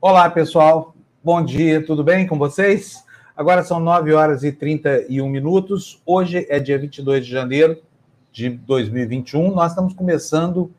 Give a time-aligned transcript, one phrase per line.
[0.00, 0.94] Olá, pessoal.
[1.24, 3.02] Bom dia, tudo bem com vocês?
[3.36, 6.00] Agora são 9 horas e 31 minutos.
[6.06, 7.82] Hoje é dia 22 de janeiro
[8.30, 9.52] de 2021.
[9.52, 10.70] Nós estamos começando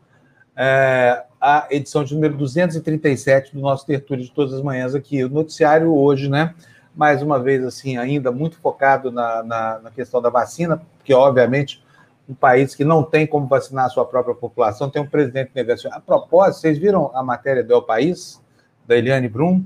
[0.55, 5.21] é, a edição de número 237 do nosso Tertúlio de todas as manhãs aqui.
[5.21, 6.55] O noticiário hoje, né?
[6.95, 11.83] Mais uma vez, assim, ainda muito focado na, na, na questão da vacina, porque, obviamente,
[12.27, 15.97] um país que não tem como vacinar a sua própria população tem um presidente negacionista.
[15.97, 18.39] A propósito, vocês viram a matéria do El País?
[18.89, 19.63] Da Eliane Brum,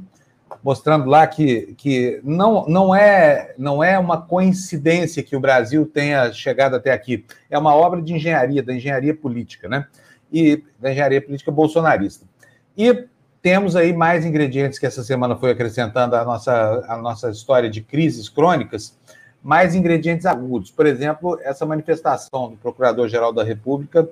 [0.61, 6.33] mostrando lá que, que não, não, é, não é uma coincidência que o Brasil tenha
[6.33, 7.25] chegado até aqui.
[7.49, 9.87] É uma obra de engenharia, da engenharia política, né?
[10.31, 12.25] E da engenharia política bolsonarista.
[12.77, 13.05] E
[13.41, 17.81] temos aí mais ingredientes que essa semana foi acrescentando à nossa, à nossa história de
[17.81, 18.97] crises crônicas,
[19.41, 20.69] mais ingredientes agudos.
[20.69, 24.07] Por exemplo, essa manifestação do Procurador-Geral da República,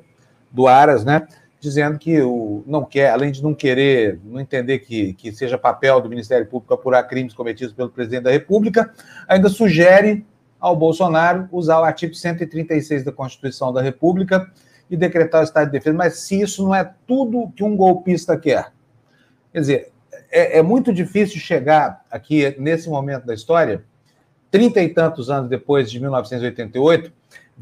[0.50, 1.28] do Aras, né?
[1.62, 6.02] Dizendo que o, não quer, além de não querer, não entender que, que seja papel
[6.02, 8.92] do Ministério Público apurar crimes cometidos pelo presidente da República,
[9.28, 10.26] ainda sugere
[10.60, 14.52] ao Bolsonaro usar o artigo 136 da Constituição da República
[14.90, 15.96] e decretar o estado de defesa.
[15.96, 18.74] Mas se isso não é tudo que um golpista quer,
[19.54, 19.92] quer dizer,
[20.32, 23.84] é, é muito difícil chegar aqui nesse momento da história,
[24.50, 27.14] trinta e tantos anos depois de 1988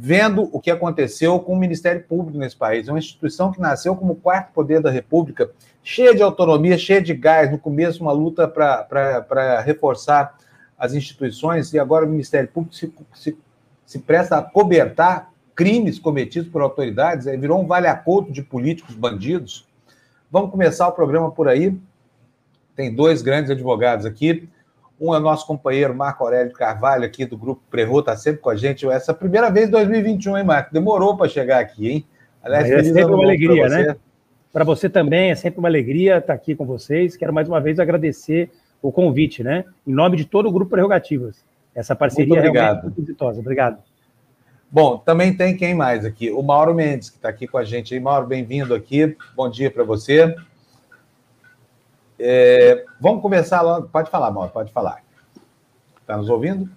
[0.01, 2.87] vendo o que aconteceu com o Ministério Público nesse país.
[2.87, 5.51] É uma instituição que nasceu como quarto poder da República,
[5.83, 7.51] cheia de autonomia, cheia de gás.
[7.51, 10.37] No começo, uma luta para reforçar
[10.77, 13.37] as instituições, e agora o Ministério Público se, se,
[13.85, 19.67] se presta a cobertar crimes cometidos por autoridades, virou um vale-acolto de políticos bandidos.
[20.31, 21.77] Vamos começar o programa por aí.
[22.73, 24.47] Tem dois grandes advogados aqui.
[24.99, 28.49] Um é o nosso companheiro Marco Aurélio Carvalho, aqui do Grupo Prerro, está sempre com
[28.49, 28.87] a gente.
[28.87, 30.73] Essa é primeira vez em 2021, hein, Marco?
[30.73, 32.05] Demorou para chegar aqui, hein?
[32.43, 33.95] Aliás, é sempre uma alegria, né?
[34.51, 37.15] Para você também, é sempre uma alegria estar aqui com vocês.
[37.15, 38.49] Quero mais uma vez agradecer
[38.81, 39.63] o convite, né?
[39.85, 41.43] Em nome de todo o Grupo Prerrogativas.
[41.73, 42.79] Essa parceria muito obrigado.
[42.79, 43.39] é muito exitosa.
[43.39, 43.77] Obrigado.
[44.71, 46.31] Bom, também tem quem mais aqui?
[46.31, 47.97] O Mauro Mendes, que está aqui com a gente.
[47.99, 49.15] Mauro, bem-vindo aqui.
[49.35, 50.35] Bom dia para você.
[52.21, 53.87] É, vamos começar logo.
[53.87, 55.01] Pode falar, Mauro, pode falar.
[56.01, 56.69] Está nos ouvindo?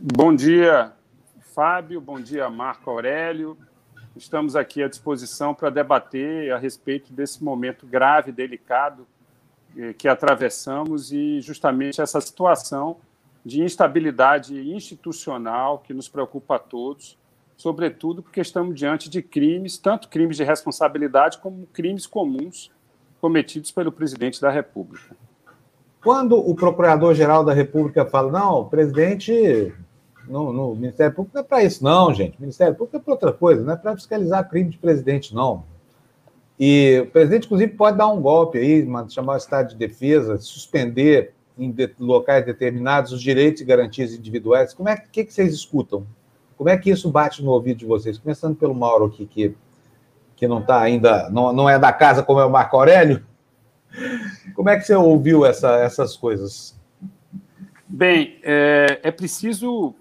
[0.00, 0.92] Bom dia,
[1.54, 2.00] Fábio.
[2.00, 3.58] Bom dia, Marco Aurélio.
[4.16, 9.06] Estamos aqui à disposição para debater a respeito desse momento grave, delicado
[9.76, 12.96] eh, que atravessamos e justamente essa situação
[13.44, 17.18] de instabilidade institucional que nos preocupa a todos,
[17.56, 22.70] sobretudo porque estamos diante de crimes, tanto crimes de responsabilidade como crimes comuns
[23.22, 25.14] cometidos pelo presidente da República.
[26.02, 29.72] Quando o procurador-geral da República fala, não, o presidente
[30.28, 32.36] no, no, Ministério Público não é para isso, não, gente.
[32.36, 35.62] O Ministério Público é para outra coisa, não é para fiscalizar crime de presidente, não.
[36.58, 41.32] E o presidente, inclusive, pode dar um golpe aí, chamar o estado de defesa, suspender
[41.56, 44.74] em locais determinados os direitos e garantias individuais.
[44.74, 46.04] Como é que, que vocês escutam?
[46.58, 48.18] Como é que isso bate no ouvido de vocês?
[48.18, 49.54] Começando pelo Mauro aqui, que
[50.42, 53.24] que não está ainda, não, não é da casa como é o Marco Aurélio.
[54.56, 56.76] Como é que você ouviu essa, essas coisas?
[57.86, 59.94] Bem, é, é preciso,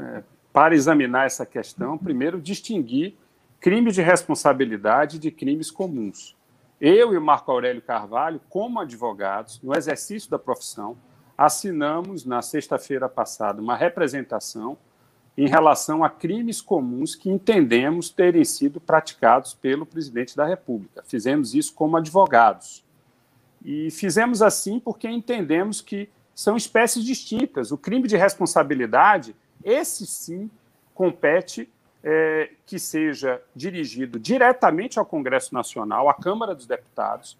[0.00, 3.18] é, para examinar essa questão, primeiro distinguir
[3.60, 6.34] crimes de responsabilidade de crimes comuns.
[6.80, 10.96] Eu e o Marco Aurélio Carvalho, como advogados, no exercício da profissão,
[11.36, 14.78] assinamos na sexta-feira passada uma representação
[15.36, 21.02] em relação a crimes comuns que entendemos terem sido praticados pelo presidente da República.
[21.06, 22.82] Fizemos isso como advogados.
[23.62, 27.70] E fizemos assim porque entendemos que são espécies distintas.
[27.70, 30.50] O crime de responsabilidade, esse sim,
[30.94, 31.68] compete
[32.02, 37.36] é, que seja dirigido diretamente ao Congresso Nacional, à Câmara dos Deputados,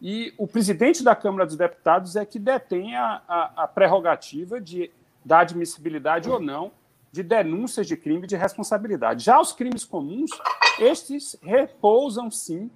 [0.00, 4.90] e o presidente da Câmara dos Deputados é que detém a, a, a prerrogativa de,
[5.24, 6.70] da admissibilidade ou não
[7.16, 9.24] de denúncias de crime de responsabilidade.
[9.24, 10.30] Já os crimes comuns,
[10.78, 12.70] estes repousam, sim,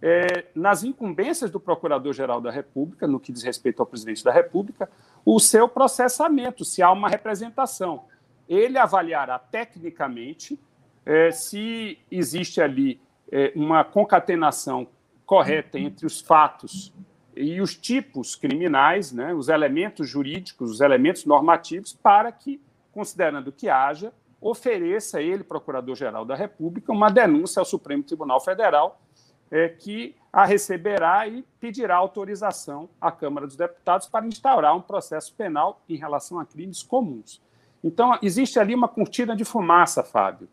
[0.00, 4.88] é, nas incumbências do Procurador-Geral da República, no que diz respeito ao presidente da República,
[5.24, 8.04] o seu processamento, se há uma representação.
[8.48, 10.58] Ele avaliará tecnicamente
[11.04, 13.00] é, se existe ali
[13.30, 14.86] é, uma concatenação
[15.26, 16.92] correta entre os fatos
[17.36, 22.60] e os tipos criminais, né, os elementos jurídicos, os elementos normativos, para que
[22.92, 29.00] considerando que haja, ofereça ele, Procurador-Geral da República, uma denúncia ao Supremo Tribunal Federal,
[29.50, 35.34] é, que a receberá e pedirá autorização à Câmara dos Deputados para instaurar um processo
[35.34, 37.42] penal em relação a crimes comuns.
[37.82, 40.48] Então, existe ali uma cortina de fumaça, Fábio.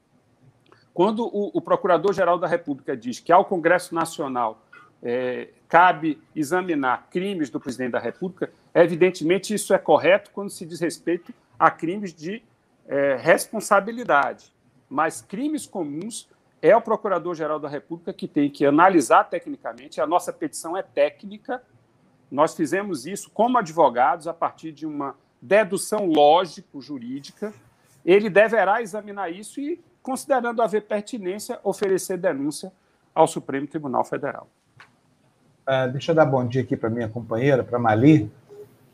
[0.94, 4.60] Quando o, o Procurador-Geral da República diz que ao Congresso Nacional
[5.04, 10.80] é, cabe examinar crimes do presidente da República, evidentemente isso é correto quando se diz
[10.80, 12.44] respeito a crimes de
[12.88, 14.54] é, responsabilidade.
[14.89, 16.30] Mas crimes comuns
[16.62, 20.01] é o Procurador-Geral da República que tem que analisar tecnicamente.
[20.01, 21.62] A nossa petição é técnica.
[22.31, 27.54] Nós fizemos isso como advogados a partir de uma dedução lógico-jurídica.
[28.06, 32.71] Ele deverá examinar isso e, considerando haver pertinência, oferecer denúncia
[33.13, 34.48] ao Supremo Tribunal Federal.
[35.68, 38.31] Uh, deixa eu dar bom dia aqui para minha companheira, para Mali,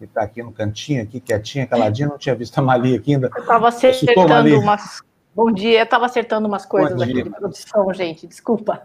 [0.07, 2.07] que está aqui no cantinho, aqui quietinha, caladinha.
[2.07, 3.29] Não tinha visto a Mali aqui ainda.
[3.35, 5.01] Eu estava acertando umas.
[5.35, 8.27] Bom dia, eu estava acertando umas coisas aqui de produção, gente.
[8.27, 8.83] Desculpa.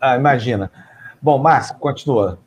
[0.00, 0.70] Ah, imagina.
[1.20, 2.38] Bom, Márcio, continua.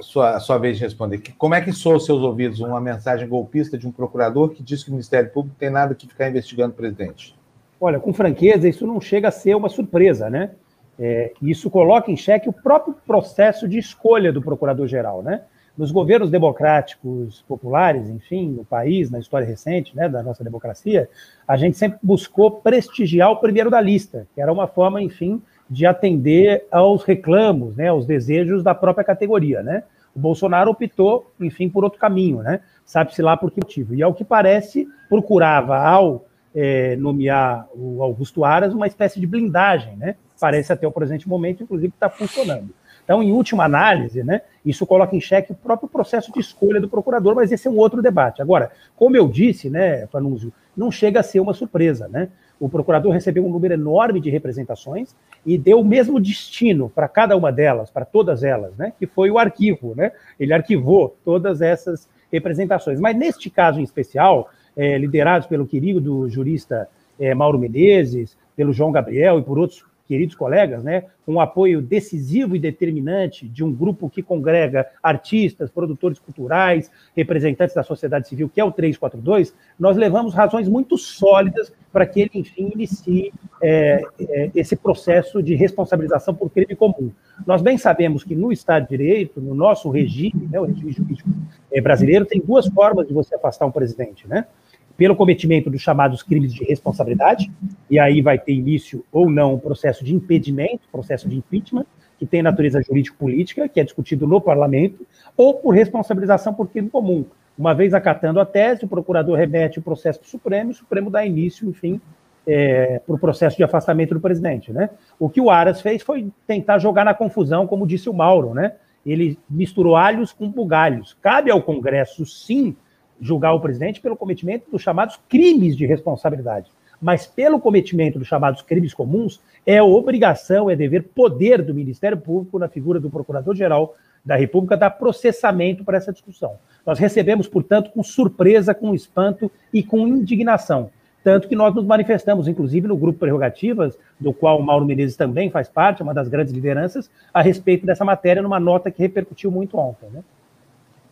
[0.00, 1.22] Sua, sua vez de responder.
[1.38, 4.82] Como é que soa aos seus ouvidos uma mensagem golpista de um procurador que diz
[4.82, 7.34] que o Ministério Público tem nada que ficar investigando o presidente?
[7.80, 10.50] Olha, com franqueza, isso não chega a ser uma surpresa, né?
[10.98, 15.42] É, isso coloca em xeque o próprio processo de escolha do procurador-geral, né?
[15.76, 21.08] Nos governos democráticos populares, enfim, no país, na história recente né, da nossa democracia,
[21.48, 25.84] a gente sempre buscou prestigiar o primeiro da lista, que era uma forma, enfim, de
[25.84, 29.82] atender aos reclamos, né, aos desejos da própria categoria, né?
[30.14, 32.60] O Bolsonaro optou, enfim, por outro caminho, né?
[32.84, 33.94] Sabe-se lá por que motivo.
[33.94, 36.24] E ao que parece, procurava, ao
[36.54, 40.14] é, nomear o Augusto Aras, uma espécie de blindagem, né?
[40.40, 42.72] Parece até o presente momento, inclusive, está funcionando.
[43.04, 46.88] Então, em última análise, né, isso coloca em xeque o próprio processo de escolha do
[46.88, 48.40] procurador, mas esse é um outro debate.
[48.40, 52.28] Agora, como eu disse, né, Panúzio, não chega a ser uma surpresa, né?
[52.58, 55.14] O procurador recebeu um número enorme de representações
[55.44, 58.92] e deu o mesmo destino para cada uma delas, para todas elas, né?
[58.98, 60.12] Que foi o arquivo, né?
[60.40, 62.98] Ele arquivou todas essas representações.
[62.98, 68.90] Mas neste caso em especial, é, liderados pelo querido jurista é, Mauro Menezes, pelo João
[68.92, 73.72] Gabriel e por outros queridos colegas, né, com um apoio decisivo e determinante de um
[73.72, 79.96] grupo que congrega artistas, produtores culturais, representantes da sociedade civil, que é o 342, nós
[79.96, 86.34] levamos razões muito sólidas para que ele, enfim, inicie é, é, esse processo de responsabilização
[86.34, 87.10] por crime comum.
[87.46, 91.30] Nós bem sabemos que no Estado de Direito, no nosso regime, né, o regime jurídico
[91.72, 94.46] é, brasileiro, tem duas formas de você afastar um presidente, né?
[94.96, 97.50] Pelo cometimento dos chamados crimes de responsabilidade,
[97.90, 101.86] e aí vai ter início ou não o processo de impedimento, processo de impeachment,
[102.18, 105.04] que tem natureza jurídico-política, que é discutido no parlamento,
[105.36, 107.24] ou por responsabilização por crime comum.
[107.58, 110.76] Uma vez acatando a tese, o procurador remete o processo para o Supremo, e o
[110.76, 112.00] Supremo dá início, enfim,
[112.46, 114.72] é, para o processo de afastamento do presidente.
[114.72, 114.90] Né?
[115.18, 118.74] O que o Aras fez foi tentar jogar na confusão, como disse o Mauro, né?
[119.04, 121.16] ele misturou alhos com bugalhos.
[121.20, 122.76] Cabe ao Congresso, sim,
[123.20, 126.70] julgar o presidente pelo cometimento dos chamados crimes de responsabilidade.
[127.00, 132.58] Mas pelo cometimento dos chamados crimes comuns, é obrigação, é dever, poder do Ministério Público,
[132.58, 133.94] na figura do Procurador-Geral
[134.24, 136.56] da República, dar processamento para essa discussão.
[136.86, 140.90] Nós recebemos, portanto, com surpresa, com espanto e com indignação.
[141.22, 145.50] Tanto que nós nos manifestamos, inclusive no grupo Prerrogativas, do qual o Mauro Menezes também
[145.50, 149.78] faz parte, uma das grandes lideranças, a respeito dessa matéria, numa nota que repercutiu muito
[149.78, 150.06] ontem.
[150.10, 150.22] Né?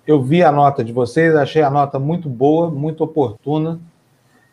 [0.07, 3.81] Eu vi a nota de vocês, achei a nota muito boa, muito oportuna.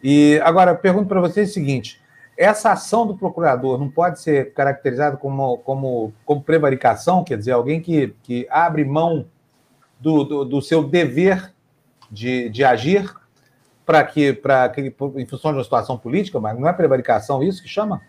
[0.04, 2.00] E agora pergunto para vocês o seguinte:
[2.38, 7.82] essa ação do procurador não pode ser caracterizada como, como, como prevaricação, quer dizer, alguém
[7.82, 9.26] que, que abre mão
[10.00, 11.52] do, do, do seu dever
[12.10, 13.14] de, de agir
[13.86, 14.34] para que,
[14.74, 18.02] que, em função de uma situação política, mas não é prevaricação isso que chama?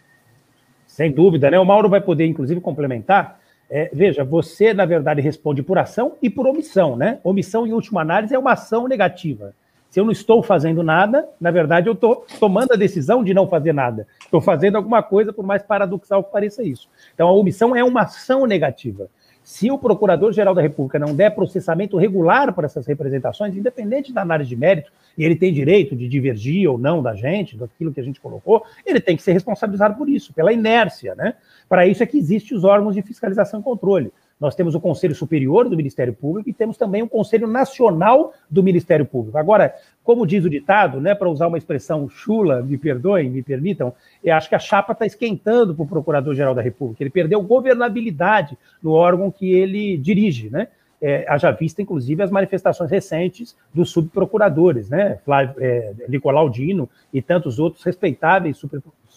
[0.86, 1.58] Sem dúvida, né?
[1.58, 3.39] O Mauro vai poder, inclusive, complementar
[3.70, 7.20] é, veja, você, na verdade, responde por ação e por omissão, né?
[7.22, 9.54] Omissão, em última análise, é uma ação negativa.
[9.88, 13.48] Se eu não estou fazendo nada, na verdade, eu estou tomando a decisão de não
[13.48, 14.06] fazer nada.
[14.20, 16.88] Estou fazendo alguma coisa, por mais paradoxal que pareça isso.
[17.14, 19.08] Então, a omissão é uma ação negativa.
[19.50, 24.48] Se o Procurador-Geral da República não der processamento regular para essas representações, independente da análise
[24.48, 28.02] de mérito, e ele tem direito de divergir ou não da gente, daquilo que a
[28.04, 31.34] gente colocou, ele tem que ser responsabilizado por isso, pela inércia, né?
[31.68, 34.12] Para isso é que existem os órgãos de fiscalização e controle.
[34.40, 38.62] Nós temos o Conselho Superior do Ministério Público e temos também o Conselho Nacional do
[38.62, 39.36] Ministério Público.
[39.36, 43.92] Agora, como diz o ditado, né, para usar uma expressão chula, me perdoem, me permitam,
[44.24, 47.02] eu acho que a chapa está esquentando para o Procurador-Geral da República.
[47.02, 50.68] Ele perdeu governabilidade no órgão que ele dirige, né?
[51.02, 55.18] É, haja vista, inclusive, as manifestações recentes dos subprocuradores, né?
[55.24, 58.58] Flávio, é, Nicolau Dino e tantos outros respeitáveis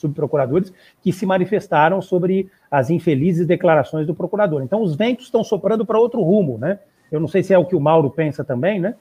[0.03, 4.61] subprocuradores que se manifestaram sobre as infelizes declarações do procurador.
[4.61, 6.79] Então, os ventos estão soprando para outro rumo, né?
[7.11, 8.95] Eu não sei se é o que o Mauro pensa também, né?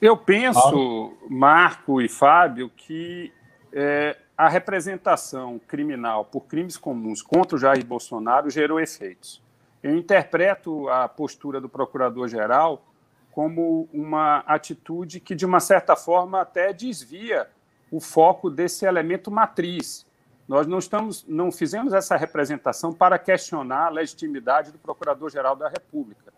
[0.00, 3.32] Eu penso, Marco e Fábio, que
[3.72, 9.42] é, a representação criminal por crimes comuns contra o Jair Bolsonaro gerou efeitos.
[9.82, 12.84] Eu interpreto a postura do procurador-geral
[13.30, 17.48] como uma atitude que, de uma certa forma, até desvia
[17.94, 20.04] o foco desse elemento matriz.
[20.48, 26.32] Nós não estamos, não fizemos essa representação para questionar a legitimidade do Procurador-Geral da República.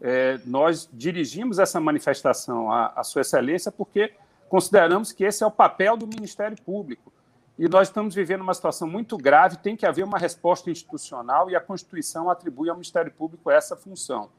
[0.00, 4.14] É, nós dirigimos essa manifestação à, à Sua Excelência porque
[4.48, 7.12] consideramos que esse é o papel do Ministério Público.
[7.58, 11.56] E nós estamos vivendo uma situação muito grave, tem que haver uma resposta institucional e
[11.56, 14.30] a Constituição atribui ao Ministério Público essa função.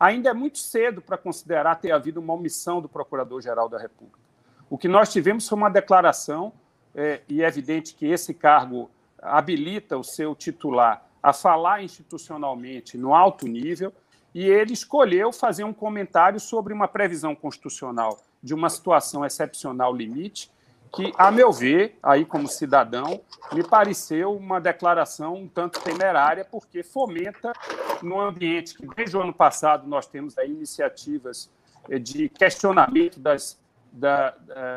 [0.00, 4.25] Ainda é muito cedo para considerar ter havido uma omissão do Procurador-Geral da República.
[4.68, 6.52] O que nós tivemos foi uma declaração,
[6.94, 8.90] é, e é evidente que esse cargo
[9.22, 13.92] habilita o seu titular a falar institucionalmente no alto nível,
[14.34, 20.50] e ele escolheu fazer um comentário sobre uma previsão constitucional de uma situação excepcional limite,
[20.94, 23.20] que, a meu ver, aí como cidadão,
[23.52, 27.52] me pareceu uma declaração um tanto temerária, porque fomenta,
[28.02, 31.50] num ambiente que desde o ano passado nós temos aí iniciativas
[31.88, 33.58] eh, de questionamento das,
[33.92, 34.34] da,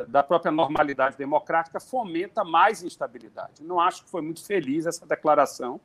[0.08, 3.62] da própria normalidade democrática, fomenta mais instabilidade.
[3.62, 5.80] Não acho que foi muito feliz essa declaração,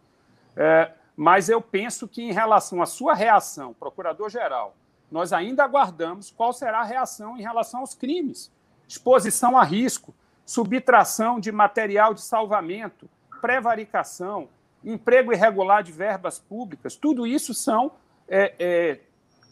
[0.56, 4.76] é, mas eu penso que, em relação à sua reação, procurador-geral,
[5.10, 8.52] nós ainda aguardamos qual será a reação em relação aos crimes
[8.86, 10.14] exposição a risco,
[10.44, 13.08] subtração de material de salvamento,
[13.40, 14.48] prevaricação,
[14.84, 17.92] emprego irregular de verbas públicas, tudo isso são
[18.28, 19.00] é, é,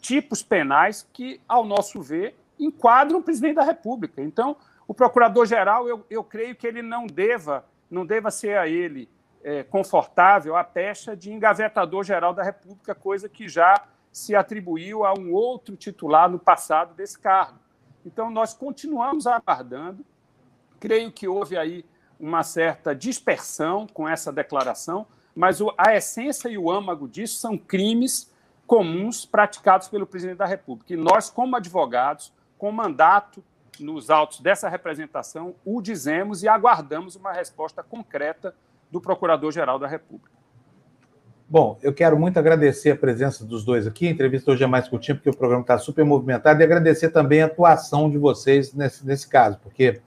[0.01, 4.21] tipos penais que, ao nosso ver, enquadram o presidente da República.
[4.21, 4.55] Então,
[4.87, 9.09] o procurador-geral, eu, eu creio que ele não deva, não deva ser a ele
[9.43, 15.33] é, confortável a pecha de engavetador-geral da República, coisa que já se atribuiu a um
[15.33, 17.59] outro titular no passado desse cargo.
[18.05, 20.05] Então, nós continuamos aguardando.
[20.79, 21.85] Creio que houve aí
[22.19, 28.31] uma certa dispersão com essa declaração, mas a essência e o âmago disso são crimes
[28.67, 30.93] comuns praticados pelo presidente da República.
[30.93, 32.31] E nós, como advogados,
[32.63, 33.43] com mandato
[33.77, 38.55] nos autos dessa representação, o dizemos e aguardamos uma resposta concreta
[38.89, 40.31] do Procurador-Geral da República.
[41.49, 44.07] Bom, eu quero muito agradecer a presença dos dois aqui.
[44.07, 47.41] A entrevista hoje é mais curtinha, porque o programa está super movimentado, e agradecer também
[47.41, 49.99] a atuação de vocês nesse, nesse caso, porque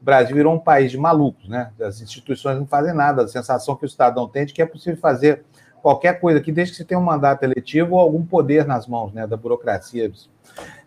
[0.00, 1.72] o Brasil virou um país de malucos, né?
[1.80, 5.00] As instituições não fazem nada, a sensação que o cidadão tem de que é possível
[5.00, 5.42] fazer
[5.82, 9.12] qualquer coisa aqui, desde que você tenha um mandato eletivo ou algum poder nas mãos
[9.12, 10.12] né, da burocracia.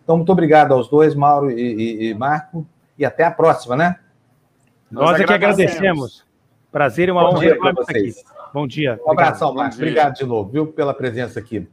[0.08, 3.96] Então, muito obrigado aos dois, Mauro e, e, e Marco, e até a próxima, né?
[4.90, 6.24] Nós, Nós é que agradecemos.
[6.72, 8.16] Prazer e uma Bom honra para vocês.
[8.16, 8.50] Aqui.
[8.54, 8.98] Bom dia.
[9.06, 9.76] Um abração, Marcos.
[9.76, 11.68] Obrigado de novo, viu, pela presença aqui.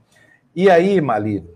[0.54, 1.50] E aí, Mali?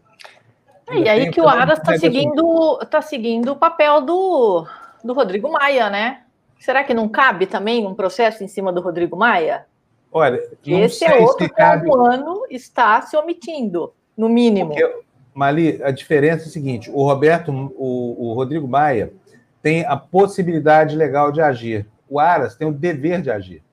[0.88, 4.66] É, e aí que o Aras está seguindo, tá seguindo o papel do,
[5.04, 6.22] do Rodrigo Maia, né?
[6.62, 9.66] Será que não cabe também um processo em cima do Rodrigo Maia?
[10.10, 14.70] Olha, esse é outro que o ano está se omitindo, no mínimo.
[14.70, 15.09] Porque,
[15.40, 19.14] Mali, a diferença é a seguinte: o Roberto, o, o Rodrigo Maia
[19.62, 21.88] tem a possibilidade legal de agir.
[22.10, 23.64] O Aras tem o dever de agir.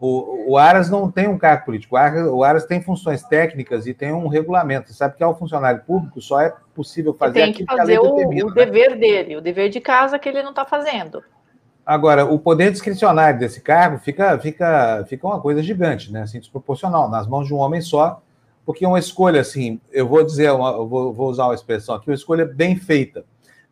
[0.00, 3.86] O, o Aras não tem um cargo político, o Aras, o Aras tem funções técnicas
[3.86, 4.88] e tem um regulamento.
[4.88, 8.14] Você sabe que ao funcionário público só é possível fazer tem que fazer que o,
[8.14, 8.64] determina, o né?
[8.64, 11.22] dever dele, o dever de casa que ele não está fazendo.
[11.84, 16.22] Agora, o poder discricionário desse cargo fica, fica, fica uma coisa gigante, né?
[16.22, 18.22] Assim, desproporcional, nas mãos de um homem só,
[18.64, 22.08] porque uma escolha, assim, eu vou dizer, uma, eu vou, vou usar uma expressão aqui,
[22.08, 23.24] uma escolha bem feita.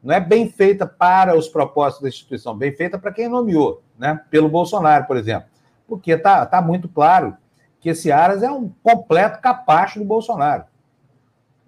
[0.02, 4.20] Não é bem feita para os propósitos da instituição, bem feita para quem nomeou, né?
[4.30, 5.52] Pelo Bolsonaro, por exemplo
[5.92, 7.36] porque está tá muito claro
[7.78, 10.64] que esse Aras é um completo capacho do Bolsonaro.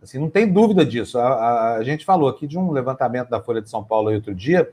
[0.02, 1.18] Assim, não tem dúvida disso.
[1.18, 4.34] A, a, a, gente falou aqui de um levantamento da Folha de São Paulo outro
[4.34, 4.72] dia,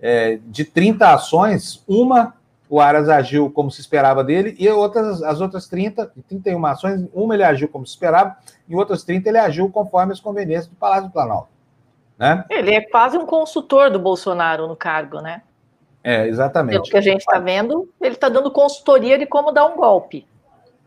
[0.00, 2.35] é, de 30 ações, uma
[2.68, 7.34] o Aras agiu como se esperava dele, e outras, as outras 30, 31 ações, uma
[7.34, 8.36] ele agiu como se esperava,
[8.68, 11.48] e outras 30 ele agiu conforme as conveniências do Palácio do Planalto.
[12.18, 12.44] Né?
[12.48, 15.42] Ele é quase um consultor do Bolsonaro no cargo, né?
[16.02, 16.74] É, exatamente.
[16.74, 20.26] Pelo que a gente está vendo, ele está dando consultoria de como dar um golpe.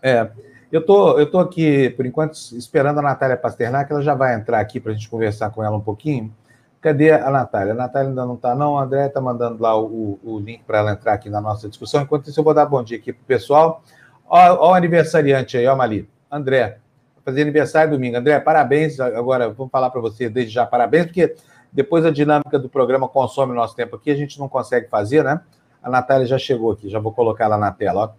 [0.01, 0.29] É.
[0.71, 4.59] Eu tô, eu tô aqui, por enquanto, esperando a Natália Pasternak, ela já vai entrar
[4.59, 6.33] aqui para a gente conversar com ela um pouquinho.
[6.81, 7.73] Cadê a Natália?
[7.73, 8.77] A Natália ainda não está, não.
[8.77, 12.01] A André está mandando lá o, o link para ela entrar aqui na nossa discussão.
[12.01, 13.83] Enquanto isso, eu vou dar bom dia aqui para o pessoal.
[14.25, 16.07] Ó, o aniversariante aí, ó, Mali.
[16.31, 16.77] André,
[17.25, 18.15] fazer aniversário domingo.
[18.15, 18.99] André, parabéns.
[18.99, 21.35] Agora, vamos falar para você desde já parabéns, porque
[21.71, 25.23] depois a dinâmica do programa consome o nosso tempo aqui, a gente não consegue fazer,
[25.23, 25.41] né?
[25.83, 28.05] A Natália já chegou aqui, já vou colocar ela na tela.
[28.05, 28.09] Ó.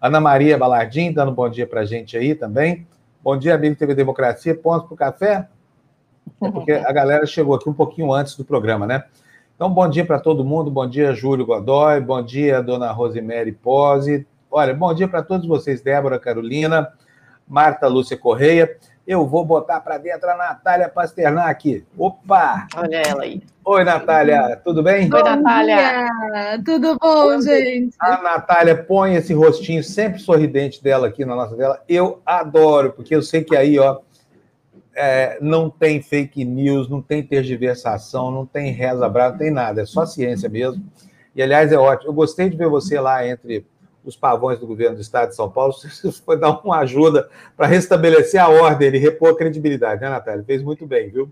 [0.00, 2.86] Ana Maria Balardim, dando bom dia para a gente aí também.
[3.22, 4.54] Bom dia, amigo TV Democracia.
[4.54, 5.48] Pontos para o café?
[6.42, 9.04] É porque a galera chegou aqui um pouquinho antes do programa, né?
[9.54, 10.70] Então, bom dia para todo mundo.
[10.70, 12.00] Bom dia, Júlio Godoy.
[12.00, 14.26] Bom dia, dona Rosemary Pose.
[14.50, 16.92] Olha, bom dia para todos vocês, Débora, Carolina,
[17.46, 18.76] Marta Lúcia Correia.
[19.06, 21.84] Eu vou botar para dentro a Natália Pasternak.
[21.96, 22.66] Opa!
[22.76, 23.42] Olha ela aí.
[23.64, 25.12] Oi, Natália, tudo bem?
[25.12, 26.08] Oi, Natália.
[26.64, 27.96] Tudo bom, gente?
[27.98, 31.82] A Natália põe esse rostinho sempre sorridente dela aqui na nossa tela.
[31.88, 33.98] Eu adoro, porque eu sei que aí, ó,
[34.98, 39.82] é, não tem fake news, não tem tergiversação, não tem reza brava, não tem nada,
[39.82, 40.84] é só ciência mesmo.
[41.34, 42.10] E, aliás, é ótimo.
[42.10, 43.64] Eu gostei de ver você lá entre
[44.04, 45.72] os pavões do governo do Estado de São Paulo.
[45.78, 50.42] Você foi dar uma ajuda para restabelecer a ordem e repor a credibilidade, né, Natália?
[50.44, 51.30] Fez muito bem, viu?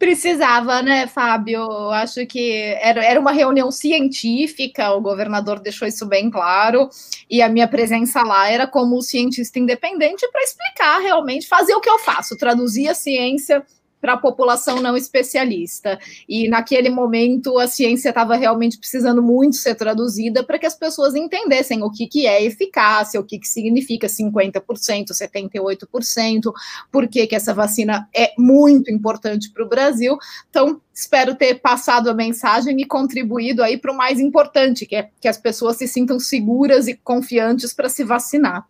[0.00, 1.62] Precisava, né, Fábio?
[1.90, 6.88] Acho que era, era uma reunião científica, o governador deixou isso bem claro,
[7.28, 11.90] e a minha presença lá era como cientista independente para explicar realmente, fazer o que
[11.90, 13.62] eu faço, traduzir a ciência
[14.00, 15.98] para a população não especialista.
[16.28, 21.14] E naquele momento a ciência estava realmente precisando muito ser traduzida para que as pessoas
[21.14, 24.62] entendessem o que, que é eficácia, o que, que significa 50%,
[25.10, 26.52] 78%,
[26.90, 30.16] por que, que essa vacina é muito importante para o Brasil.
[30.48, 35.08] Então, espero ter passado a mensagem e contribuído aí para o mais importante, que é
[35.20, 38.66] que as pessoas se sintam seguras e confiantes para se vacinar.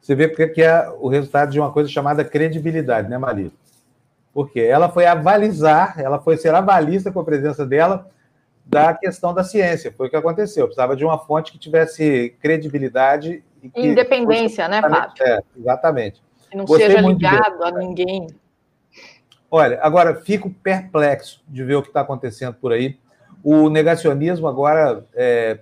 [0.00, 3.50] Você vê porque é o resultado de uma coisa chamada credibilidade, né, Maria?
[4.32, 8.10] Porque ela foi avalizar, ela foi ser avalista com a presença dela
[8.64, 9.92] da questão da ciência.
[9.96, 10.66] Foi o que aconteceu.
[10.66, 13.42] Precisava de uma fonte que tivesse credibilidade.
[13.62, 15.12] E que Independência, né, Fábio?
[15.20, 16.22] É, exatamente.
[16.50, 18.26] Que não Gostei seja ligado a ninguém.
[19.50, 22.98] Olha, agora fico perplexo de ver o que está acontecendo por aí.
[23.44, 25.58] O negacionismo agora é,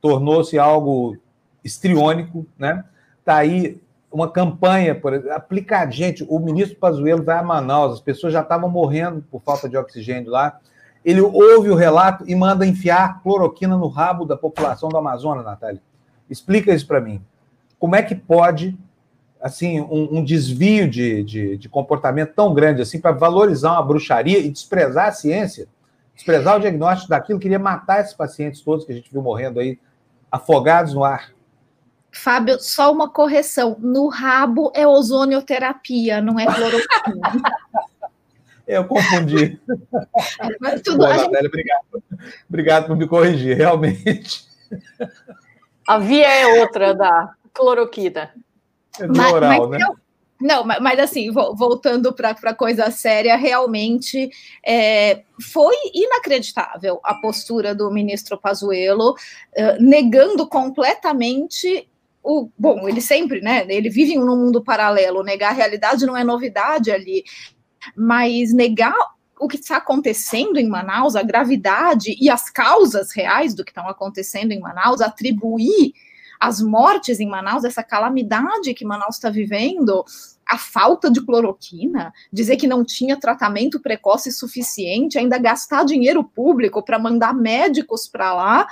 [0.00, 1.16] tornou-se algo
[1.64, 2.84] estriônico, né?
[3.20, 3.80] Está aí
[4.12, 5.90] uma campanha, por exemplo, aplicar.
[5.90, 9.76] Gente, o ministro Pazuello vai a Manaus, as pessoas já estavam morrendo por falta de
[9.76, 10.58] oxigênio lá.
[11.04, 15.80] Ele ouve o relato e manda enfiar cloroquina no rabo da população do Amazonas, Natália.
[16.28, 17.22] Explica isso para mim.
[17.78, 18.76] Como é que pode,
[19.40, 24.38] assim, um, um desvio de, de, de, comportamento tão grande assim para valorizar uma bruxaria
[24.38, 25.66] e desprezar a ciência,
[26.14, 29.78] desprezar o diagnóstico daquilo, queria matar esses pacientes todos que a gente viu morrendo aí,
[30.30, 31.30] afogados no ar.
[32.12, 33.76] Fábio, só uma correção.
[33.78, 37.42] No rabo é ozonioterapia, não é cloroquina.
[38.66, 39.60] Eu confundi.
[40.60, 41.46] Mas tudo, Bom, gente...
[41.46, 42.02] obrigado.
[42.48, 44.44] Obrigado por me corrigir, realmente.
[45.88, 48.32] A via é outra da cloroquina.
[49.00, 49.86] É do mas, oral, mas né?
[49.88, 49.96] Eu...
[50.40, 54.30] Não, mas, mas, assim, voltando para a coisa séria, realmente
[54.64, 61.89] é, foi inacreditável a postura do ministro Pazuello, uh, negando completamente
[62.22, 63.64] o, bom, ele sempre, né?
[63.68, 67.24] Ele vive num mundo paralelo, negar a realidade não é novidade ali,
[67.96, 68.94] mas negar
[69.38, 73.88] o que está acontecendo em Manaus, a gravidade e as causas reais do que estão
[73.88, 75.94] acontecendo em Manaus, atribuir
[76.38, 80.04] as mortes em Manaus, essa calamidade que Manaus está vivendo,
[80.46, 86.82] a falta de cloroquina, dizer que não tinha tratamento precoce suficiente, ainda gastar dinheiro público
[86.82, 88.66] para mandar médicos para lá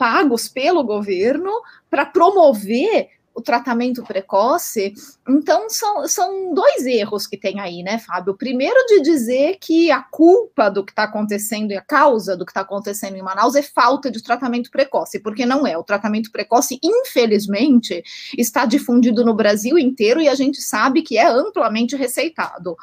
[0.00, 1.52] pagos pelo governo
[1.90, 4.94] para promover o tratamento precoce.
[5.28, 8.34] Então, são, são dois erros que tem aí, né, Fábio?
[8.34, 12.50] Primeiro de dizer que a culpa do que está acontecendo e a causa do que
[12.50, 15.76] está acontecendo em Manaus é falta de tratamento precoce, porque não é.
[15.76, 18.02] O tratamento precoce, infelizmente,
[18.38, 22.74] está difundido no Brasil inteiro e a gente sabe que é amplamente receitado.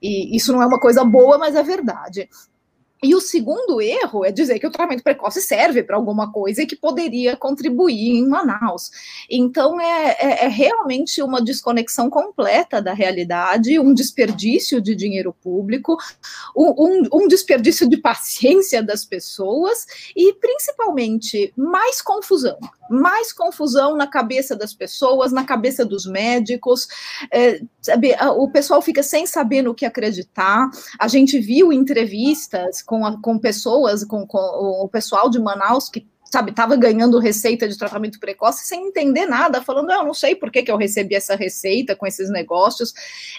[0.00, 2.30] E isso não é uma coisa boa, mas é verdade.
[3.02, 6.66] E o segundo erro é dizer que o tratamento precoce serve para alguma coisa e
[6.66, 8.92] que poderia contribuir em Manaus.
[9.28, 15.96] Então, é, é, é, realmente uma desconexão completa da realidade, um desperdício de dinheiro público,
[16.56, 19.84] um, um, desperdício de paciência das pessoas
[20.14, 22.58] e, principalmente, mais confusão.
[22.88, 26.86] Mais confusão na cabeça das pessoas, na cabeça dos médicos.
[27.32, 30.70] É, sabe, o pessoal fica sem saber no que acreditar.
[30.98, 36.06] A gente viu entrevistas com, a, com pessoas, com, com o pessoal de Manaus que
[36.30, 40.50] sabe, estava ganhando receita de tratamento precoce sem entender nada, falando, eu não sei por
[40.50, 42.92] que, que eu recebi essa receita com esses negócios.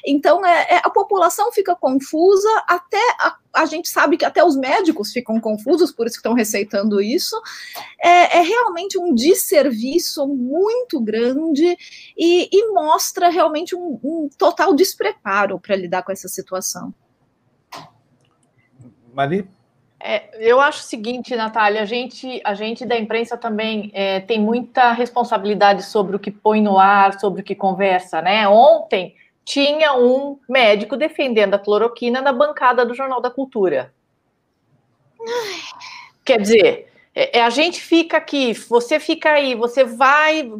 [0.05, 4.55] Então, é, é a população fica confusa, até a, a, gente sabe que até os
[4.55, 7.39] médicos ficam confusos, por isso que estão receitando isso.
[8.03, 11.77] É, é realmente um desserviço muito grande
[12.17, 16.93] e, e mostra realmente um, um total despreparo para lidar com essa situação.
[19.13, 19.47] Mari?
[19.99, 24.37] É, eu acho o seguinte, Natália, a gente, a gente da imprensa também é, tem
[24.37, 28.45] muita responsabilidade sobre o que põe no ar, sobre o que conversa, né?
[28.45, 33.93] Ontem tinha um médico defendendo a cloroquina na bancada do Jornal da Cultura.
[36.25, 40.51] Quer dizer, é, é, a gente fica aqui, você fica aí, você vai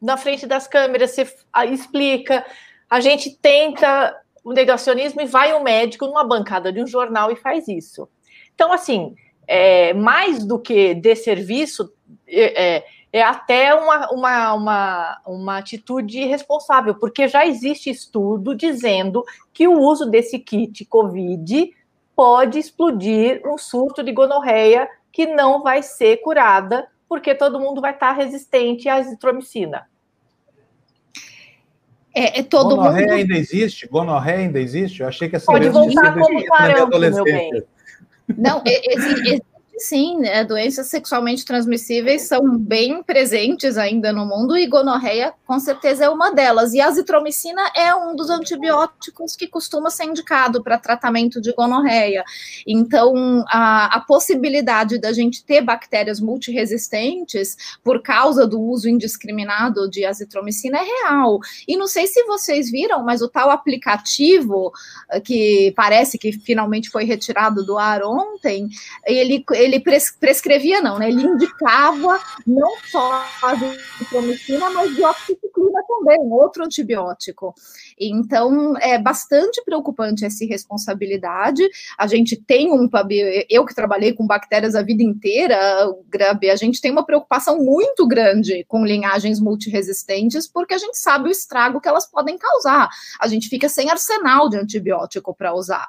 [0.00, 1.26] na frente das câmeras, você
[1.68, 2.44] explica,
[2.88, 7.36] a gente tenta o negacionismo e vai um médico numa bancada de um jornal e
[7.36, 8.06] faz isso.
[8.54, 11.92] Então, assim, é, mais do que de serviço,
[12.28, 19.24] é, é, é até uma, uma, uma, uma atitude responsável, porque já existe estudo dizendo
[19.52, 21.72] que o uso desse kit COVID
[22.14, 27.92] pode explodir um surto de gonorreia que não vai ser curada, porque todo mundo vai
[27.92, 29.88] estar resistente à azitromicina.
[32.14, 33.16] É, é todo gonorreia mundo...
[33.16, 33.88] ainda existe?
[33.88, 35.00] Gonorreia ainda existe?
[35.00, 37.64] Eu achei que essa Pode voltar como parâmetro, meu bem.
[38.38, 39.42] Não, existe
[39.78, 40.44] sim, né?
[40.44, 46.32] doenças sexualmente transmissíveis são bem presentes ainda no mundo e gonorreia com certeza é uma
[46.32, 46.72] delas.
[46.72, 52.24] E a azitromicina é um dos antibióticos que costuma ser indicado para tratamento de gonorreia.
[52.66, 60.04] Então, a, a possibilidade da gente ter bactérias multiresistentes por causa do uso indiscriminado de
[60.04, 61.38] azitromicina é real.
[61.68, 64.72] E não sei se vocês viram, mas o tal aplicativo
[65.10, 68.68] eh, que parece que finalmente foi retirado do ar ontem,
[69.06, 71.08] ele ele pres, prescrevia, não, né?
[71.08, 77.54] Ele indicava não só a azitromicina, mas dioxiciclina também, outro antibiótico.
[77.98, 81.62] Então, é bastante preocupante essa irresponsabilidade.
[81.98, 82.88] A gente tem um,
[83.48, 85.56] eu que trabalhei com bactérias a vida inteira,
[86.08, 91.28] Grabe, a gente tem uma preocupação muito grande com linhagens multiresistentes, porque a gente sabe
[91.28, 92.88] o estrago que elas podem causar.
[93.20, 95.88] A gente fica sem arsenal de antibiótico para usar.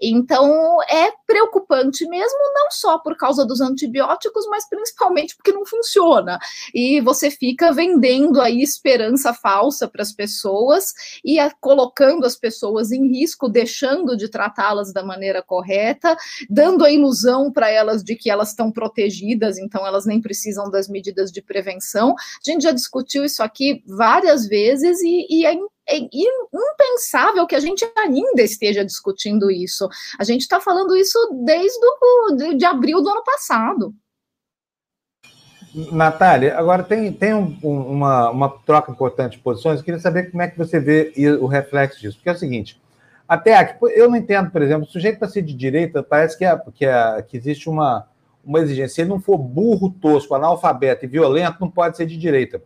[0.00, 6.38] Então, é preocupante mesmo, não só por causa dos antibióticos, mas principalmente porque não funciona.
[6.74, 10.92] E você fica vendendo aí esperança falsa para as pessoas
[11.24, 16.16] e a, colocando as pessoas em risco, deixando de tratá-las da maneira correta,
[16.48, 20.88] dando a ilusão para elas de que elas estão protegidas, então elas nem precisam das
[20.88, 22.14] medidas de prevenção.
[22.14, 25.54] A gente já discutiu isso aqui várias vezes e, e é
[25.92, 29.88] é impensável que a gente ainda esteja discutindo isso.
[30.18, 33.94] A gente está falando isso desde o, de, de abril do ano passado.
[35.90, 39.78] Natália, agora tem, tem um, uma, uma troca importante de posições.
[39.78, 42.16] Eu queria saber como é que você vê o reflexo disso.
[42.16, 42.80] Porque é o seguinte:
[43.26, 46.44] até aqui, eu não entendo, por exemplo, o sujeito para ser de direita, parece que,
[46.44, 48.06] é, que, é, que existe uma,
[48.44, 48.96] uma exigência.
[48.96, 52.62] Se ele não for burro, tosco, analfabeto e violento, não pode ser de direita.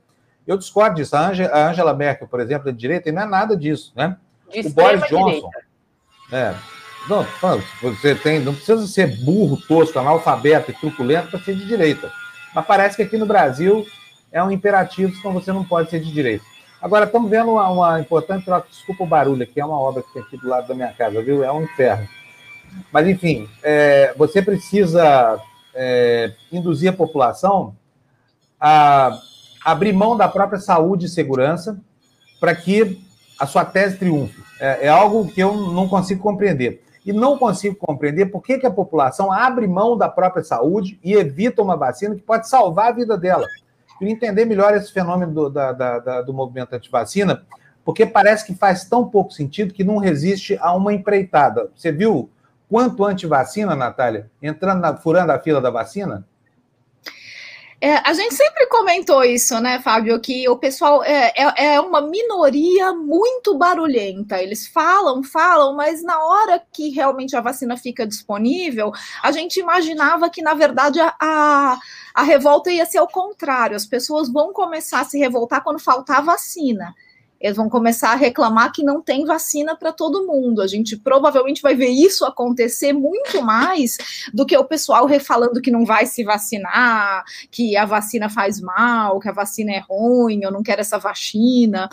[0.47, 1.17] Eu discordo disso.
[1.17, 1.29] A
[1.69, 4.17] Angela Merkel, por exemplo, é de direita, e não é nada disso, né?
[4.51, 5.51] De o Boris Johnson.
[6.33, 6.55] É,
[7.09, 7.25] não,
[7.81, 12.11] você tem, não precisa ser burro, tosco, analfabeto e truculento para ser de direita.
[12.55, 13.87] Mas parece que aqui no Brasil
[14.33, 16.45] é um imperativo, senão você não pode ser de direita.
[16.83, 20.13] Agora, estamos vendo uma, uma importante troca, desculpa o barulho, aqui é uma obra que
[20.13, 21.45] tem aqui do lado da minha casa, viu?
[21.45, 22.09] É um inferno.
[22.93, 25.41] Mas, enfim, é, você precisa
[25.75, 27.75] é, induzir a população
[28.61, 29.17] a
[29.67, 31.81] abrir mão da própria saúde e segurança
[32.39, 33.05] para que
[33.37, 34.41] a sua tese triunfe.
[34.61, 38.67] É, é, algo que eu não consigo compreender e não consigo compreender por que, que
[38.67, 42.93] a população abre mão da própria saúde e evita uma vacina que pode salvar a
[42.93, 43.45] vida dela.
[43.99, 47.43] Queria entender melhor esse fenômeno do, da, da, da, do movimento antivacina,
[47.85, 51.71] porque parece que faz tão pouco sentido que não resiste a uma empreitada.
[51.75, 52.31] Você viu
[52.69, 56.25] quanto antivacina, Natália, entrando na, furando a fila da vacina?
[57.79, 62.01] É, a gente sempre comentou isso, né, Fábio, que o pessoal é, é, é, uma
[62.01, 64.43] minoria muito barulhenta.
[64.43, 70.31] Eles falam, falam, mas na hora que realmente a vacina fica disponível, a gente imaginava
[70.31, 71.79] que, na verdade, a, a,
[72.15, 73.77] a revolta ia ser ao contrário.
[73.77, 76.95] As pessoas vão começar a se revoltar quando faltar vacina
[77.40, 80.62] eles vão começar a reclamar que não tem vacina para todo mundo.
[80.62, 83.96] A gente provavelmente vai ver isso acontecer muito mais
[84.33, 89.18] do que o pessoal falando que não vai se vacinar, que a vacina faz mal,
[89.20, 91.88] que a vacina é ruim, eu não quero essa vacina.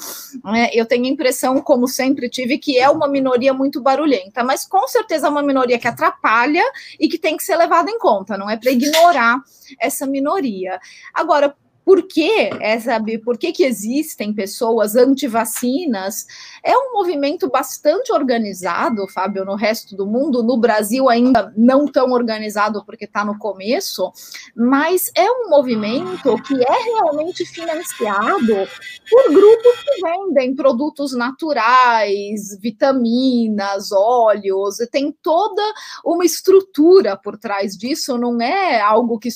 [0.56, 4.66] É, eu tenho a impressão, como sempre tive, que é uma minoria muito barulhenta, mas
[4.66, 6.64] com certeza é uma minoria que atrapalha
[7.00, 9.42] e que tem que ser levada em conta, não é para ignorar
[9.80, 10.80] essa minoria.
[11.14, 16.26] Agora, por que, é, sabe, por que, que existem pessoas anti-vacinas?
[16.64, 20.42] É um movimento bastante organizado, Fábio, no resto do mundo.
[20.42, 24.12] No Brasil, ainda não tão organizado, porque está no começo,
[24.56, 28.68] mas é um movimento que é realmente financiado
[29.10, 35.62] por grupos que vendem produtos naturais, vitaminas, óleos, tem toda
[36.06, 39.30] uma estrutura por trás disso, não é algo que,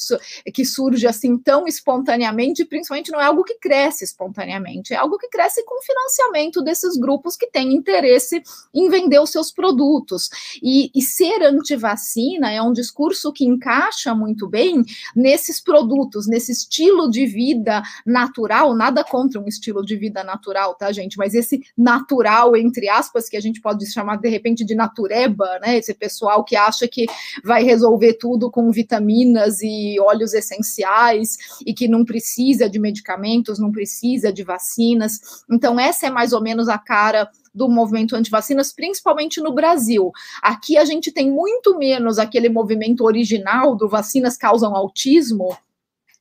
[0.54, 5.18] que surge assim tão espontaneamente espontaneamente, principalmente não é algo que cresce espontaneamente, é algo
[5.18, 8.42] que cresce com financiamento desses grupos que têm interesse
[8.74, 10.30] em vender os seus produtos.
[10.62, 14.84] E, e ser anti-vacina é um discurso que encaixa muito bem
[15.16, 20.92] nesses produtos, nesse estilo de vida natural, nada contra um estilo de vida natural, tá,
[20.92, 21.18] gente?
[21.18, 25.78] Mas esse natural, entre aspas, que a gente pode chamar de repente de natureba, né?
[25.78, 27.06] Esse pessoal que acha que
[27.44, 32.27] vai resolver tudo com vitaminas e óleos essenciais e que não precisa
[32.70, 35.20] de medicamentos, não precisa de vacinas.
[35.50, 40.12] Então, essa é mais ou menos a cara do movimento anti-vacinas, principalmente no Brasil.
[40.42, 45.58] Aqui a gente tem muito menos aquele movimento original do vacinas causam autismo,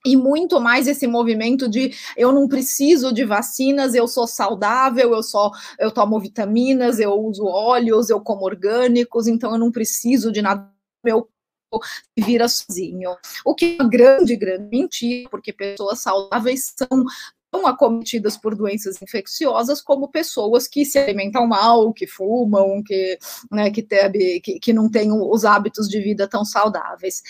[0.06, 5.22] e muito mais esse movimento de eu não preciso de vacinas, eu sou saudável, eu
[5.22, 10.40] só eu tomo vitaminas, eu uso óleos, eu como orgânicos, então eu não preciso de
[10.40, 10.70] nada
[11.04, 11.28] meu
[12.16, 13.16] vira sozinho.
[13.44, 17.04] O que é uma grande, grande mentira, porque pessoas saudáveis são
[17.50, 23.18] tão acometidas por doenças infecciosas como pessoas que se alimentam mal, que fumam, que,
[23.50, 27.22] né, que, teve, que, que não têm os hábitos de vida tão saudáveis.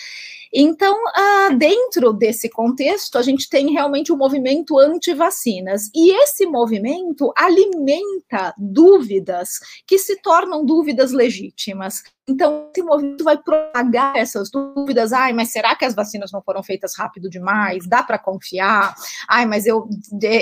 [0.53, 6.45] Então, ah, dentro desse contexto, a gente tem realmente o um movimento anti-vacinas, e esse
[6.45, 12.03] movimento alimenta dúvidas que se tornam dúvidas legítimas.
[12.29, 15.13] Então, esse movimento vai propagar essas dúvidas.
[15.13, 17.87] Ai, mas será que as vacinas não foram feitas rápido demais?
[17.87, 18.93] Dá para confiar?
[19.29, 19.87] Ai, mas eu,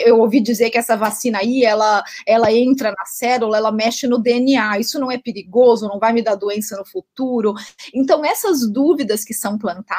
[0.04, 4.18] eu ouvi dizer que essa vacina aí, ela, ela entra na célula, ela mexe no
[4.18, 4.80] DNA.
[4.80, 5.88] Isso não é perigoso?
[5.88, 7.54] Não vai me dar doença no futuro?
[7.94, 9.95] Então, essas dúvidas que são plantadas,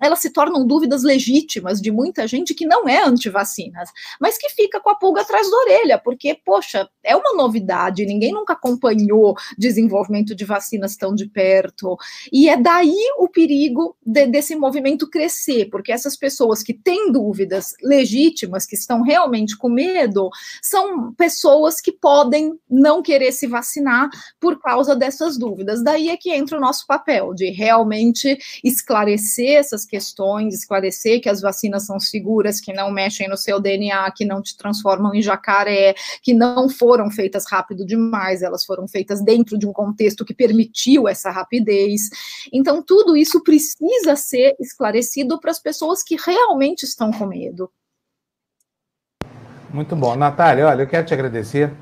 [0.00, 4.80] elas se tornam dúvidas legítimas de muita gente que não é anti-vacinas, mas que fica
[4.80, 10.34] com a pulga atrás da orelha, porque, poxa, é uma novidade, ninguém nunca acompanhou desenvolvimento
[10.34, 11.96] de vacinas tão de perto.
[12.32, 17.74] E é daí o perigo de, desse movimento crescer, porque essas pessoas que têm dúvidas
[17.82, 20.30] legítimas, que estão realmente com medo,
[20.62, 24.08] são pessoas que podem não querer se vacinar
[24.40, 25.82] por causa dessas dúvidas.
[25.82, 31.40] Daí é que entra o nosso papel de realmente esclarecer essas questões, esclarecer que as
[31.40, 35.94] vacinas são seguras, que não mexem no seu DNA, que não te transformam em jacaré,
[36.22, 41.08] que não foram feitas rápido demais, elas foram feitas dentro de um contexto que permitiu
[41.08, 42.10] essa rapidez.
[42.52, 47.70] Então, tudo isso precisa ser esclarecido para as pessoas que realmente estão com medo.
[49.72, 50.14] Muito bom.
[50.14, 51.72] Natália, olha, eu quero te agradecer.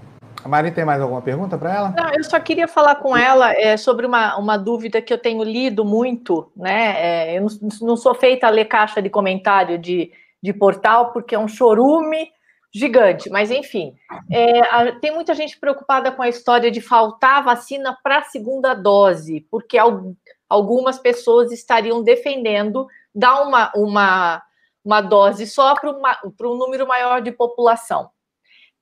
[0.44, 1.94] A Mari tem mais alguma pergunta para ela?
[1.96, 5.42] Não, eu só queria falar com ela é, sobre uma, uma dúvida que eu tenho
[5.42, 6.94] lido muito, né?
[6.96, 10.10] É, eu não, não, sou feita a ler caixa de comentário de,
[10.42, 12.30] de portal, porque é um chorume
[12.72, 13.94] gigante, mas enfim,
[14.30, 18.74] é, a, tem muita gente preocupada com a história de faltar vacina para a segunda
[18.74, 20.14] dose, porque al,
[20.48, 24.42] algumas pessoas estariam defendendo dar uma, uma,
[24.84, 28.10] uma dose só para um número maior de população.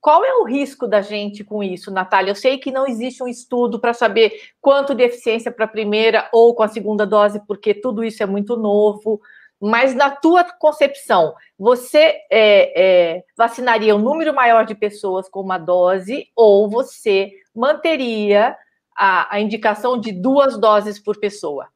[0.01, 2.31] Qual é o risco da gente com isso, Natália?
[2.31, 6.29] Eu sei que não existe um estudo para saber quanto de eficiência para a primeira
[6.33, 9.21] ou com a segunda dose, porque tudo isso é muito novo.
[9.61, 15.59] Mas na tua concepção, você é, é, vacinaria um número maior de pessoas com uma
[15.59, 18.57] dose ou você manteria
[18.97, 21.69] a, a indicação de duas doses por pessoa?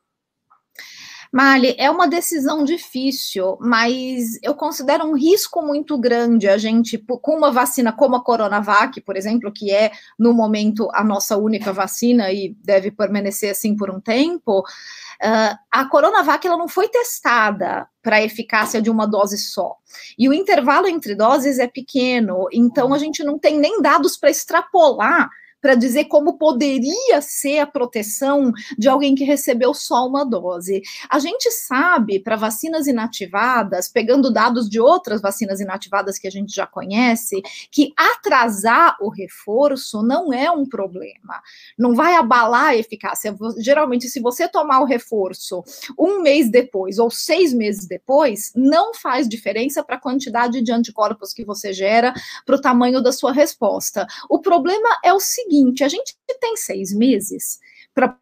[1.32, 7.38] Mali, é uma decisão difícil, mas eu considero um risco muito grande a gente, com
[7.38, 12.30] uma vacina como a Coronavac, por exemplo, que é, no momento, a nossa única vacina
[12.30, 18.16] e deve permanecer assim por um tempo, uh, a Coronavac ela não foi testada para
[18.16, 19.76] a eficácia de uma dose só.
[20.18, 24.30] E o intervalo entre doses é pequeno, então a gente não tem nem dados para
[24.30, 25.30] extrapolar
[25.62, 30.82] para dizer como poderia ser a proteção de alguém que recebeu só uma dose.
[31.08, 36.52] A gente sabe, para vacinas inativadas, pegando dados de outras vacinas inativadas que a gente
[36.52, 41.40] já conhece, que atrasar o reforço não é um problema,
[41.78, 43.34] não vai abalar a eficácia.
[43.58, 45.62] Geralmente, se você tomar o reforço
[45.96, 51.32] um mês depois ou seis meses depois, não faz diferença para a quantidade de anticorpos
[51.32, 52.12] que você gera,
[52.44, 54.04] para o tamanho da sua resposta.
[54.28, 57.60] O problema é o seguinte seguinte: a gente tem seis meses
[57.94, 58.18] para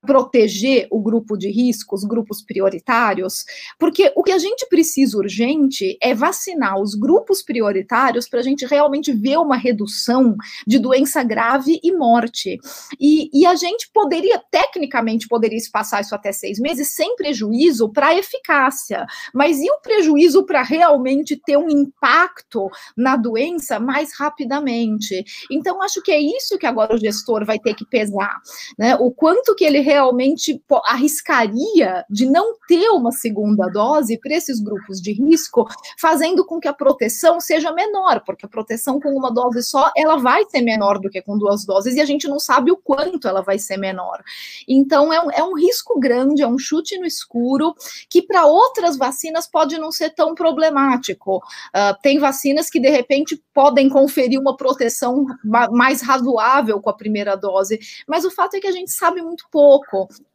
[0.00, 3.44] proteger o grupo de risco, os grupos prioritários,
[3.78, 8.64] porque o que a gente precisa urgente é vacinar os grupos prioritários para a gente
[8.64, 10.34] realmente ver uma redução
[10.66, 12.58] de doença grave e morte.
[12.98, 18.08] E, e a gente poderia, tecnicamente, poderia espaçar isso até seis meses sem prejuízo para
[18.08, 25.22] a eficácia, mas e o prejuízo para realmente ter um impacto na doença mais rapidamente?
[25.50, 28.38] Então, acho que é isso que agora o gestor vai ter que pesar,
[28.78, 28.96] né?
[28.96, 35.00] O quanto que ele realmente arriscaria de não ter uma segunda dose para esses grupos
[35.00, 35.66] de risco,
[35.98, 40.16] fazendo com que a proteção seja menor, porque a proteção com uma dose só, ela
[40.16, 43.26] vai ser menor do que com duas doses, e a gente não sabe o quanto
[43.26, 44.22] ela vai ser menor.
[44.68, 47.74] Então, é um, é um risco grande, é um chute no escuro,
[48.08, 51.38] que para outras vacinas pode não ser tão problemático.
[51.38, 55.26] Uh, tem vacinas que, de repente, podem conferir uma proteção
[55.72, 59.46] mais razoável com a primeira dose, mas o fato é que a gente sabe muito
[59.50, 59.79] pouco.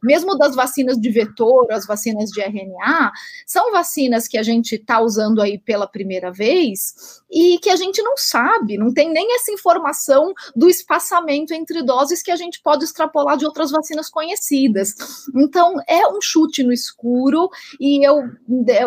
[0.02, 3.12] Mesmo das vacinas de vetor, as vacinas de RNA,
[3.46, 8.00] são vacinas que a gente está usando aí pela primeira vez e que a gente
[8.02, 12.84] não sabe, não tem nem essa informação do espaçamento entre doses que a gente pode
[12.84, 14.94] extrapolar de outras vacinas conhecidas.
[15.34, 17.48] Então, é um chute no escuro
[17.80, 18.22] e eu,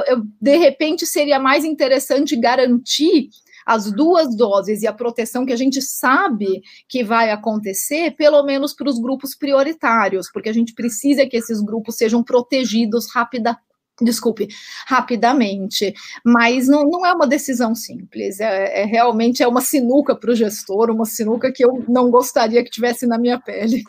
[0.07, 3.29] eu de repente seria mais interessante garantir
[3.69, 8.73] as duas doses e a proteção que a gente sabe que vai acontecer, pelo menos
[8.73, 13.61] para os grupos prioritários, porque a gente precisa que esses grupos sejam protegidos rapidamente
[14.01, 14.47] desculpe,
[14.87, 20.31] rapidamente, mas não, não é uma decisão simples, é, é realmente é uma sinuca para
[20.31, 23.83] o gestor, uma sinuca que eu não gostaria que tivesse na minha pele.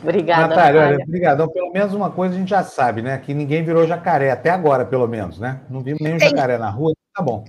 [0.00, 0.80] Obrigada, Natália.
[0.82, 1.50] Olha, obrigado.
[1.50, 3.18] Pelo menos uma coisa a gente já sabe, né?
[3.18, 5.60] Que ninguém virou jacaré, até agora, pelo menos, né?
[5.68, 7.44] Não vimos nenhum jacaré na rua, tá bom.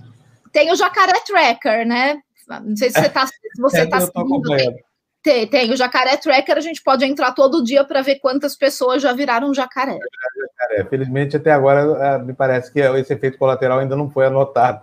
[0.52, 2.20] Tem o Jacaré Tracker, né?
[2.48, 4.42] Não sei se você está se você é, tá seguindo.
[5.20, 9.02] Tem, tem, o Jacaré Tracker, a gente pode entrar todo dia para ver quantas pessoas
[9.02, 9.98] já viraram jacaré.
[10.88, 14.80] Felizmente, até agora, é, me parece que esse efeito colateral ainda não foi anotado.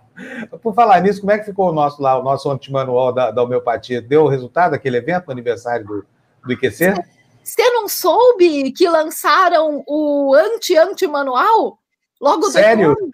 [0.62, 3.42] Por falar nisso, como é que ficou o nosso lá, o nosso antimanual da, da
[3.42, 4.00] homeopatia?
[4.00, 6.06] Deu o resultado daquele evento, no aniversário do,
[6.44, 6.94] do IQC?
[7.42, 11.78] Você não soube que lançaram o anti-anti-manual?
[12.20, 12.90] Logo Sério?
[12.90, 13.10] depois?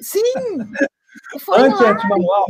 [0.00, 0.22] Sim!
[1.52, 2.46] Anti-anti-manual?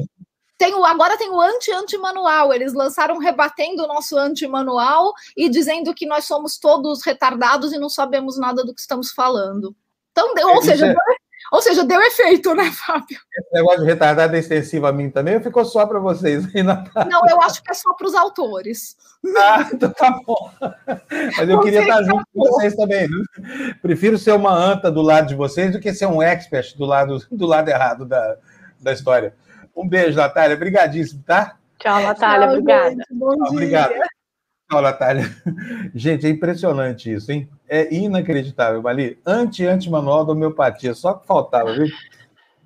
[0.56, 2.52] Tem o, agora tem o anti-anti-manual.
[2.52, 7.88] Eles lançaram rebatendo o nosso anti-manual e dizendo que nós somos todos retardados e não
[7.88, 9.74] sabemos nada do que estamos falando.
[10.12, 10.88] Então, deu, ou, seja, é...
[10.90, 11.02] deu,
[11.52, 13.18] ou seja, deu efeito, né, Fábio?
[13.36, 16.44] Esse negócio de retardado é extensivo a mim também ou ficou só para vocês?
[16.54, 18.96] Não, eu acho que é só para os autores.
[19.36, 20.50] Ah, então tá bom.
[21.36, 23.08] Mas eu queria estar junto com vocês também.
[23.08, 23.74] Né?
[23.82, 27.18] Prefiro ser uma anta do lado de vocês do que ser um expert do lado,
[27.30, 28.36] do lado errado da,
[28.80, 29.34] da história.
[29.76, 30.56] Um beijo, Natália.
[30.56, 31.56] Obrigadíssimo, tá?
[31.78, 32.46] Tchau, Natália.
[32.46, 32.90] Tchau, obrigada.
[32.90, 33.44] Gente, bom dia.
[33.48, 33.92] Obrigado.
[34.70, 35.36] Tchau, Natália.
[35.94, 37.48] Gente, é impressionante isso, hein?
[37.68, 39.18] É inacreditável, Mali.
[39.26, 40.94] Anti-anti-manual da homeopatia.
[40.94, 41.86] Só que faltava, viu?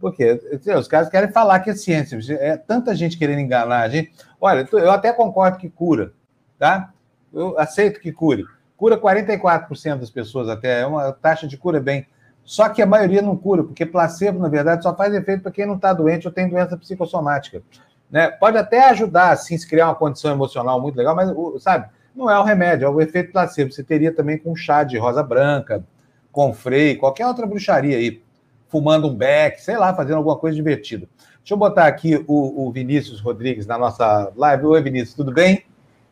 [0.00, 0.40] Porque
[0.78, 2.18] os caras querem falar que é ciência.
[2.34, 4.12] É tanta gente querendo enganar a gente.
[4.40, 6.12] Olha, eu até concordo que cura,
[6.58, 6.92] tá?
[7.32, 8.44] Eu aceito que cure.
[8.76, 10.82] Cura 44% das pessoas até.
[10.82, 12.06] É uma taxa de cura bem
[12.48, 15.66] só que a maioria não cura, porque placebo, na verdade, só faz efeito para quem
[15.66, 17.62] não está doente ou tem doença psicossomática.
[18.10, 18.30] Né?
[18.30, 21.30] Pode até ajudar, assim, se criar uma condição emocional muito legal, mas,
[21.62, 23.70] sabe, não é o remédio, é o efeito placebo.
[23.70, 25.84] Você teria também com chá de rosa branca,
[26.32, 28.22] com freio, qualquer outra bruxaria aí,
[28.68, 31.06] fumando um beck, sei lá, fazendo alguma coisa divertida.
[31.40, 34.64] Deixa eu botar aqui o, o Vinícius Rodrigues na nossa live.
[34.64, 35.64] Oi, Vinícius, tudo bem?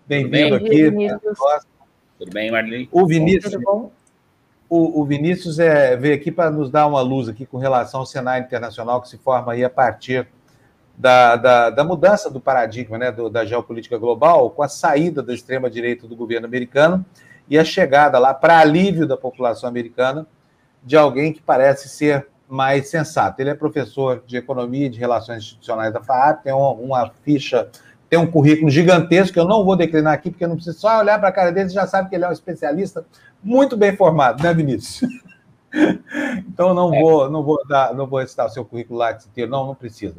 [0.07, 0.93] Bem-vindo aqui.
[2.19, 2.91] Tudo bem, Marlene?
[2.93, 3.57] O Vinícius,
[4.69, 8.07] o, o Vinícius é, veio aqui para nos dar uma luz aqui com relação ao
[8.07, 10.27] cenário internacional que se forma aí a partir
[10.97, 15.35] da, da, da mudança do paradigma né, do, da geopolítica global, com a saída da
[15.35, 17.05] extrema-direita do governo americano
[17.49, 20.27] e a chegada lá, para alívio da população americana,
[20.83, 23.41] de alguém que parece ser mais sensato.
[23.41, 27.69] Ele é professor de Economia e de Relações Institucionais da FAAP, tem uma, uma ficha,
[28.09, 31.01] tem um currículo gigantesco, que eu não vou declinar aqui, porque eu não preciso só
[31.01, 33.05] olhar para a cara dele, já sabe que ele é um especialista
[33.43, 35.11] muito bem formado, né, Vinícius?
[36.49, 37.01] então não é.
[37.01, 40.17] vou, não vou dar, não vou recitar o seu currículo lá inteiro, não, não precisa.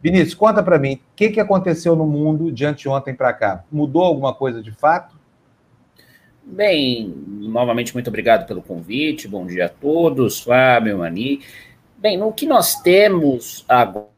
[0.00, 3.64] Vinícius, conta para mim, o que, que aconteceu no mundo de anteontem para cá?
[3.70, 5.18] Mudou alguma coisa de fato?
[6.44, 9.28] Bem, novamente muito obrigado pelo convite.
[9.28, 11.40] Bom dia a todos, Fábio, Mani.
[11.98, 14.17] Bem, no que nós temos agora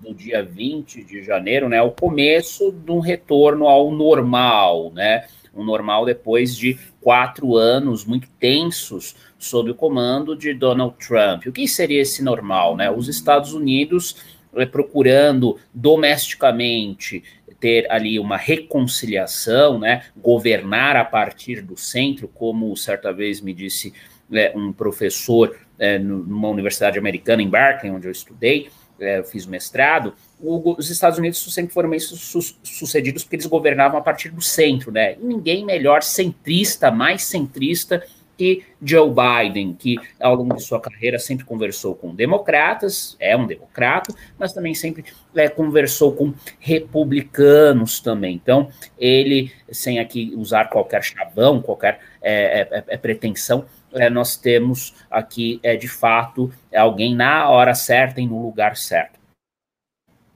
[0.00, 5.24] do dia 20 de janeiro, né, o começo de um retorno ao normal, né?
[5.54, 11.46] um normal depois de quatro anos muito tensos sob o comando de Donald Trump.
[11.46, 12.76] O que seria esse normal?
[12.76, 12.90] Né?
[12.90, 14.16] Os Estados Unidos
[14.54, 17.22] é, procurando domesticamente
[17.60, 20.04] ter ali uma reconciliação, né?
[20.16, 23.92] governar a partir do centro, como certa vez me disse
[24.32, 28.68] é, um professor é, numa universidade americana em Berkeley, onde eu estudei,
[29.00, 33.46] é, eu fiz mestrado, o, os Estados Unidos sempre foram bem su sucedidos porque eles
[33.46, 35.14] governavam a partir do centro, né?
[35.14, 38.04] E ninguém melhor centrista, mais centrista
[38.36, 43.46] que Joe Biden, que ao longo de sua carreira sempre conversou com democratas, é um
[43.46, 48.34] democrata, mas também sempre é, conversou com republicanos também.
[48.34, 48.68] Então,
[48.98, 53.64] ele, sem aqui usar qualquer chavão, qualquer é, é, é pretensão,
[53.94, 59.24] é, nós temos aqui, é, de fato, alguém na hora certa e no lugar certo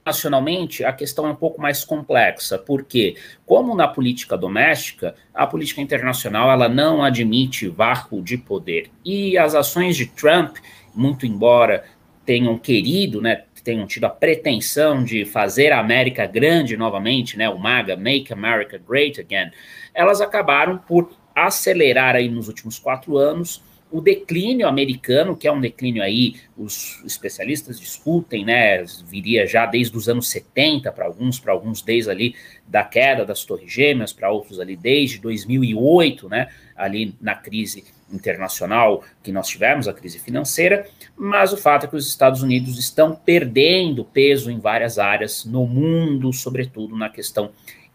[0.09, 5.81] nacionalmente, a questão é um pouco mais complexa, porque, como na política doméstica, a política
[5.81, 8.89] internacional ela não admite vácuo de poder.
[9.05, 10.57] E as ações de Trump,
[10.95, 11.83] muito embora
[12.25, 17.57] tenham querido, né, tenham tido a pretensão de fazer a América grande novamente, né, o
[17.57, 19.51] MAGA, Make America Great Again,
[19.93, 23.61] elas acabaram por acelerar aí nos últimos quatro anos
[23.91, 29.97] o declínio americano, que é um declínio aí, os especialistas discutem, né, viria já desde
[29.97, 32.35] os anos 70 para alguns, para alguns desde ali
[32.67, 39.03] da queda das Torres Gêmeas, para outros ali desde 2008, né, ali na crise internacional
[39.23, 43.15] que nós tivemos, a crise financeira, mas o fato é que os Estados Unidos estão
[43.15, 47.51] perdendo peso em várias áreas no mundo, sobretudo na questão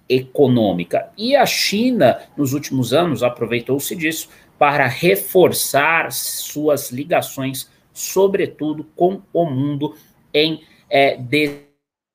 [0.09, 1.11] econômica.
[1.17, 4.29] E a China, nos últimos anos, aproveitou-se disso
[4.59, 9.95] para reforçar suas ligações, sobretudo com o mundo
[10.33, 11.17] em é,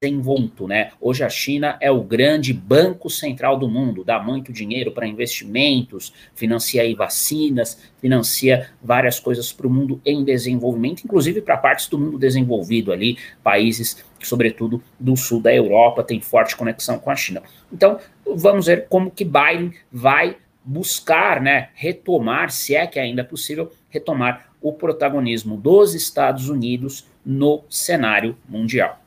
[0.02, 0.66] desenvolvimento.
[0.66, 0.91] Né?
[1.02, 6.14] Hoje a China é o grande banco central do mundo, dá muito dinheiro para investimentos,
[6.34, 12.00] financia aí vacinas, financia várias coisas para o mundo em desenvolvimento, inclusive para partes do
[12.00, 17.43] mundo desenvolvido ali, países, sobretudo do sul da Europa, tem forte conexão com a China.
[17.72, 23.26] Então, vamos ver como que Biden vai buscar, né, retomar, se é que ainda é
[23.26, 29.00] possível, retomar o protagonismo dos Estados Unidos no cenário mundial.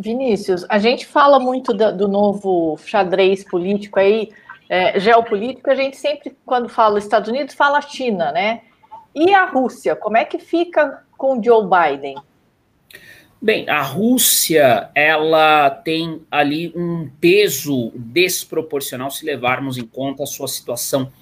[0.00, 4.30] Vinícius, a gente fala muito do, do novo xadrez político aí,
[4.66, 8.62] é, geopolítico, a gente sempre, quando fala Estados Unidos, fala China, né?
[9.14, 12.16] E a Rússia, como é que fica com Joe Biden?
[13.42, 20.48] Bem, a Rússia, ela tem ali um peso desproporcional se levarmos em conta a sua
[20.48, 21.12] situação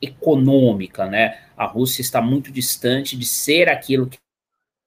[0.00, 1.38] econômica, né?
[1.56, 4.18] A Rússia está muito distante de ser aquilo que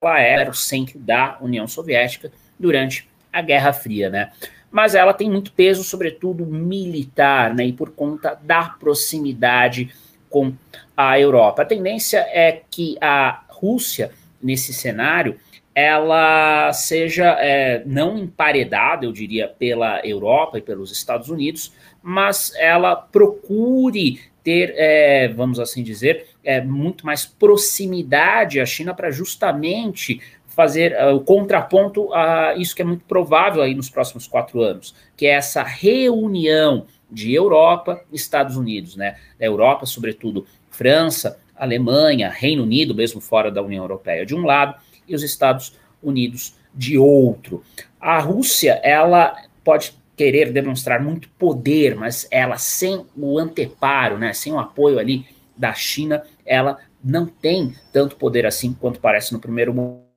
[0.01, 4.31] ela era o centro da União Soviética durante a Guerra Fria, né?
[4.71, 7.65] Mas ela tem muito peso, sobretudo militar, né?
[7.65, 9.93] E por conta da proximidade
[10.29, 10.53] com
[10.95, 11.61] a Europa.
[11.61, 14.11] A tendência é que a Rússia,
[14.41, 15.37] nesse cenário,
[15.75, 22.95] ela seja é, não emparedada, eu diria, pela Europa e pelos Estados Unidos, mas ela
[22.95, 30.19] procure ter, é, vamos assim dizer, é, muito mais proximidade à China para justamente
[30.51, 34.93] fazer uh, o contraponto a isso que é muito provável aí nos próximos quatro anos,
[35.15, 39.17] que é essa reunião de Europa e Estados Unidos, né?
[39.39, 44.75] Da Europa, sobretudo França, Alemanha, Reino Unido, mesmo fora da União Europeia, de um lado,
[45.07, 47.63] e os Estados Unidos de outro.
[47.99, 54.53] A Rússia, ela pode querer demonstrar muito poder, mas ela sem o anteparo, né, sem
[54.53, 55.25] o apoio ali
[55.55, 60.10] da China, ela não tem tanto poder assim quanto parece no primeiro momento.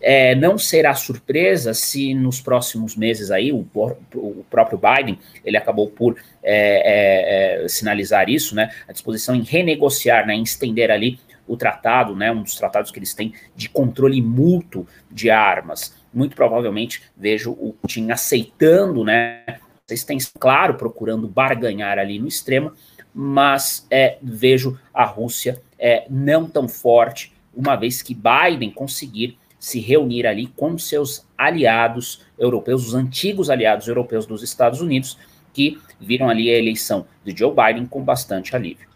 [0.00, 3.66] É, não será surpresa se nos próximos meses aí o,
[4.14, 9.42] o próprio Biden ele acabou por é, é, é sinalizar isso, né, a disposição em
[9.42, 13.68] renegociar, né, em estender ali o tratado, né, um dos tratados que eles têm de
[13.68, 15.94] controle mútuo de armas.
[16.12, 19.42] Muito provavelmente vejo o Putin aceitando, né,
[19.86, 22.72] vocês têm, claro, procurando barganhar ali no extremo,
[23.14, 29.78] mas é, vejo a Rússia é, não tão forte, uma vez que Biden conseguir se
[29.78, 35.18] reunir ali com seus aliados europeus, os antigos aliados europeus dos Estados Unidos,
[35.52, 38.92] que viram ali a eleição de Joe Biden com bastante alívio.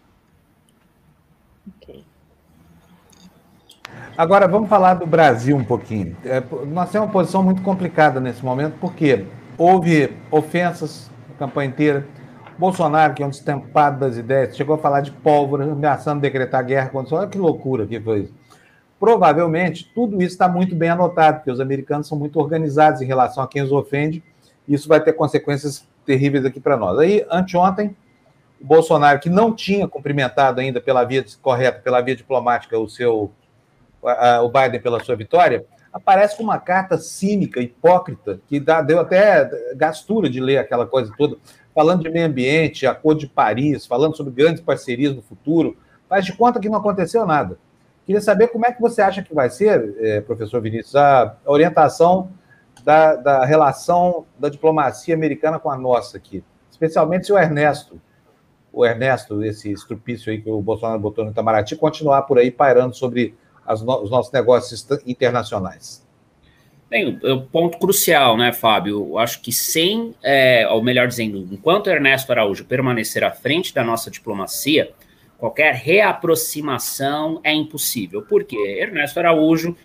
[4.17, 6.17] Agora, vamos falar do Brasil um pouquinho.
[6.25, 9.27] É, nós temos uma posição muito complicada nesse momento, porque
[9.59, 12.07] houve ofensas a campanha inteira.
[12.59, 16.89] Bolsonaro, que é um destempado das ideias, chegou a falar de pólvora, ameaçando decretar guerra
[16.89, 18.35] contra Olha que loucura que foi isso.
[18.99, 23.43] Provavelmente, tudo isso está muito bem anotado, porque os americanos são muito organizados em relação
[23.43, 24.23] a quem os ofende,
[24.67, 26.99] e isso vai ter consequências terríveis aqui para nós.
[26.99, 27.95] Aí, anteontem,
[28.61, 33.31] o Bolsonaro, que não tinha cumprimentado ainda pela via correta, pela via diplomática, o seu
[34.43, 39.51] o Biden pela sua vitória, aparece com uma carta cínica, hipócrita, que dá, deu até
[39.75, 41.37] gastura de ler aquela coisa toda,
[41.75, 45.77] falando de meio ambiente, Acordo de Paris, falando sobre grandes parcerias no futuro.
[46.09, 47.59] Faz de conta que não aconteceu nada.
[48.07, 52.31] Queria saber como é que você acha que vai ser, eh, professor Vinícius, a orientação
[52.85, 56.45] da, da relação da diplomacia americana com a nossa aqui.
[56.71, 58.01] especialmente se o Ernesto,
[58.73, 62.95] o Ernesto, esse estrupício aí que o Bolsonaro botou no Itamaraty, continuar por aí pairando
[62.95, 63.35] sobre
[63.67, 66.07] no, os nossos negócios internacionais.
[66.89, 69.09] Bem, o, ponto crucial, né, Fábio?
[69.09, 73.83] Eu acho que sem, é, ou melhor dizendo, enquanto Ernesto Araújo permanecer à frente da
[73.83, 74.93] nossa diplomacia,
[75.39, 78.23] qualquer reaproximação é impossível.
[78.23, 78.79] Por quê?
[78.81, 79.77] Ernesto Araújo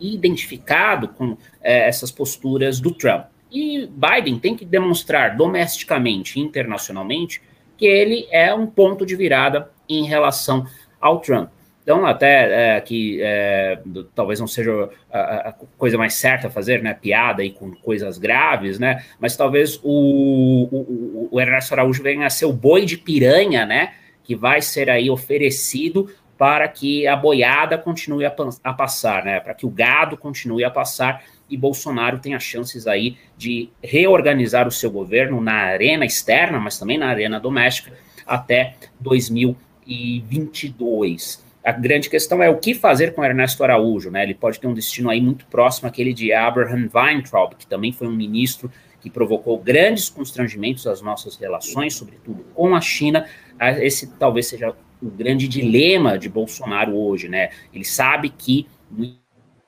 [0.00, 3.26] identificado com é, essas posturas do Trump.
[3.50, 7.40] E Biden tem que demonstrar domesticamente e internacionalmente
[7.76, 10.66] que ele é um ponto de virada em relação
[11.00, 11.50] ao Trump.
[11.82, 13.80] Então, até é, que é,
[14.14, 16.92] talvez não seja a, a, coisa mais certa fazer, né?
[16.92, 19.02] Piada aí com coisas graves, né?
[19.18, 23.94] Mas talvez o, o, o Ernesto Araújo venha a ser o boi de piranha, né?
[24.28, 29.40] Que vai ser aí oferecido para que a boiada continue a, a passar, né?
[29.40, 34.70] Para que o gado continue a passar e Bolsonaro tenha chances aí de reorganizar o
[34.70, 37.92] seu governo na arena externa, mas também na arena doméstica,
[38.26, 41.48] até 2022.
[41.64, 44.22] A grande questão é o que fazer com Ernesto Araújo, né?
[44.22, 48.06] Ele pode ter um destino aí muito próximo àquele de Abraham Weintraub, que também foi
[48.06, 48.70] um ministro
[49.00, 53.26] que provocou grandes constrangimentos às nossas relações, sobretudo com a China.
[53.60, 57.50] Esse talvez seja o grande dilema de Bolsonaro hoje, né?
[57.72, 58.66] Ele sabe que,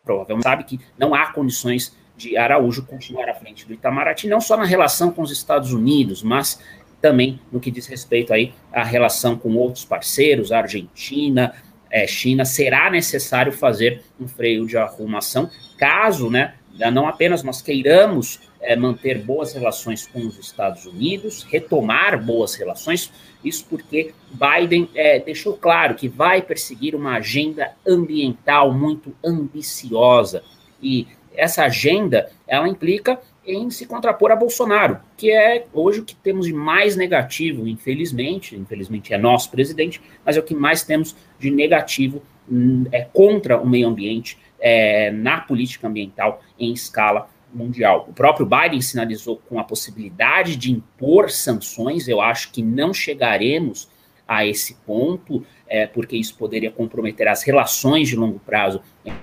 [0.04, 4.56] provavelmente, sabe que não há condições de Araújo continuar à frente do Itamaraty, não só
[4.56, 6.60] na relação com os Estados Unidos, mas
[7.00, 11.54] também no que diz respeito aí à relação com outros parceiros, Argentina,
[11.90, 16.54] é, China, será necessário fazer um freio de arrumação, caso, né,
[16.92, 23.10] não apenas nós queiramos é, manter boas relações com os Estados Unidos, retomar boas relações,
[23.44, 30.42] isso porque Biden é, deixou claro que vai perseguir uma agenda ambiental muito ambiciosa,
[30.82, 36.14] e essa agenda, ela implica em se contrapor a Bolsonaro, que é hoje o que
[36.14, 41.16] temos de mais negativo, infelizmente, infelizmente é nosso presidente, mas é o que mais temos
[41.38, 48.06] de negativo hum, é, contra o meio ambiente é, na política ambiental em escala mundial.
[48.08, 53.88] O próprio Biden sinalizou com a possibilidade de impor sanções, eu acho que não chegaremos
[54.26, 59.20] a esse ponto, é, porque isso poderia comprometer as relações de longo prazo entre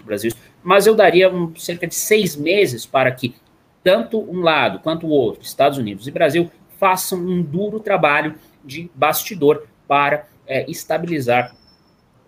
[0.00, 3.34] o Brasil, mas eu daria um, cerca de seis meses para que
[3.84, 8.90] tanto um lado quanto o outro, Estados Unidos e Brasil, façam um duro trabalho de
[8.94, 11.54] bastidor para é, estabilizar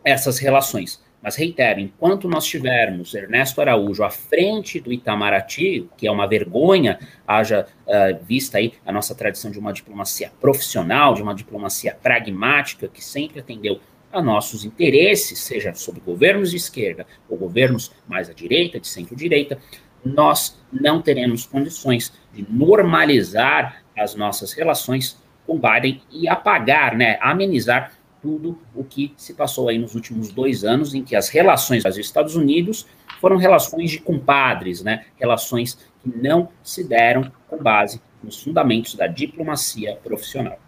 [0.05, 1.03] essas relações.
[1.23, 6.99] Mas reitero, enquanto nós tivermos Ernesto Araújo à frente do Itamaraty, que é uma vergonha,
[7.27, 12.89] haja uh, vista aí a nossa tradição de uma diplomacia profissional, de uma diplomacia pragmática,
[12.89, 18.33] que sempre atendeu a nossos interesses, seja sob governos de esquerda ou governos mais à
[18.33, 19.59] direita, de centro-direita,
[20.05, 27.93] nós não teremos condições de normalizar as nossas relações com Biden e apagar, né, amenizar
[28.23, 32.01] tudo o que se passou aí nos últimos dois anos, em que as relações Brasil
[32.01, 32.87] Estados Unidos
[33.21, 39.07] foram relações de compadres, né, relações que não se deram com base nos fundamentos da
[39.07, 40.59] diplomacia profissional.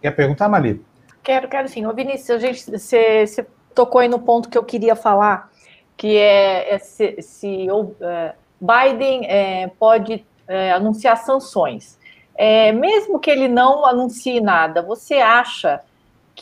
[0.00, 0.84] Quer perguntar, Mali?
[1.22, 1.86] Quero, quero sim.
[1.86, 5.50] Ô, Vinícius, a gente, você, você tocou aí no ponto que eu queria falar,
[5.96, 7.66] que é, é se, se
[8.00, 11.98] é, Biden é, pode é, anunciar sanções.
[12.34, 15.80] É, mesmo que ele não anuncie nada, você acha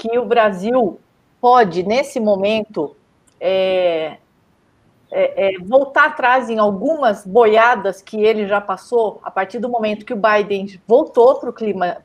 [0.00, 0.98] que o Brasil
[1.38, 2.96] pode, nesse momento,
[3.38, 4.16] é,
[5.62, 10.16] voltar atrás em algumas boiadas que ele já passou a partir do momento que o
[10.16, 11.38] Biden voltou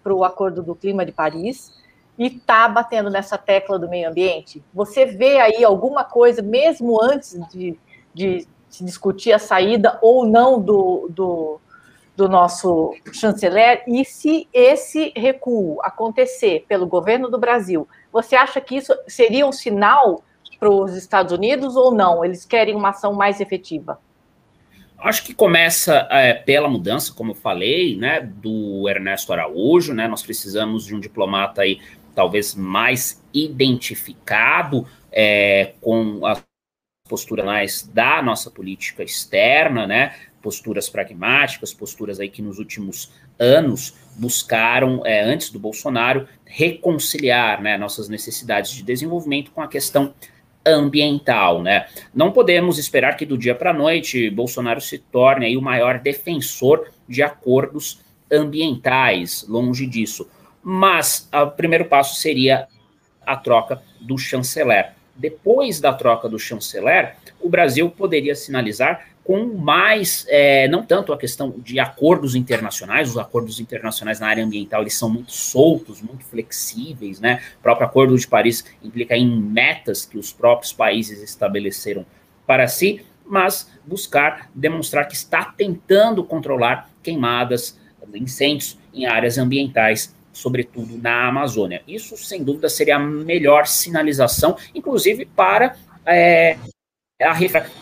[0.04, 1.74] para o acordo do clima de Paris?
[2.18, 4.64] e está batendo nessa tecla do meio ambiente?
[4.74, 7.78] Você vê aí alguma coisa, mesmo antes de,
[8.14, 11.60] de se discutir a saída ou não do, do,
[12.16, 13.84] do nosso chanceler?
[13.88, 19.52] E se esse recuo acontecer pelo governo do Brasil, você acha que isso seria um
[19.52, 20.24] sinal
[20.60, 22.24] para os Estados Unidos ou não?
[22.24, 24.00] Eles querem uma ação mais efetiva?
[24.98, 30.24] Acho que começa é, pela mudança, como eu falei, né, do Ernesto Araújo, né, nós
[30.24, 31.82] precisamos de um diplomata aí
[32.16, 36.42] talvez mais identificado é, com as
[37.08, 40.16] posturas da nossa política externa, né?
[40.46, 47.80] Posturas pragmáticas, posturas aí que nos últimos anos buscaram, é, antes do Bolsonaro, reconciliar né,
[47.80, 50.14] nossas necessidades de desenvolvimento com a questão
[50.64, 51.88] ambiental, né?
[52.14, 56.00] Não podemos esperar que do dia para a noite Bolsonaro se torne aí o maior
[56.00, 60.28] defensor de acordos ambientais, longe disso
[60.68, 62.68] mas o primeiro passo seria
[63.24, 64.94] a troca do chanceler.
[65.16, 71.18] Depois da troca do chanceler, o Brasil poderia sinalizar com mais, é, não tanto a
[71.18, 76.24] questão de acordos internacionais, os acordos internacionais na área ambiental, eles são muito soltos, muito
[76.26, 77.42] flexíveis, né?
[77.60, 82.06] O próprio Acordo de Paris implica em metas que os próprios países estabeleceram
[82.46, 87.80] para si, mas buscar demonstrar que está tentando controlar queimadas,
[88.14, 91.82] incêndios em áreas ambientais, sobretudo na Amazônia.
[91.88, 96.58] Isso, sem dúvida, seria a melhor sinalização, inclusive para é,
[97.22, 97.38] a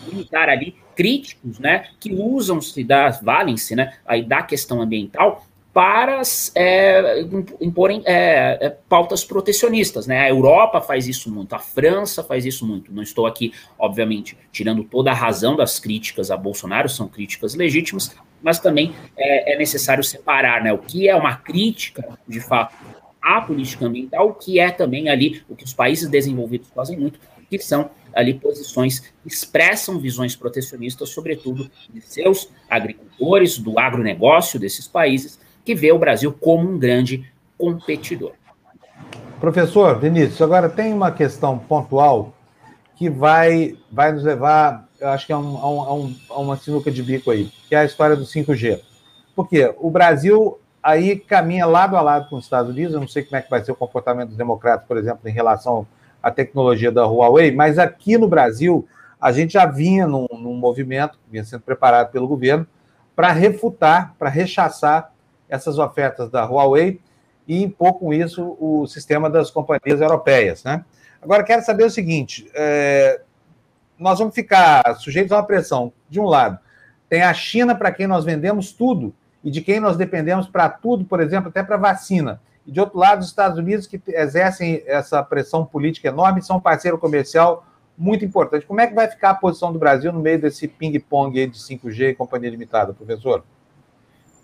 [0.06, 6.22] limitar ali críticos, né, que usam-se da, valem-se, né, aí da questão ambiental para
[6.54, 7.22] é,
[7.60, 10.06] imporem é, é, pautas protecionistas.
[10.06, 10.20] Né?
[10.20, 12.92] A Europa faz isso muito, a França faz isso muito.
[12.94, 18.16] Não estou aqui, obviamente, tirando toda a razão das críticas a Bolsonaro, são críticas legítimas,
[18.40, 22.76] mas também é, é necessário separar né, o que é uma crítica, de fato,
[23.20, 27.18] à política ambiental, o que é também ali o que os países desenvolvidos fazem muito,
[27.58, 34.86] que são ali posições que expressam visões protecionistas, sobretudo de seus agricultores, do agronegócio desses
[34.86, 38.32] países, que vê o Brasil como um grande competidor.
[39.40, 42.32] Professor Vinícius, agora tem uma questão pontual
[42.96, 46.90] que vai, vai nos levar, eu acho que é um, a, um, a uma sinuca
[46.90, 48.80] de bico aí, que é a história do 5G.
[49.34, 53.24] Porque o Brasil aí caminha lado a lado com os Estados Unidos, eu não sei
[53.24, 55.86] como é que vai ser o comportamento dos democratas, por exemplo, em relação
[56.24, 58.88] à tecnologia da Huawei, mas aqui no Brasil
[59.20, 62.66] a gente já vinha num, num movimento, vinha sendo preparado pelo governo,
[63.14, 65.12] para refutar, para rechaçar
[65.50, 66.98] essas ofertas da Huawei
[67.46, 70.64] e impor com isso o sistema das companhias europeias.
[70.64, 70.82] Né?
[71.20, 73.20] Agora, quero saber o seguinte: é,
[73.98, 75.92] nós vamos ficar sujeitos a uma pressão.
[76.08, 76.58] De um lado,
[77.06, 81.04] tem a China, para quem nós vendemos tudo, e de quem nós dependemos para tudo,
[81.04, 82.40] por exemplo, até para vacina.
[82.66, 86.60] E de outro lado, os Estados Unidos, que exercem essa pressão política enorme, são um
[86.60, 88.66] parceiro comercial muito importante.
[88.66, 92.10] Como é que vai ficar a posição do Brasil no meio desse ping-pong de 5G
[92.10, 93.44] e companhia limitada, professor?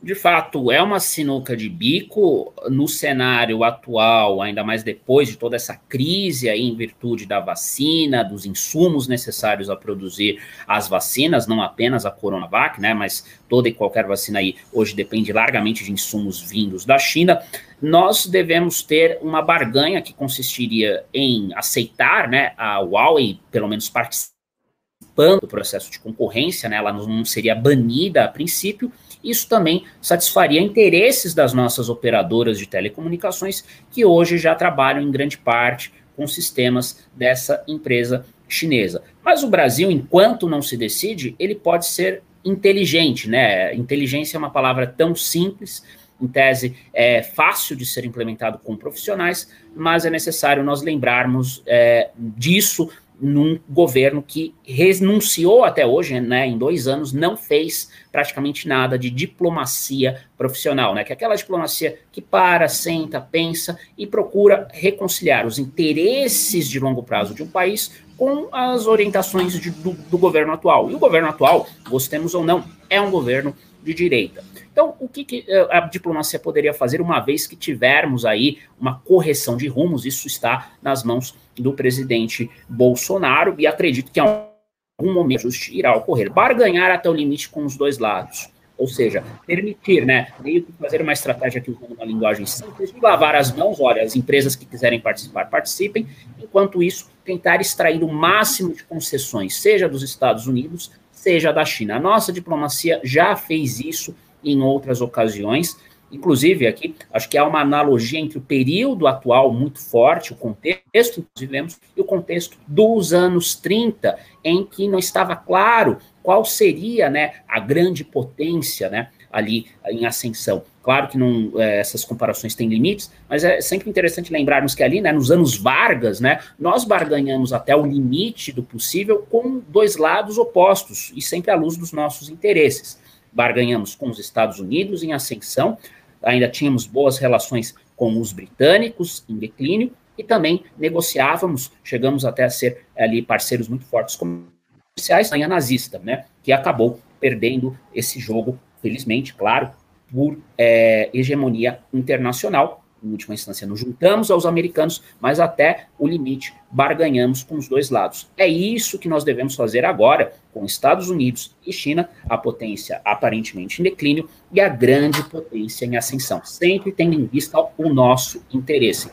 [0.03, 5.57] de fato, é uma sinuca de bico no cenário atual, ainda mais depois de toda
[5.57, 11.61] essa crise aí em virtude da vacina, dos insumos necessários a produzir as vacinas, não
[11.61, 16.41] apenas a Coronavac, né, mas toda e qualquer vacina aí hoje depende largamente de insumos
[16.41, 17.43] vindos da China.
[17.81, 25.41] Nós devemos ter uma barganha que consistiria em aceitar, né, a Huawei pelo menos participando
[25.41, 31.35] do processo de concorrência, né, ela não seria banida a princípio, isso também satisfaria interesses
[31.35, 37.63] das nossas operadoras de telecomunicações, que hoje já trabalham em grande parte com sistemas dessa
[37.69, 39.03] empresa chinesa.
[39.23, 43.75] Mas o Brasil, enquanto não se decide, ele pode ser inteligente, né?
[43.75, 45.85] Inteligência é uma palavra tão simples,
[46.21, 52.11] em tese é fácil de ser implementado com profissionais, mas é necessário nós lembrarmos é,
[52.17, 52.91] disso
[53.21, 59.11] num governo que renunciou até hoje, né, em dois anos, não fez praticamente nada de
[59.11, 65.59] diplomacia profissional, né, que é aquela diplomacia que para, senta, pensa e procura reconciliar os
[65.59, 70.91] interesses de longo prazo de um país com as orientações de, do, do governo atual.
[70.91, 74.45] E o governo atual, gostemos ou não, é um governo de direita.
[74.81, 78.99] Então, o que, que, eh, a diplomacia poderia fazer uma vez que tivermos aí uma
[78.99, 80.07] correção de rumos?
[80.07, 86.33] Isso está nas mãos do presidente Bolsonaro e acredito que em algum momento irá ocorrer.
[86.33, 88.49] Barganhar até o limite com os dois lados.
[88.79, 93.35] Ou seja, permitir, né, meio que fazer uma estratégia aqui usando uma linguagem simples, lavar
[93.35, 96.07] as mãos, olha, as empresas que quiserem participar, participem,
[96.43, 101.97] enquanto isso, tentar extrair o máximo de concessões, seja dos Estados Unidos, seja da China.
[101.97, 105.77] A nossa diplomacia já fez isso em outras ocasiões.
[106.13, 111.23] Inclusive, aqui, acho que há uma analogia entre o período atual muito forte, o contexto
[111.23, 117.09] que vivemos, e o contexto dos anos 30, em que não estava claro qual seria
[117.09, 120.65] né, a grande potência né, ali em ascensão.
[120.83, 125.01] Claro que não, é, essas comparações têm limites, mas é sempre interessante lembrarmos que ali,
[125.01, 130.39] né, nos anos Vargas, né, nós barganhamos até o limite do possível com dois lados
[130.39, 132.99] opostos e sempre à luz dos nossos interesses
[133.33, 135.79] barganhamos com os Estados Unidos em ascensão,
[136.23, 142.51] ainda tínhamos boas relações com os britânicos em declínio e também negociávamos, chegamos até a
[142.51, 149.35] ser ali parceiros muito fortes comerciais, a nazista, né, que acabou perdendo esse jogo, felizmente,
[149.35, 149.71] claro,
[150.11, 156.55] por é, hegemonia internacional, em última instância, nos juntamos aos americanos, mas até o limite
[156.71, 158.29] barganhamos com os dois lados.
[158.37, 163.81] É isso que nós devemos fazer agora com Estados Unidos e China, a potência aparentemente
[163.81, 169.11] em declínio e a grande potência em ascensão, sempre tendo em vista o nosso interesse.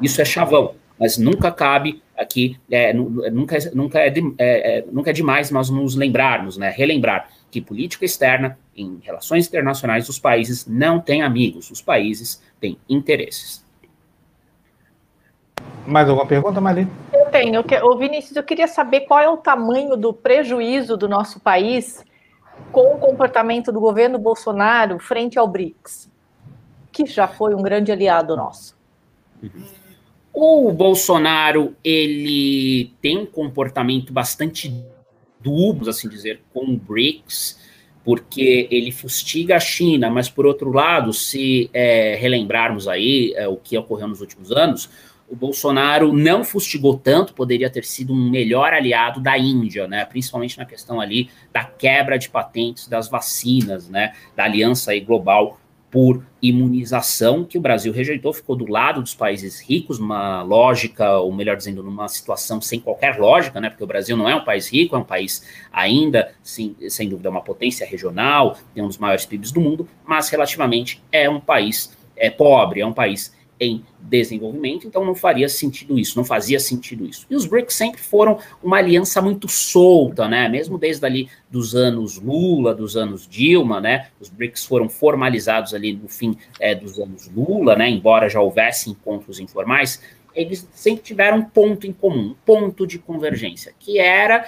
[0.00, 5.50] Isso é chavão, mas nunca cabe aqui é, nunca, nunca, é, é, nunca é demais
[5.50, 11.22] nós nos lembrarmos, né, relembrar que política externa, em relações internacionais, os países não têm
[11.22, 13.64] amigos, os países têm interesses.
[15.86, 16.86] Mais alguma pergunta, Mali?
[17.12, 17.64] Eu tenho.
[17.84, 22.04] Ô, Vinícius, eu queria saber qual é o tamanho do prejuízo do nosso país
[22.72, 26.10] com o comportamento do governo Bolsonaro frente ao BRICS,
[26.90, 28.76] que já foi um grande aliado nosso.
[30.38, 34.70] O Bolsonaro, ele tem um comportamento bastante
[35.40, 37.58] dúbio, assim dizer, com o BRICS,
[38.04, 43.56] porque ele fustiga a China, mas por outro lado, se é, relembrarmos aí é, o
[43.56, 44.90] que ocorreu nos últimos anos,
[45.26, 50.04] o Bolsonaro não fustigou tanto, poderia ter sido um melhor aliado da Índia, né?
[50.04, 54.12] Principalmente na questão ali da quebra de patentes das vacinas, né?
[54.36, 55.58] Da aliança global
[55.90, 61.32] por imunização que o Brasil rejeitou, ficou do lado dos países ricos, numa lógica, ou
[61.32, 63.70] melhor dizendo, numa situação sem qualquer lógica, né?
[63.70, 67.30] Porque o Brasil não é um país rico, é um país ainda, sim, sem dúvida,
[67.30, 71.96] uma potência regional, tem um dos maiores PIBs do mundo, mas relativamente é um país
[72.16, 77.06] é pobre, é um país em desenvolvimento, então não faria sentido isso, não fazia sentido
[77.06, 77.26] isso.
[77.28, 80.48] E os BRICS sempre foram uma aliança muito solta, né?
[80.48, 84.08] Mesmo desde ali dos anos Lula, dos anos Dilma, né?
[84.20, 87.88] Os BRICS foram formalizados ali no fim é, dos anos Lula, né?
[87.88, 90.00] Embora já houvesse encontros informais,
[90.34, 94.46] eles sempre tiveram um ponto em comum, um ponto de convergência, que era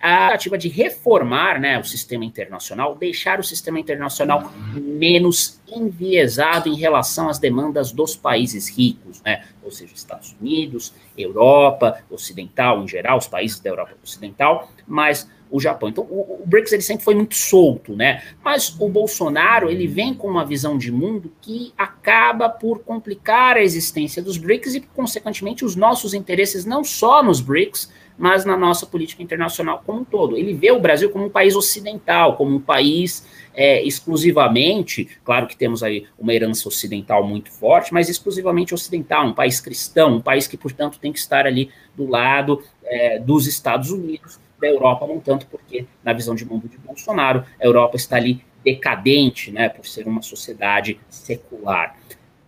[0.00, 6.74] a tentativa de reformar né, o sistema internacional, deixar o sistema internacional menos enviesado em
[6.74, 9.44] relação às demandas dos países ricos, né?
[9.62, 15.60] ou seja, Estados Unidos, Europa Ocidental em geral, os países da Europa Ocidental, mas o
[15.60, 15.88] Japão.
[15.88, 18.22] Então, o, o, BRICS ele sempre foi muito solto, né?
[18.42, 23.62] Mas o Bolsonaro ele vem com uma visão de mundo que acaba por complicar a
[23.62, 27.90] existência dos BRICS e, consequentemente, os nossos interesses não só nos BRICS,
[28.20, 30.36] mas na nossa política internacional como um todo.
[30.36, 35.56] Ele vê o Brasil como um país ocidental, como um país é, exclusivamente, claro que
[35.56, 40.46] temos aí uma herança ocidental muito forte, mas exclusivamente ocidental, um país cristão, um país
[40.46, 45.18] que, portanto, tem que estar ali do lado é, dos Estados Unidos, da Europa, não
[45.18, 49.86] tanto porque, na visão de mundo de Bolsonaro, a Europa está ali decadente, né, por
[49.86, 51.96] ser uma sociedade secular.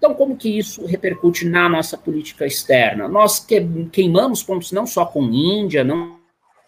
[0.02, 3.06] Então, como que isso repercute na nossa política externa?
[3.06, 3.46] Nós
[3.92, 6.18] queimamos pontos não só com Índia, não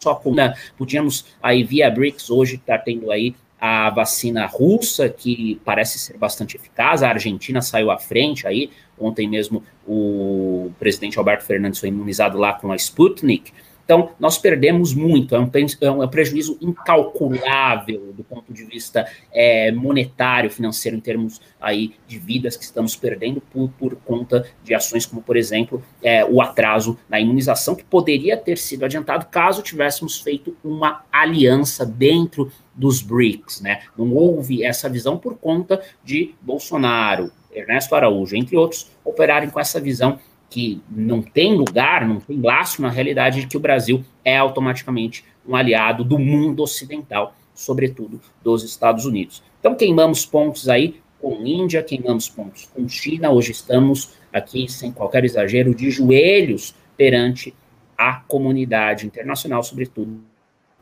[0.01, 0.33] só com.
[0.33, 5.99] Né, podíamos aí, via BRICS, hoje estar tá tendo aí a vacina russa, que parece
[5.99, 11.81] ser bastante eficaz, a Argentina saiu à frente aí, ontem mesmo o presidente Alberto Fernandes
[11.81, 13.51] foi imunizado lá com a Sputnik,
[13.85, 15.49] então, nós perdemos muito, é um,
[15.81, 22.17] é um, prejuízo incalculável do ponto de vista é, monetário, financeiro, em termos aí de
[22.17, 26.97] vidas que estamos perdendo por, por conta de ações como, por exemplo, é, o atraso
[27.07, 33.61] na imunização, que poderia ter sido adiantado caso tivéssemos feito uma aliança dentro dos BRICS,
[33.61, 33.83] né?
[33.95, 39.79] Não houve essa visão por conta de Bolsonaro, Ernesto Araújo, entre outros, operarem com essa
[39.79, 40.19] visão
[40.49, 45.25] que não tem lugar, não tem laço na realidade de que o Brasil é automaticamente
[45.47, 49.43] um aliado do mundo ocidental, sobretudo dos Estados Unidos.
[49.59, 55.25] Então queimamos pontos aí com Índia, queimamos pontos com China, hoje estamos aqui, sem qualquer
[55.25, 57.53] exagero, de joelhos perante
[57.97, 60.21] a comunidade internacional, sobretudo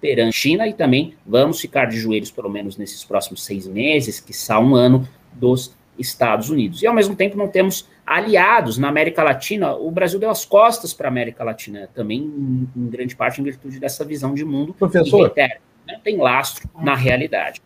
[0.02, 4.34] perante China, e também vamos ficar de joelhos, pelo menos nesses próximos seis meses, que
[4.34, 6.82] são um ano, dos Estados Unidos.
[6.82, 9.74] E ao mesmo tempo não temos aliados na América Latina.
[9.74, 13.44] O Brasil deu as costas para a América Latina também, em, em, grande parte em
[13.44, 14.74] virtude dessa visão de mundo.
[14.74, 16.00] Professor, reitero, né?
[16.04, 17.62] tem lastro na realidade.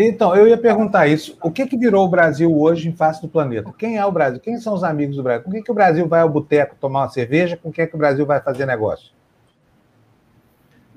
[0.00, 1.36] Então, eu ia perguntar isso.
[1.42, 3.72] O que, que virou o Brasil hoje em face do planeta?
[3.76, 4.38] Quem é o Brasil?
[4.38, 5.44] Quem são os amigos do Brasil?
[5.44, 7.56] Com quem que o Brasil vai ao boteco tomar uma cerveja?
[7.56, 9.17] Com quem é que o Brasil vai fazer negócio?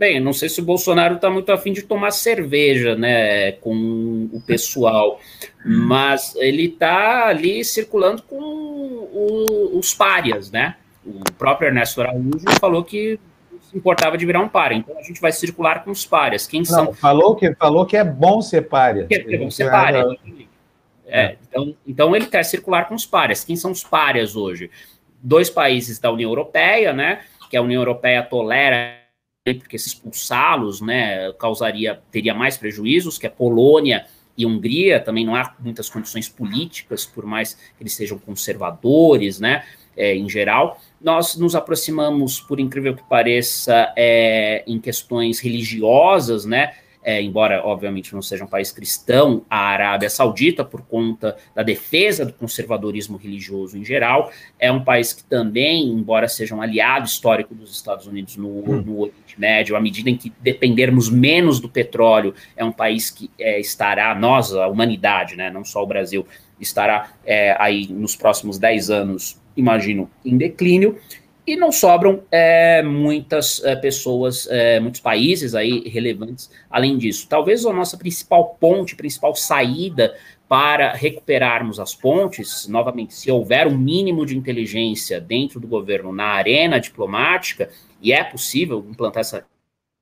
[0.02, 4.42] Bem, não sei se o Bolsonaro está muito afim de tomar cerveja, né, com o
[4.42, 5.20] pessoal,
[5.64, 10.76] mas ele está ali circulando com o, os párias, né?
[11.06, 13.20] O próprio Ernesto Araújo falou que
[13.62, 16.48] se importava de virar um pária, então a gente vai circular com os párias.
[16.48, 16.94] Quem não, são?
[16.94, 19.06] Falou que falou que é bom ser pária.
[19.06, 20.04] Que é bom ser pária.
[21.06, 23.44] É, então, então ele quer circular com os párias.
[23.44, 24.72] Quem são os párias hoje?
[25.22, 27.22] Dois países da União Europeia, né?
[27.52, 29.00] Que a União Europeia tolera
[29.44, 34.06] porque se expulsá-los, né, causaria, teria mais prejuízos, que a Polônia
[34.38, 39.66] e Hungria também não há muitas condições políticas, por mais que eles sejam conservadores, né,
[39.98, 40.80] é, em geral.
[41.02, 48.14] Nós nos aproximamos, por incrível que pareça, é, em questões religiosas, né, é, embora obviamente
[48.14, 53.78] não seja um país cristão, a Arábia Saudita, por conta da defesa do conservadorismo religioso
[53.78, 58.38] em geral, é um país que também, embora seja um aliado histórico dos Estados Unidos
[58.38, 58.84] no, hum.
[58.86, 63.30] no Oriente Médio, à medida em que dependermos menos do petróleo, é um país que
[63.40, 66.26] é, estará, nós, a humanidade, né, não só o Brasil,
[66.60, 70.98] estará é, aí nos próximos 10 anos, imagino, em declínio
[71.46, 77.28] e não sobram é, muitas é, pessoas, é, muitos países aí relevantes além disso.
[77.28, 80.16] Talvez a nossa principal ponte, principal saída
[80.48, 86.26] para recuperarmos as pontes, novamente, se houver um mínimo de inteligência dentro do governo na
[86.26, 87.70] arena diplomática,
[88.02, 89.46] e é possível implantar essa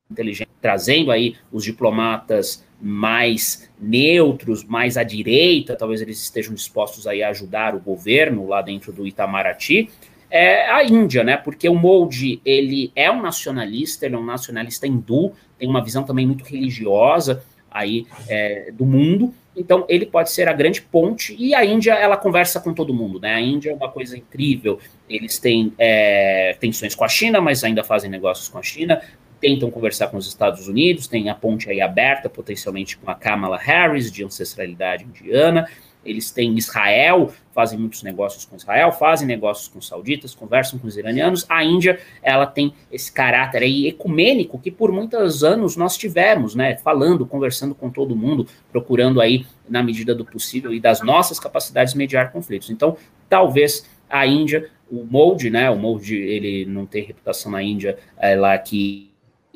[0.09, 7.21] inteligência, trazendo aí os diplomatas mais neutros, mais à direita, talvez eles estejam dispostos aí
[7.21, 9.89] a ajudar o governo lá dentro do Itamaraty,
[10.29, 11.37] é a Índia, né?
[11.37, 16.03] Porque o Modi, ele é um nacionalista, ele é um nacionalista hindu, tem uma visão
[16.03, 21.53] também muito religiosa aí é, do mundo, então ele pode ser a grande ponte, e
[21.53, 23.35] a Índia, ela conversa com todo mundo, né?
[23.35, 27.83] A Índia é uma coisa incrível, eles têm é, tensões com a China, mas ainda
[27.83, 29.01] fazem negócios com a China,
[29.39, 33.57] tentam conversar com os Estados Unidos, tem a ponte aí aberta, potencialmente com a Kamala
[33.57, 35.67] Harris, de ancestralidade indiana,
[36.03, 40.87] eles têm Israel, fazem muitos negócios com Israel, fazem negócios com os sauditas, conversam com
[40.87, 41.45] os iranianos.
[41.49, 46.77] A Índia, ela tem esse caráter aí ecumênico que por muitos anos nós tivemos, né,
[46.77, 51.93] falando, conversando com todo mundo, procurando aí, na medida do possível e das nossas capacidades,
[51.93, 52.69] mediar conflitos.
[52.69, 52.97] Então,
[53.27, 58.35] talvez a Índia, o Molde, né, o Molde, ele não tem reputação na Índia é,
[58.35, 59.09] lá que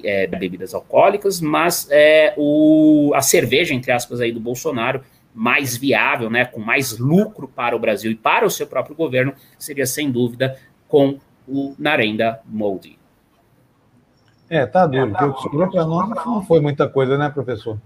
[0.03, 5.01] é, bebidas alcoólicas, mas é, o, a cerveja, entre aspas, aí do Bolsonaro,
[5.33, 9.33] mais viável, né, com mais lucro para o Brasil e para o seu próprio governo,
[9.57, 10.57] seria sem dúvida
[10.87, 11.17] com
[11.47, 12.99] o Narendra Modi.
[14.49, 17.79] É, tá duro, porque o que sobrou para nós não foi muita coisa, né, professor?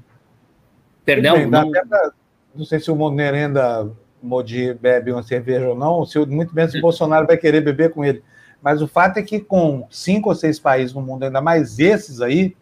[1.06, 1.36] Perdão?
[1.36, 1.72] Bem, não...
[1.72, 2.12] Pra,
[2.54, 3.90] não sei se o Narendra
[4.22, 7.94] Modi bebe uma cerveja ou não, se, muito menos se o Bolsonaro vai querer beber
[7.94, 8.24] com ele.
[8.62, 12.20] Mas o fato é que com cinco ou seis países no mundo, ainda mais esses
[12.20, 12.58] aí,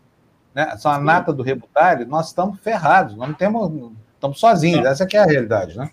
[0.54, 3.92] né, são a nata do rebutário, nós estamos ferrados, nós não temos
[4.26, 5.89] Estamos sozinhos, essa é a realidade, né?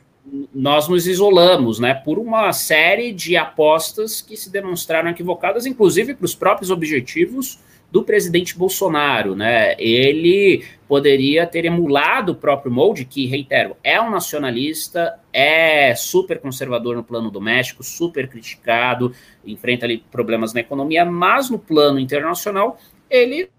[0.55, 6.25] Nós nos isolamos, né, por uma série de apostas que se demonstraram equivocadas, inclusive para
[6.25, 7.59] os próprios objetivos
[7.91, 9.75] do presidente Bolsonaro, né?
[9.79, 16.97] Ele poderia ter emulado o próprio Molde, que, reitero, é um nacionalista, é super conservador
[16.97, 19.13] no plano doméstico, super criticado,
[19.45, 22.79] enfrenta ali problemas na economia, mas no plano internacional
[23.11, 23.51] ele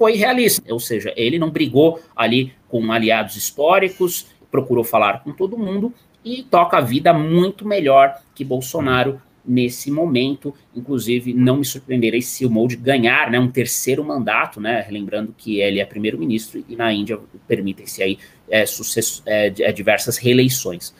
[0.00, 5.58] foi realista, ou seja, ele não brigou ali com aliados históricos, procurou falar com todo
[5.58, 5.92] mundo
[6.24, 10.54] e toca a vida muito melhor que Bolsonaro nesse momento.
[10.74, 15.60] Inclusive, não me surpreenderei se o Modi ganhar né, um terceiro mandato, né, lembrando que
[15.60, 20.94] ele é primeiro-ministro e na Índia permitem-se aí é, sucesso, é, é, diversas reeleições.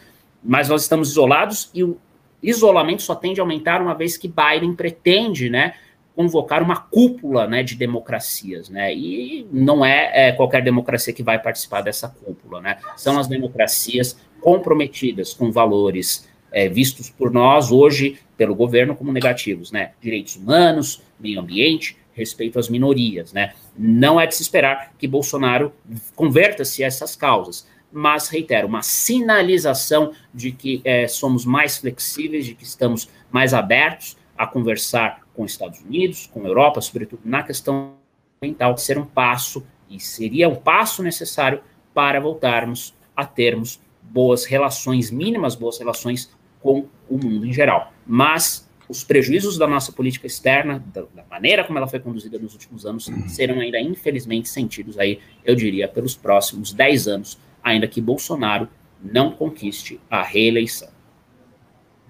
[0.44, 1.96] Mas nós estamos isolados e o
[2.42, 5.72] isolamento só tende a aumentar uma vez que Biden pretende, né,
[6.14, 8.94] convocar uma cúpula né, de democracias, né?
[8.94, 12.78] E não é, é, qualquer democracia que vai participar dessa cúpula, né?
[12.96, 19.70] São as democracias comprometidas com valores é, vistos por nós hoje pelo governo como negativos,
[19.70, 19.92] né?
[20.00, 23.54] Direitos humanos, meio ambiente, respeito às minorias, né?
[23.76, 25.72] Não é de se esperar que Bolsonaro
[26.14, 32.54] converta-se a essas causas, mas reitero, uma sinalização de que é, somos mais flexíveis, de
[32.54, 37.42] que estamos mais abertos a conversar com os Estados Unidos, com a Europa, sobretudo na
[37.42, 37.94] questão
[38.42, 41.62] ambiental, ser um passo, e seria um passo necessário
[41.94, 46.30] para voltarmos a termos boas relações, mínimas boas relações
[46.60, 47.90] com o mundo em geral.
[48.06, 52.52] Mas os prejuízos da nossa política externa, da, da maneira como ela foi conduzida nos
[52.52, 57.98] últimos anos, serão ainda infelizmente sentidos aí, eu diria, pelos próximos 10 anos, ainda que
[57.98, 58.68] Bolsonaro
[59.02, 60.90] não conquiste a reeleição.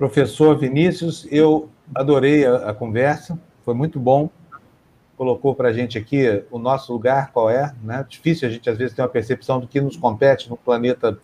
[0.01, 4.31] Professor Vinícius, eu adorei a, a conversa, foi muito bom.
[5.15, 7.75] Colocou para a gente aqui o nosso lugar, qual é.
[7.83, 8.03] Né?
[8.09, 11.19] Difícil a gente, às vezes, ter uma percepção do que nos compete no planeta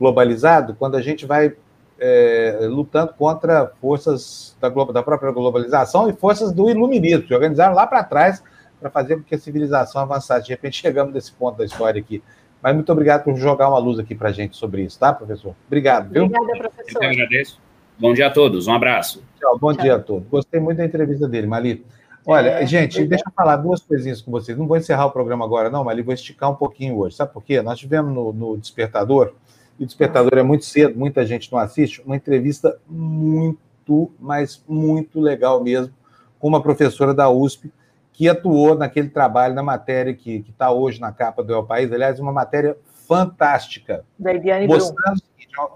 [0.00, 1.54] globalizado, quando a gente vai
[2.00, 7.86] é, lutando contra forças da, da, própria globalização e forças do iluminismo, que organizaram lá
[7.86, 8.42] para trás
[8.80, 10.46] para fazer com que a civilização avançasse.
[10.46, 12.22] De repente, chegamos nesse ponto da história aqui.
[12.62, 15.54] Mas muito obrigado por jogar uma luz aqui para a gente sobre isso, tá, professor?
[15.66, 16.24] Obrigado, viu?
[16.24, 17.04] Obrigada, professor.
[17.04, 17.65] Eu agradeço.
[17.98, 19.22] Bom dia a todos, um abraço.
[19.40, 19.82] Tchau, bom Tchau.
[19.82, 20.28] dia a todos.
[20.28, 21.84] Gostei muito da entrevista dele, Mali.
[22.26, 24.58] Olha, é, gente, deixa eu falar duas coisinhas com vocês.
[24.58, 27.16] Não vou encerrar o programa agora, não, Mali, vou esticar um pouquinho hoje.
[27.16, 27.62] Sabe por quê?
[27.62, 29.32] Nós tivemos no, no Despertador,
[29.78, 35.18] e o Despertador é muito cedo, muita gente não assiste, uma entrevista muito, mas muito
[35.18, 35.94] legal mesmo,
[36.38, 37.72] com uma professora da USP,
[38.12, 42.20] que atuou naquele trabalho, na matéria que está hoje na capa do El País, aliás,
[42.20, 42.76] uma matéria
[43.06, 44.04] fantástica.
[44.18, 44.78] Da Eliane Brum.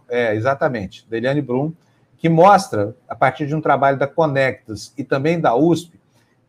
[0.09, 1.73] É, exatamente, da Eliane Brum,
[2.21, 5.99] que mostra, a partir de um trabalho da Conectas e também da USP,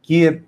[0.01, 0.43] que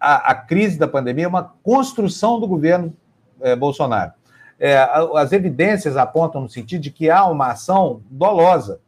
[0.00, 2.96] a, a crise da pandemia é uma construção do governo
[3.42, 4.12] é, Bolsonaro.
[4.58, 4.78] É,
[5.16, 8.80] as evidências apontam no sentido de que há uma ação dolosa,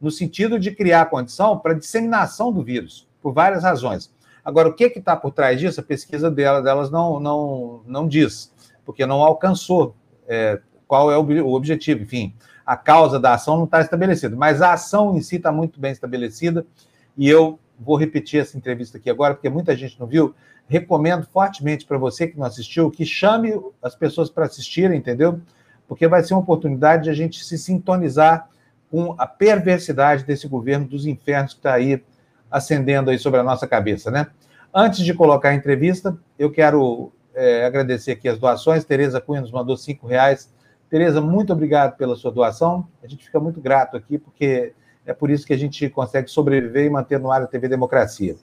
[0.00, 4.14] no sentido de criar condição para disseminação do vírus, por várias razões.
[4.44, 5.80] Agora, o que está por trás disso?
[5.80, 8.52] A pesquisa dela, delas não, não, não diz,
[8.86, 9.92] porque não alcançou
[10.28, 12.04] é, qual é o, o objetivo.
[12.04, 12.32] Enfim,
[12.70, 15.90] a causa da ação não está estabelecida, mas a ação em si está muito bem
[15.90, 16.64] estabelecida,
[17.18, 20.32] e eu vou repetir essa entrevista aqui agora, porque muita gente não viu
[20.68, 25.40] recomendo fortemente para você que não assistiu que chame as pessoas para assistirem, entendeu?
[25.88, 28.48] Porque vai ser uma oportunidade de a gente se sintonizar
[28.88, 32.00] com a perversidade desse governo dos infernos que está aí
[32.48, 34.28] acendendo aí sobre a nossa cabeça, né?
[34.72, 38.84] Antes de colocar a entrevista, eu quero é, agradecer aqui as doações.
[38.84, 40.48] Tereza Cunha nos mandou cinco reais.
[40.90, 42.84] Tereza, muito obrigado pela sua doação.
[43.00, 44.72] A gente fica muito grato aqui, porque
[45.06, 48.34] é por isso que a gente consegue sobreviver e manter no ar a TV Democracia.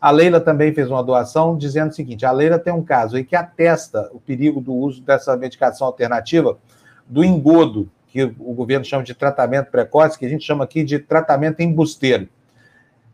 [0.00, 3.24] A Leila também fez uma doação dizendo o seguinte: a Leila tem um caso aí
[3.24, 6.56] que atesta o perigo do uso dessa medicação alternativa
[7.04, 11.00] do engodo, que o governo chama de tratamento precoce, que a gente chama aqui de
[11.00, 12.28] tratamento embusteiro.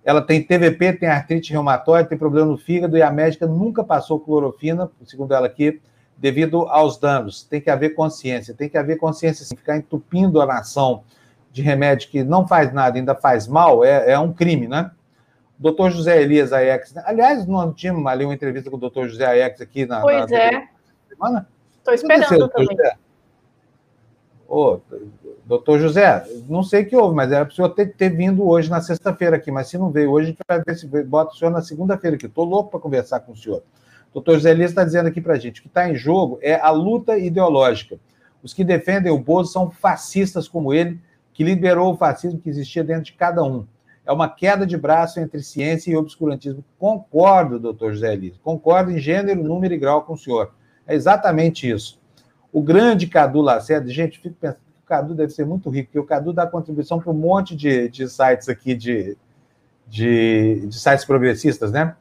[0.04, 4.20] Ela tem TVP, tem artrite reumatoide, tem problema no fígado e a médica nunca passou
[4.20, 5.80] clorofina, segundo ela aqui,
[6.16, 7.42] devido aos danos.
[7.44, 11.04] Tem que haver consciência, tem que haver consciência, assim, ficar entupindo a nação
[11.52, 14.90] de remédio que não faz nada, ainda faz mal, é, é um crime, né?
[15.58, 16.92] doutor José Elias Aiex.
[16.92, 17.02] Né?
[17.06, 20.00] Aliás, nós tínhamos ali uma entrevista com o doutor José Aiex aqui na.
[20.00, 20.68] Pois na é.
[21.78, 22.76] Estou esperando também.
[22.76, 22.96] José?
[24.48, 24.78] Ô,
[25.44, 28.46] doutor José, não sei o que houve, mas era para o senhor ter, ter vindo
[28.46, 31.32] hoje na sexta-feira aqui, mas se não veio hoje, a gente vai ver se bota
[31.32, 32.26] o senhor na segunda-feira aqui.
[32.26, 33.62] Estou louco para conversar com o senhor.
[34.14, 36.54] Doutor José Elias está dizendo aqui para a gente: o que está em jogo é
[36.54, 37.98] a luta ideológica.
[38.42, 40.98] Os que defendem o Bozo são fascistas como ele,
[41.34, 43.66] que liberou o fascismo que existia dentro de cada um
[44.06, 46.64] é uma queda de braço entre ciência e obscurantismo.
[46.78, 50.52] Concordo, doutor José Elias, concordo em gênero, número e grau com o senhor.
[50.86, 51.98] É exatamente isso.
[52.52, 55.98] O grande Cadu Lacerda, gente, fico pensando que o Cadu deve ser muito rico, porque
[55.98, 59.16] o Cadu dá contribuição para um monte de, de sites aqui, de,
[59.88, 61.96] de, de sites progressistas, né?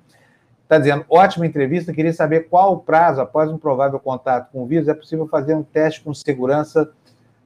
[0.74, 4.66] Está dizendo, ótima entrevista, queria saber qual o prazo, após um provável contato com o
[4.66, 6.92] vírus, é possível fazer um teste com segurança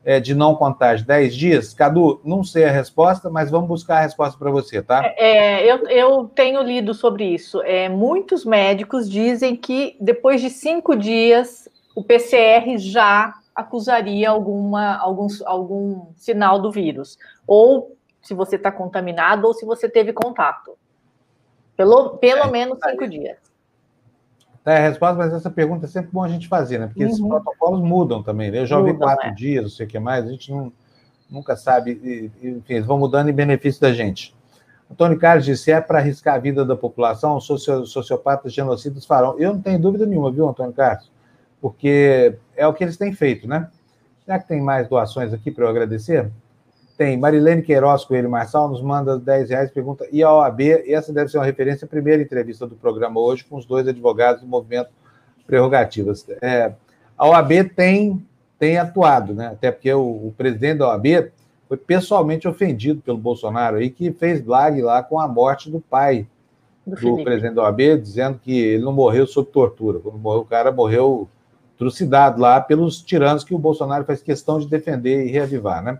[0.05, 1.73] é, de não contágio 10 dias?
[1.73, 5.03] Cadu, não sei a resposta, mas vamos buscar a resposta para você, tá?
[5.17, 7.61] É, eu, eu tenho lido sobre isso.
[7.63, 15.27] É, muitos médicos dizem que depois de cinco dias o PCR já acusaria alguma, algum,
[15.45, 17.17] algum sinal do vírus.
[17.45, 20.76] Ou se você está contaminado ou se você teve contato.
[21.77, 23.37] Pelo, pelo é, menos cinco dias
[24.67, 26.87] tá a resposta, mas essa pergunta é sempre bom a gente fazer, né?
[26.87, 27.09] Porque uhum.
[27.09, 28.51] esses protocolos mudam também.
[28.51, 28.59] Né?
[28.59, 29.31] Eu já ouvi mudam, quatro é.
[29.31, 30.73] dias, não sei o que mais, a gente não,
[31.29, 34.35] nunca sabe, enfim, eles vão mudando em benefício da gente.
[34.91, 39.39] Antônio Carlos disse: se é para arriscar a vida da população, os sociopatas genocidas farão.
[39.39, 41.09] Eu não tenho dúvida nenhuma, viu, Antônio Carlos?
[41.61, 43.69] Porque é o que eles têm feito, né?
[44.25, 46.29] Será que tem mais doações aqui para eu agradecer?
[46.97, 47.15] Tem.
[47.15, 50.61] Marilene Queiroz Coelho Marçal nos manda 10 reais, pergunta, e a OAB?
[50.61, 53.87] E essa deve ser uma referência à primeira entrevista do programa hoje com os dois
[53.87, 54.89] advogados do movimento
[55.45, 56.25] Prerrogativas.
[56.41, 56.73] É,
[57.15, 58.25] a OAB tem,
[58.57, 59.47] tem atuado, né?
[59.47, 61.31] Até porque o, o, presidente da OAB
[61.69, 66.27] foi pessoalmente ofendido pelo Bolsonaro aí, que fez blague lá com a morte do pai
[66.85, 69.99] do, do presidente da OAB, dizendo que ele não morreu sob tortura.
[69.99, 71.29] Quando morreu, o cara morreu
[71.77, 75.99] trucidado lá pelos tiranos que o Bolsonaro faz questão de defender e reavivar, né?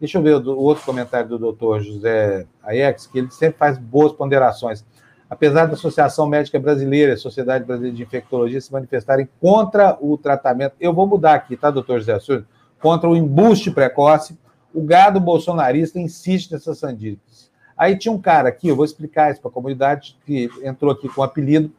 [0.00, 4.12] Deixa eu ver o, outro comentário do doutor José Aiex, que ele sempre faz boas
[4.12, 4.82] ponderações.
[5.28, 10.74] Apesar da Associação Médica Brasileira a Sociedade Brasileira de Infectologia se manifestarem contra o tratamento,
[10.80, 12.46] eu vou mudar aqui, tá, doutor José Assunção?
[12.80, 14.38] Contra o embuste precoce,
[14.72, 17.50] o gado bolsonarista insiste nessas sandices.
[17.76, 21.08] Aí tinha um cara aqui, eu vou explicar isso para a comunidade, que entrou aqui
[21.10, 21.70] com apelido,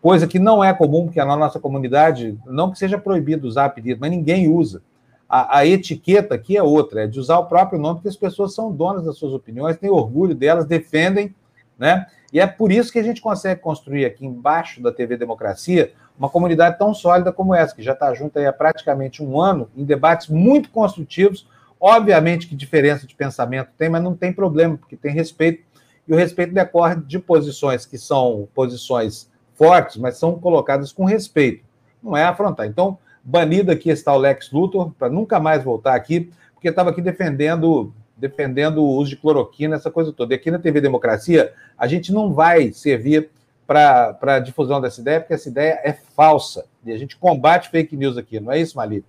[0.00, 4.00] coisa que não é comum, porque na nossa comunidade, não que seja proibido usar apelido,
[4.00, 4.82] mas ninguém usa.
[5.28, 8.54] A, a, etiqueta aqui é outra, é de usar o próprio nome, porque as pessoas
[8.54, 11.34] são donas das suas opiniões, têm orgulho delas, defendem,
[11.78, 12.06] né?
[12.32, 16.28] E é por isso que a gente consegue construir aqui embaixo da TV Democracia uma
[16.28, 20.28] comunidade tão sólida como essa, que já está junto há praticamente um ano, em debates
[20.28, 21.46] muito construtivos.
[21.78, 25.62] Obviamente que diferença de pensamento tem, mas não tem problema, porque tem respeito,
[26.08, 31.64] e o respeito decorre de posições que são posições fortes, mas são colocadas com respeito,
[32.02, 32.66] não é afrontar.
[32.66, 37.02] Então, banido aqui está o Lex Luthor, para nunca mais voltar aqui, porque estava aqui
[37.02, 40.32] defendendo defendendo o uso de cloroquina, essa coisa toda.
[40.32, 43.28] E aqui na TV Democracia, a gente não vai servir
[43.66, 46.64] para a difusão dessa ideia, porque essa ideia é falsa.
[46.82, 49.04] E a gente combate fake news aqui, não é isso, Mali?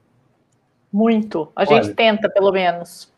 [0.92, 1.50] Muito.
[1.56, 3.10] A Olha, gente tenta, pelo menos.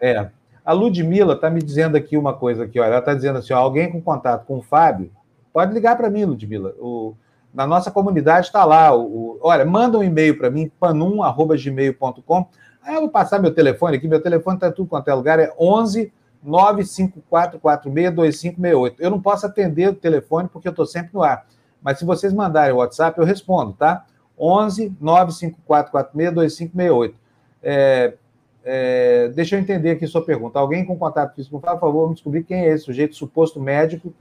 [0.00, 0.30] É.
[0.64, 3.58] A Ludmilla está me dizendo aqui uma coisa aqui, olha, ela está dizendo assim, ó,
[3.58, 5.12] alguém com contato com o Fábio,
[5.52, 6.74] pode ligar para mim, Ludmilla.
[6.78, 7.14] O,
[7.56, 8.94] na nossa comunidade está lá.
[8.94, 12.46] O, o, olha, manda um e-mail para mim, panum.gmail.com.
[12.82, 15.50] Aí eu vou passar meu telefone aqui, meu telefone está tudo quanto é lugar, é
[15.58, 16.12] 11
[16.46, 18.96] 954462568.
[18.98, 21.46] Eu não posso atender o telefone porque eu estou sempre no ar.
[21.82, 24.04] Mas se vocês mandarem o WhatsApp, eu respondo, tá?
[24.38, 27.14] 11 954462568.
[27.62, 28.12] É,
[28.62, 30.58] é, deixa eu entender aqui sua pergunta.
[30.58, 34.12] Alguém com contato físico, por favor, me descobrir quem é esse sujeito suposto médico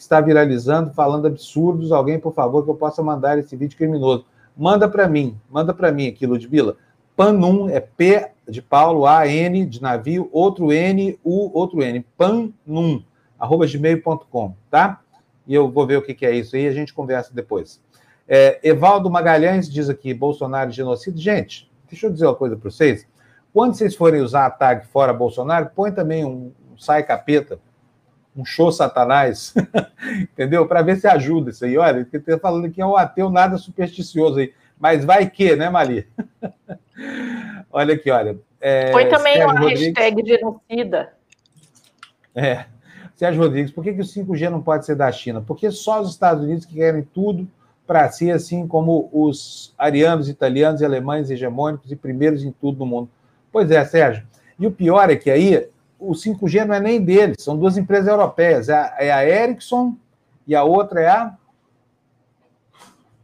[0.00, 1.92] que está viralizando, falando absurdos.
[1.92, 4.24] Alguém, por favor, que eu possa mandar esse vídeo criminoso.
[4.56, 6.74] Manda para mim, manda para mim aqui, Ludmilla.
[7.14, 12.02] Panum é P de Paulo, A, N de navio, outro N, U, outro N.
[12.16, 13.02] Panum,
[13.38, 15.02] arroba gmail.com, tá?
[15.46, 17.78] E eu vou ver o que, é isso aí, a gente conversa depois.
[18.26, 21.20] É, Evaldo Magalhães diz aqui, Bolsonaro genocídio.
[21.20, 23.06] Gente, deixa eu dizer uma coisa para vocês.
[23.52, 27.60] Quando vocês forem usar a tag fora Bolsonaro, põe também um, um sai capeta,
[28.40, 29.54] um show satanás,
[30.20, 30.66] entendeu?
[30.66, 31.76] Para ver se ajuda isso aí.
[31.76, 34.52] Olha, que está falando que é um ateu nada supersticioso aí.
[34.78, 36.08] Mas vai que, né, Mali?
[37.70, 38.38] olha aqui, olha.
[38.60, 39.86] É, Põe também Sérgio uma Rodrigues...
[39.86, 41.12] hashtag genocida.
[42.34, 42.64] É.
[43.14, 45.42] Sérgio Rodrigues, por que, que o 5G não pode ser da China?
[45.46, 47.46] Porque só os Estados Unidos que querem tudo
[47.86, 52.86] para si, assim como os arianos, italianos e alemães hegemônicos e primeiros em tudo no
[52.86, 53.10] mundo.
[53.52, 54.26] Pois é, Sérgio.
[54.58, 55.68] E o pior é que aí
[56.00, 58.68] o 5G não é nem deles, são duas empresas europeias.
[58.68, 59.94] É a, é a Ericsson
[60.46, 61.34] e a outra é a.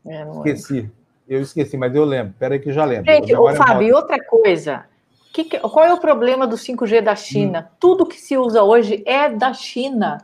[0.07, 0.91] É, esqueci.
[1.27, 2.35] Eu esqueci, mas eu lembro.
[2.39, 3.11] Peraí que eu já lembro.
[3.11, 4.85] Gente, ô, Fábio, outra coisa.
[5.33, 7.68] Que, qual é o problema do 5G da China?
[7.68, 7.77] Hum.
[7.81, 10.18] Tudo que se usa hoje é da China.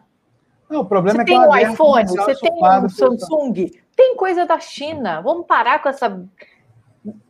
[0.71, 4.47] Não, o problema você é que tem um iPhone, você tem um Samsung, tem coisa
[4.47, 5.21] da China.
[5.21, 6.19] Vamos parar com essa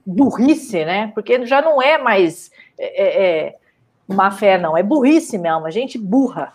[0.06, 1.10] burrice, né?
[1.14, 3.56] Porque já não é mais é, é, é,
[4.06, 4.76] má fé, não.
[4.76, 6.52] É burrice mesmo, a gente burra.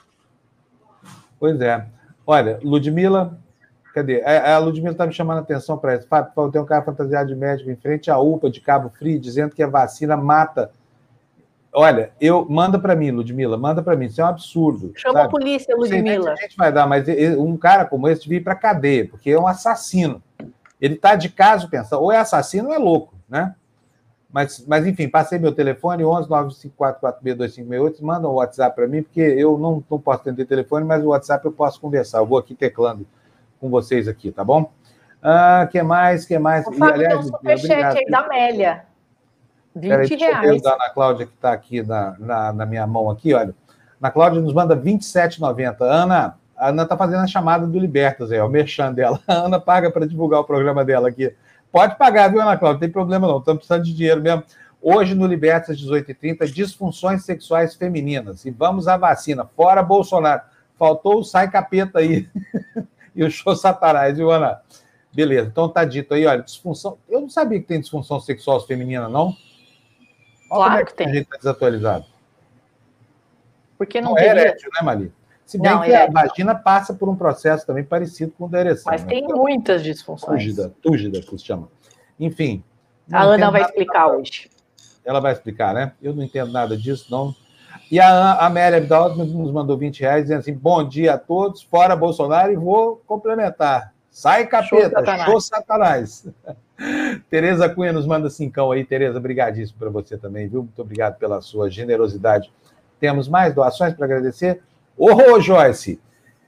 [1.40, 1.86] Pois é.
[2.26, 3.38] Olha, Ludmilla,
[3.94, 4.20] cadê?
[4.20, 6.08] É, a Ludmilla está me chamando a atenção para isso.
[6.08, 9.56] Fábio, tem um cara fantasiado de médico em frente à UPA de Cabo Frio, dizendo
[9.56, 10.72] que a vacina mata
[11.80, 14.06] Olha, eu manda para mim, Ludmila, manda para mim.
[14.06, 14.94] Isso é um absurdo.
[14.96, 15.28] Chama sabe?
[15.28, 16.32] a polícia, Ludmila.
[16.32, 17.06] A gente vai dar, mas
[17.38, 20.20] um cara como esse devia ir para cadeia, porque é um assassino.
[20.82, 23.54] Ele está de caso pensando, ou é assassino ou é louco, né?
[24.32, 29.58] Mas, mas enfim, passei meu telefone, 11 954462568, manda um WhatsApp para mim, porque eu
[29.58, 32.20] não, não posso atender telefone, mas o WhatsApp eu posso conversar.
[32.20, 33.08] Eu vou aqui teclando
[33.60, 34.72] com vocês aqui, tá bom?
[35.22, 36.68] Ah, que mais, que mais?
[36.68, 38.86] O e, aliás, tem um superchat aí da Amélia.
[39.76, 40.64] 20 Peraí, reais.
[40.64, 43.54] Eu Ana Cláudia, que está aqui na, na, na, minha mão aqui, olha.
[44.00, 45.78] Ana Cláudia nos manda 27,90.
[45.82, 49.20] Ana, a Ana está fazendo a chamada do Libertas aí, o merchan dela.
[49.28, 51.34] A Ana paga para divulgar o programa dela aqui.
[51.72, 52.74] Pode pagar, viu, Ana Cláudia?
[52.76, 54.44] Não tem problema não, estamos precisando de dinheiro mesmo.
[54.82, 58.46] Hoje no Libertas 18h30, disfunções sexuais femininas.
[58.46, 59.46] E vamos à vacina.
[59.46, 60.42] Fora Bolsonaro.
[60.78, 62.30] Faltou o sai capeta aí.
[63.16, 64.62] e o show satanás, viu, Ana?
[65.12, 66.98] Beleza, então tá dito aí, olha, disfunção.
[67.10, 69.36] Eu não sabia que tem disfunção sexual feminina, não.
[70.52, 71.08] Olha claro é que, tem.
[71.08, 72.06] A gente está desatualizado.
[73.78, 75.12] Porque não, não é erétil, né, Mali?
[75.48, 78.60] Se bem não, que a vagina passa por um processo também parecido com o da
[78.60, 78.92] ereção.
[78.92, 79.08] Mas né?
[79.08, 80.44] tem muitas disfunções.
[80.44, 81.70] Túgida, túgida, que se chama.
[82.20, 82.62] Enfim.
[83.10, 84.50] A Ana vai explicar hoje.
[85.06, 85.94] Ela vai explicar, né?
[86.02, 87.34] Eu não entendo nada disso, não.
[87.90, 91.96] E a Amélia Vidal nos mandou 20 reais, dizendo assim: bom dia a todos, fora
[91.96, 93.94] Bolsonaro, e vou complementar.
[94.12, 95.24] Sai, capeta, show Satanás.
[95.24, 96.28] Show satanás.
[97.30, 98.84] Tereza Cunha nos manda cincão aí.
[98.84, 100.64] Tereza, brigadíssimo para você também, viu?
[100.64, 102.52] Muito obrigado pela sua generosidade.
[103.00, 104.62] Temos mais doações para agradecer?
[104.98, 106.00] Ô, Joyce!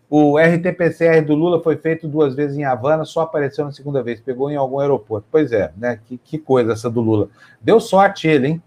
[0.09, 4.19] O RT-PCR do Lula foi feito duas vezes em Havana, só apareceu na segunda vez,
[4.19, 5.27] pegou em algum aeroporto.
[5.29, 5.99] Pois é, né?
[6.03, 7.29] Que, que coisa essa do Lula.
[7.61, 8.63] Deu sorte ele, hein?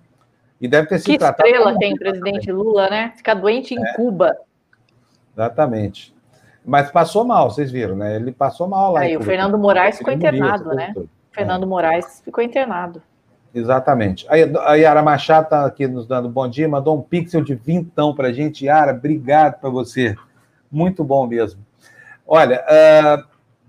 [0.61, 1.43] E deve ter sido que tratado.
[1.43, 2.63] Que estrela tem o presidente também.
[2.63, 3.13] Lula, né?
[3.17, 3.93] Fica doente em é.
[3.95, 4.37] Cuba.
[5.35, 6.15] Exatamente.
[6.65, 8.15] Mas passou mal, vocês viram, né?
[8.15, 9.01] Ele passou mal lá.
[9.01, 10.93] Aí, o Fernando Moraes ficou internado, né?
[10.95, 11.11] Todo.
[11.33, 13.03] Fernando Moraes ficou internado.
[13.55, 14.27] Exatamente.
[14.29, 18.29] A Yara Machado está aqui nos dando bom dia, mandou um pixel de vintão para
[18.29, 18.65] a gente.
[18.65, 20.17] Yara, obrigado para você.
[20.71, 21.61] Muito bom mesmo.
[22.27, 23.25] Olha, uh,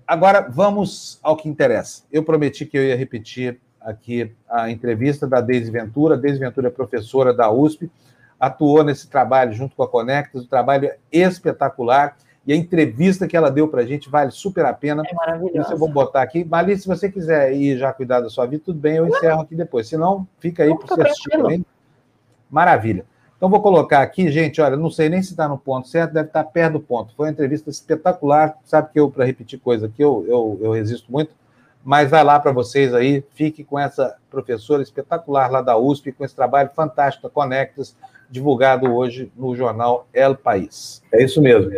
[0.07, 2.03] agora vamos ao que interessa.
[2.09, 6.15] Eu prometi que eu ia repetir aqui a entrevista da Deise Ventura.
[6.15, 7.91] Deise Ventura é professora da USP,
[8.39, 12.15] atuou nesse trabalho junto com a Conectas, um trabalho espetacular.
[12.45, 15.03] E a entrevista que ela deu para a gente vale super a pena.
[15.05, 15.61] É maravilhoso.
[15.61, 16.43] Isso eu vou botar aqui.
[16.43, 19.55] Mali, se você quiser ir já cuidar da sua vida, tudo bem, eu encerro aqui
[19.55, 19.87] depois.
[19.87, 21.65] Se não, fica aí para você assistir também.
[22.49, 23.05] Maravilha.
[23.43, 26.27] Então, vou colocar aqui, gente, olha, não sei nem se está no ponto certo, deve
[26.27, 27.13] estar perto do ponto.
[27.13, 31.11] Foi uma entrevista espetacular, sabe que eu, para repetir coisa aqui, eu, eu, eu resisto
[31.11, 31.35] muito,
[31.83, 36.23] mas vai lá para vocês aí, fique com essa professora espetacular lá da USP, com
[36.23, 37.97] esse trabalho fantástico da Conectas,
[38.33, 41.03] divulgado hoje no jornal El País.
[41.13, 41.71] É isso mesmo.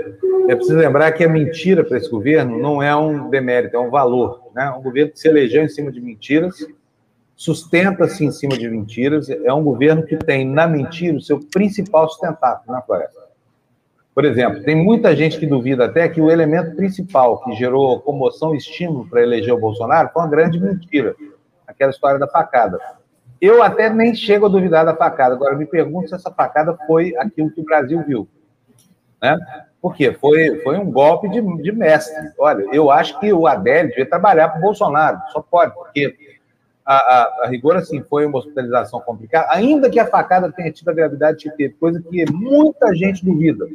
[0.47, 3.89] É preciso lembrar que a mentira para esse governo não é um demérito, é um
[3.89, 4.41] valor.
[4.55, 4.69] Né?
[4.71, 6.65] Um governo que se elegeu em cima de mentiras,
[7.35, 12.07] sustenta-se em cima de mentiras, é um governo que tem na mentira o seu principal
[12.07, 13.25] sustentáculo na floresta.
[14.13, 18.55] Por exemplo, tem muita gente que duvida até que o elemento principal que gerou comoção
[18.55, 21.17] e estímulo para eleger o Bolsonaro foi uma grande mentira,
[21.67, 22.79] aquela história da facada.
[23.45, 27.15] Eu até nem chego a duvidar da facada, agora me pergunto se essa facada foi
[27.17, 28.27] aquilo que o Brasil viu.
[29.21, 29.37] Né?
[29.79, 30.11] Por quê?
[30.13, 32.31] Foi, foi um golpe de, de mestre.
[32.39, 36.15] Olha, eu acho que o Adélio devia trabalhar para o Bolsonaro, só pode, porque
[36.83, 40.89] a, a, a, rigor, assim, foi uma hospitalização complicada, ainda que a facada tenha tido
[40.89, 43.67] a gravidade que teve, coisa que muita gente duvida.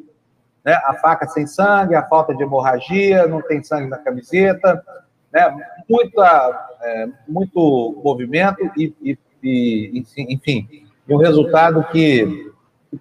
[0.64, 0.74] Né?
[0.84, 4.84] A faca sem sangue, a falta de hemorragia, não tem sangue na camiseta,
[5.32, 5.56] né?
[5.88, 12.50] Muita, é, muito movimento e, e, e, enfim, um resultado que,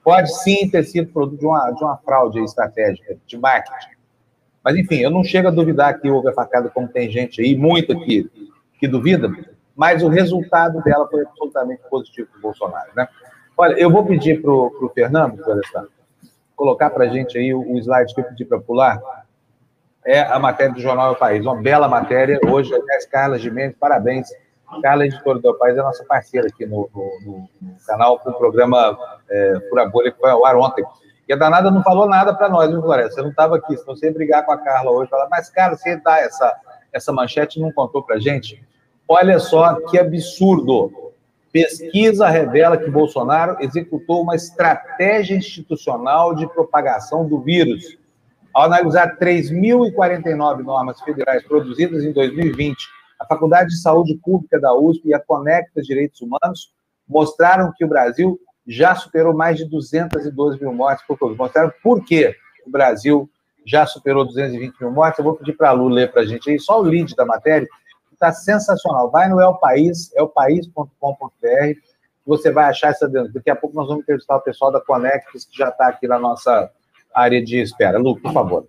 [0.04, 3.96] pode sim ter sido produto de uma, de uma fraude estratégica, de marketing.
[4.64, 7.56] Mas, enfim, eu não chego a duvidar que houve a facada, como tem gente aí,
[7.56, 8.30] muito que,
[8.80, 9.32] que duvida,
[9.76, 12.92] mas o resultado dela foi absolutamente positivo para o Bolsonaro.
[12.96, 13.08] Né?
[13.58, 15.42] Olha, eu vou pedir para o Fernando,
[16.56, 19.02] colocar para a gente aí o, o slide que eu pedi para pular.
[20.06, 22.40] É a matéria do Jornal do País, uma bela matéria.
[22.48, 24.30] Hoje, aliás, Carla Gimenez, parabéns.
[24.82, 28.98] Carla, editora do País, é nossa parceira aqui no, no, no canal, com o programa
[29.30, 30.86] é, Fura Bolha, que foi ao ar ontem.
[31.28, 33.16] E a danada não falou nada para nós, viu, Floresta?
[33.16, 35.76] Você não estava aqui, senão você ia brigar com a Carla hoje, falar, mas, cara,
[35.76, 36.56] você dá essa,
[36.92, 38.64] essa manchete não contou para gente?
[39.08, 41.12] Olha só que absurdo.
[41.52, 47.98] Pesquisa revela que Bolsonaro executou uma estratégia institucional de propagação do vírus.
[48.54, 52.88] Ao analisar 3.049 normas federais produzidas em 2020,
[53.20, 56.74] a Faculdade de Saúde Pública da USP e a Conecta Direitos Humanos
[57.08, 61.38] mostraram que o Brasil já superou mais de 212 mil mortes por Covid.
[61.38, 62.36] Mostraram por que
[62.66, 63.30] o Brasil
[63.66, 65.20] já superou 220 mil mortes.
[65.20, 67.26] Eu vou pedir para a Lu ler para a gente aí só o lead da
[67.26, 67.68] matéria
[68.20, 69.10] está sensacional.
[69.10, 71.80] Vai no El País, elpaís.com.br,
[72.26, 73.34] você vai achar essa denúncia.
[73.34, 76.20] Daqui a pouco nós vamos entrevistar o pessoal da Conectas, que já está aqui na
[76.20, 76.70] nossa
[77.14, 77.98] área de espera.
[77.98, 78.68] Lu, por favor.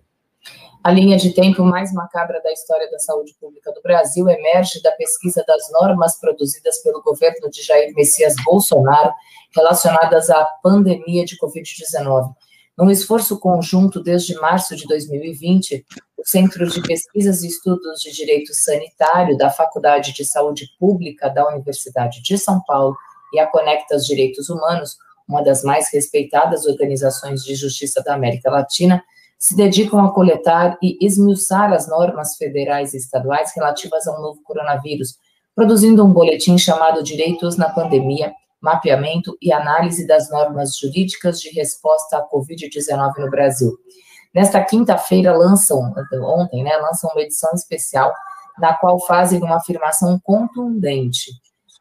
[0.83, 4.91] A linha de tempo mais macabra da história da saúde pública do Brasil emerge da
[4.93, 9.13] pesquisa das normas produzidas pelo governo de Jair Messias Bolsonaro
[9.55, 12.33] relacionadas à pandemia de Covid-19.
[12.75, 15.85] Num esforço conjunto desde março de 2020,
[16.17, 21.47] o Centro de Pesquisas e Estudos de Direito Sanitário da Faculdade de Saúde Pública da
[21.47, 22.95] Universidade de São Paulo
[23.31, 24.97] e a Conectas Direitos Humanos,
[25.29, 29.03] uma das mais respeitadas organizações de justiça da América Latina,
[29.41, 35.15] se dedicam a coletar e esmiuçar as normas federais e estaduais relativas ao novo coronavírus,
[35.55, 38.31] produzindo um boletim chamado Direitos na Pandemia,
[38.61, 43.75] mapeamento e análise das normas jurídicas de resposta à Covid-19 no Brasil.
[44.31, 45.91] Nesta quinta-feira lançam,
[46.21, 48.13] ontem, né, lançam uma edição especial
[48.59, 51.31] na qual fazem uma afirmação contundente.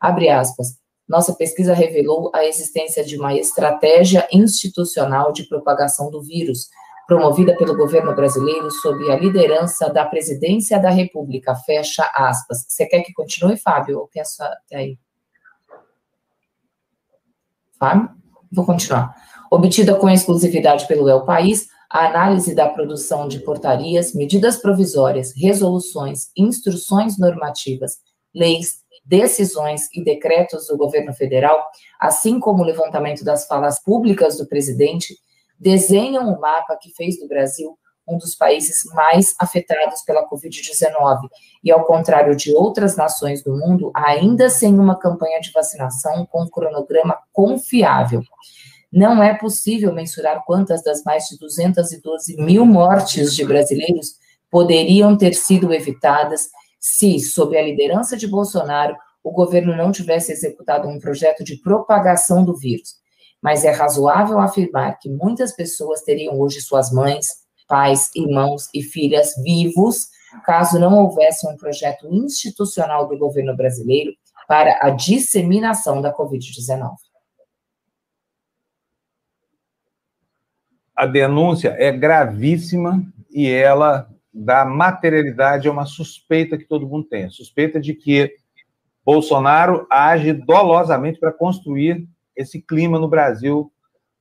[0.00, 0.78] Abre aspas.
[1.06, 6.68] Nossa pesquisa revelou a existência de uma estratégia institucional de propagação do vírus,
[7.10, 11.56] promovida pelo governo brasileiro sob a liderança da presidência da República.
[11.56, 12.64] Fecha aspas.
[12.68, 13.98] Você quer que continue, Fábio?
[13.98, 14.98] Ou só até aí?
[17.76, 18.10] Fábio?
[18.52, 19.12] Vou continuar.
[19.50, 26.30] Obtida com exclusividade pelo El País, a análise da produção de portarias, medidas provisórias, resoluções,
[26.36, 27.98] instruções normativas,
[28.32, 31.60] leis, decisões e decretos do governo federal,
[32.00, 35.16] assim como o levantamento das falas públicas do presidente,
[35.60, 37.78] desenham o um mapa que fez do Brasil
[38.08, 41.28] um dos países mais afetados pela Covid-19
[41.62, 46.42] e, ao contrário de outras nações do mundo, ainda sem uma campanha de vacinação com
[46.42, 48.22] um cronograma confiável.
[48.92, 54.16] Não é possível mensurar quantas das mais de 212 mil mortes de brasileiros
[54.50, 56.48] poderiam ter sido evitadas
[56.80, 62.44] se, sob a liderança de Bolsonaro, o governo não tivesse executado um projeto de propagação
[62.44, 62.99] do vírus.
[63.42, 67.26] Mas é razoável afirmar que muitas pessoas teriam hoje suas mães,
[67.66, 70.08] pais, irmãos e filhas vivos,
[70.44, 74.12] caso não houvesse um projeto institucional do governo brasileiro
[74.46, 76.94] para a disseminação da Covid-19.
[80.94, 87.30] A denúncia é gravíssima e ela dá materialidade a uma suspeita que todo mundo tem,
[87.30, 88.34] suspeita de que
[89.04, 92.06] Bolsonaro age dolosamente para construir
[92.40, 93.70] esse clima no Brasil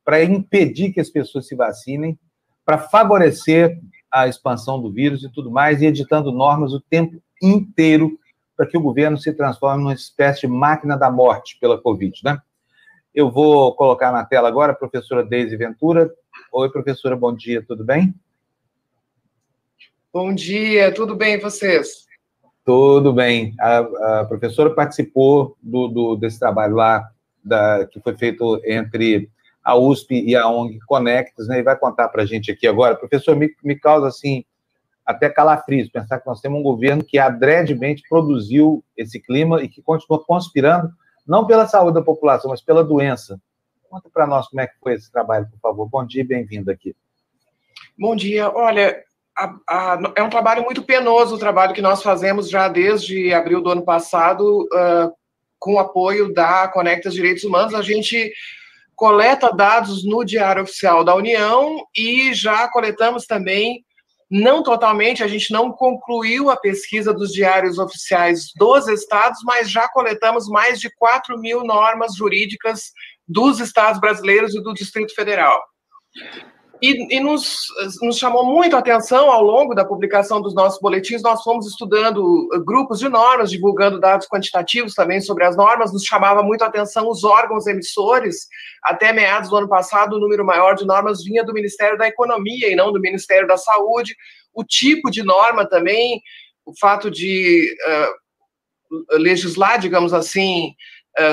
[0.03, 2.19] para impedir que as pessoas se vacinem,
[2.65, 3.79] para favorecer
[4.11, 8.19] a expansão do vírus e tudo mais, e editando normas o tempo inteiro
[8.57, 12.37] para que o governo se transforme numa espécie de máquina da morte pela Covid, né?
[13.15, 16.11] Eu vou colocar na tela agora a professora Deise Ventura.
[16.51, 18.13] Oi, professora, bom dia, tudo bem?
[20.11, 22.05] Bom dia, tudo bem e vocês?
[22.65, 23.55] Tudo bem.
[23.59, 23.77] A,
[24.21, 27.09] a professora participou do, do, desse trabalho lá
[27.43, 29.29] da, que foi feito entre
[29.63, 31.59] a USP e a ONG Conectas, né?
[31.59, 32.95] E vai contar para a gente aqui agora.
[32.95, 34.43] Professor, me, me causa assim
[35.05, 39.81] até calafrios pensar que nós temos um governo que adredemente produziu esse clima e que
[39.81, 40.91] continua conspirando
[41.25, 43.41] não pela saúde da população, mas pela doença.
[43.89, 45.87] Conta para nós como é que foi esse trabalho, por favor.
[45.89, 46.95] Bom dia e bem-vindo aqui.
[47.97, 48.51] Bom dia.
[48.51, 49.03] Olha,
[49.35, 53.61] a, a, é um trabalho muito penoso o trabalho que nós fazemos já desde abril
[53.61, 55.11] do ano passado, uh,
[55.59, 57.73] com o apoio da Conectas Direitos Humanos.
[57.73, 58.31] A gente
[58.95, 63.85] coleta dados no Diário Oficial da União e já coletamos também,
[64.29, 69.87] não totalmente, a gente não concluiu a pesquisa dos diários oficiais dos estados, mas já
[69.87, 72.91] coletamos mais de 4 mil normas jurídicas
[73.27, 75.61] dos estados brasileiros e do Distrito Federal.
[76.81, 77.65] E, e nos,
[78.01, 81.21] nos, chamou muito a atenção ao longo da publicação dos nossos boletins.
[81.21, 82.19] Nós fomos estudando
[82.53, 85.91] uh, grupos de normas, divulgando dados quantitativos também sobre as normas.
[85.91, 88.47] Nos chamava muito a atenção os órgãos emissores.
[88.81, 92.71] Até meados do ano passado, o número maior de normas vinha do Ministério da Economia
[92.71, 94.15] e não do Ministério da Saúde.
[94.53, 96.21] O tipo de norma também,
[96.65, 98.29] o fato de uh,
[99.17, 100.73] legislar, digamos assim, eh,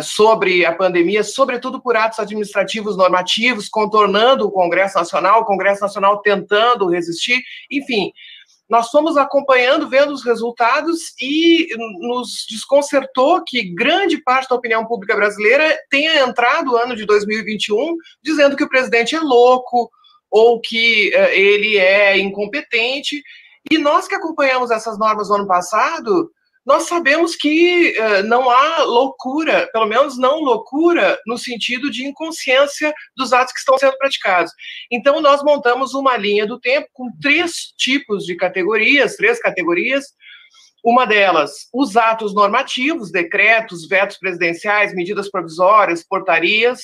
[0.02, 6.20] sobre a pandemia, sobretudo por atos administrativos normativos, contornando o Congresso Nacional, o Congresso Nacional
[6.20, 8.12] tentando resistir, enfim.
[8.68, 11.68] Nós fomos acompanhando, vendo os resultados e
[12.00, 17.96] nos desconcertou que grande parte da opinião pública brasileira tenha entrado o ano de 2021
[18.20, 19.88] dizendo que o presidente é louco
[20.28, 23.22] ou que uh, ele é incompetente.
[23.70, 26.30] E nós que acompanhamos essas normas no ano passado,
[26.66, 32.92] nós sabemos que uh, não há loucura, pelo menos não loucura no sentido de inconsciência
[33.16, 34.50] dos atos que estão sendo praticados.
[34.90, 40.06] Então, nós montamos uma linha do tempo com três tipos de categorias, três categorias.
[40.84, 46.80] Uma delas, os atos normativos, decretos, vetos presidenciais, medidas provisórias, portarias.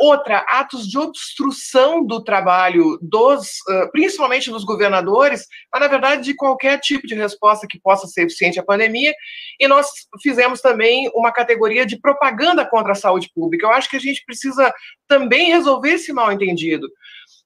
[0.00, 3.48] Outra, atos de obstrução do trabalho dos,
[3.90, 8.60] principalmente dos governadores, mas na verdade de qualquer tipo de resposta que possa ser eficiente
[8.60, 9.12] à pandemia.
[9.58, 9.88] E nós
[10.22, 13.66] fizemos também uma categoria de propaganda contra a saúde pública.
[13.66, 14.72] Eu acho que a gente precisa
[15.08, 16.88] também resolver esse mal entendido.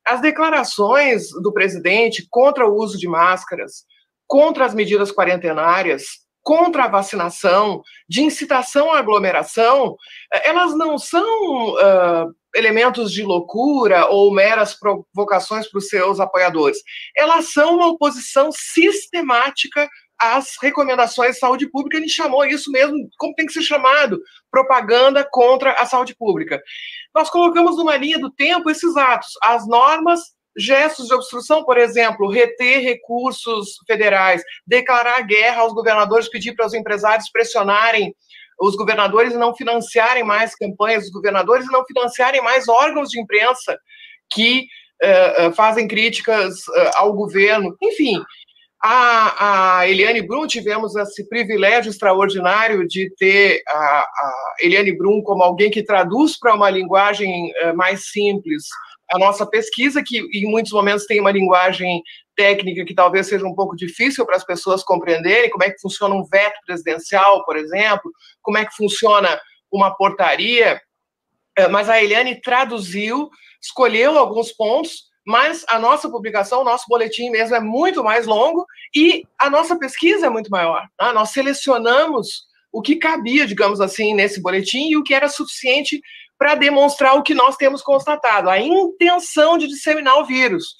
[0.04, 3.84] As declarações do presidente contra o uso de máscaras,
[4.26, 9.96] contra as medidas quarentenárias, contra a vacinação, de incitação à aglomeração,
[10.44, 16.78] elas não são uh, elementos de loucura ou meras provocações para os seus apoiadores.
[17.16, 19.88] Elas são uma oposição sistemática
[20.18, 21.96] às recomendações de saúde pública.
[21.96, 24.20] Ele chamou isso mesmo, como tem que ser chamado,
[24.50, 26.60] propaganda contra a saúde pública.
[27.14, 30.20] Nós colocamos numa linha do tempo esses atos, as normas
[30.56, 36.74] gestos de obstrução, por exemplo, reter recursos federais, declarar guerra aos governadores, pedir para os
[36.74, 38.14] empresários pressionarem
[38.60, 43.76] os governadores não financiarem mais campanhas dos governadores e não financiarem mais órgãos de imprensa
[44.32, 44.66] que
[45.02, 47.76] uh, fazem críticas uh, ao governo.
[47.82, 48.22] Enfim,
[48.80, 55.42] a, a, Eliane Brum, tivemos esse privilégio extraordinário de ter a, a Eliane Brum como
[55.42, 58.64] alguém que traduz para uma linguagem uh, mais simples
[59.12, 62.02] a nossa pesquisa, que em muitos momentos tem uma linguagem
[62.34, 66.14] técnica que talvez seja um pouco difícil para as pessoas compreenderem, como é que funciona
[66.14, 68.10] um veto presidencial, por exemplo,
[68.40, 69.38] como é que funciona
[69.70, 70.80] uma portaria,
[71.56, 73.28] eh, mas a Eliane traduziu,
[73.60, 78.66] escolheu alguns pontos, mas a nossa publicação, o nosso boletim mesmo é muito mais longo
[78.94, 80.88] e a nossa pesquisa é muito maior.
[80.96, 81.12] Tá?
[81.12, 86.00] Nós selecionamos o que cabia, digamos assim, nesse boletim e o que era suficiente
[86.38, 90.74] para demonstrar o que nós temos constatado, a intenção de disseminar o vírus.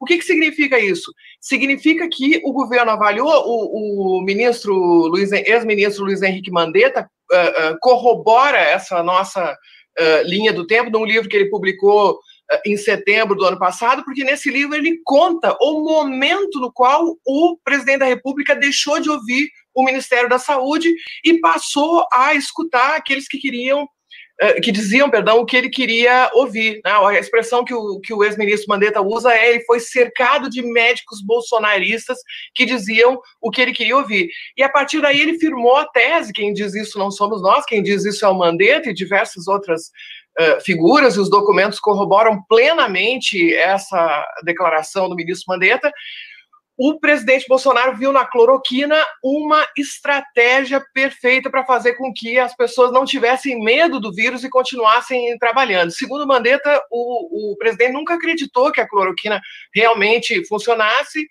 [0.00, 1.12] O que, que significa isso?
[1.40, 7.78] Significa que o governo avaliou, o, o ministro Luiz, ex-ministro Luiz Henrique Mandetta uh, uh,
[7.80, 12.18] corrobora essa nossa uh, linha do tempo num livro que ele publicou
[12.64, 17.58] em setembro do ano passado, porque nesse livro ele conta o momento no qual o
[17.62, 23.28] presidente da República deixou de ouvir o Ministério da Saúde e passou a escutar aqueles
[23.28, 23.86] que queriam
[24.62, 26.80] que diziam, perdão, o que ele queria ouvir.
[26.84, 26.92] Né?
[26.92, 31.20] A expressão que o, que o ex-ministro Mandetta usa é ele foi cercado de médicos
[31.20, 32.18] bolsonaristas
[32.54, 34.28] que diziam o que ele queria ouvir.
[34.56, 37.82] E a partir daí ele firmou a tese, quem diz isso não somos nós, quem
[37.82, 39.90] diz isso é o Mandetta e diversas outras
[40.38, 45.92] uh, figuras, e os documentos corroboram plenamente essa declaração do ministro Mandetta,
[46.78, 52.92] o presidente Bolsonaro viu na cloroquina uma estratégia perfeita para fazer com que as pessoas
[52.92, 55.90] não tivessem medo do vírus e continuassem trabalhando.
[55.90, 59.40] Segundo Mandetta, o, o presidente nunca acreditou que a cloroquina
[59.74, 61.26] realmente funcionasse.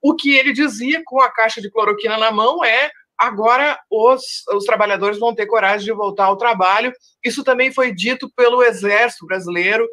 [0.00, 2.88] O que ele dizia com a caixa de cloroquina na mão é
[3.18, 4.22] agora os,
[4.54, 6.92] os trabalhadores vão ter coragem de voltar ao trabalho.
[7.24, 9.84] Isso também foi dito pelo Exército Brasileiro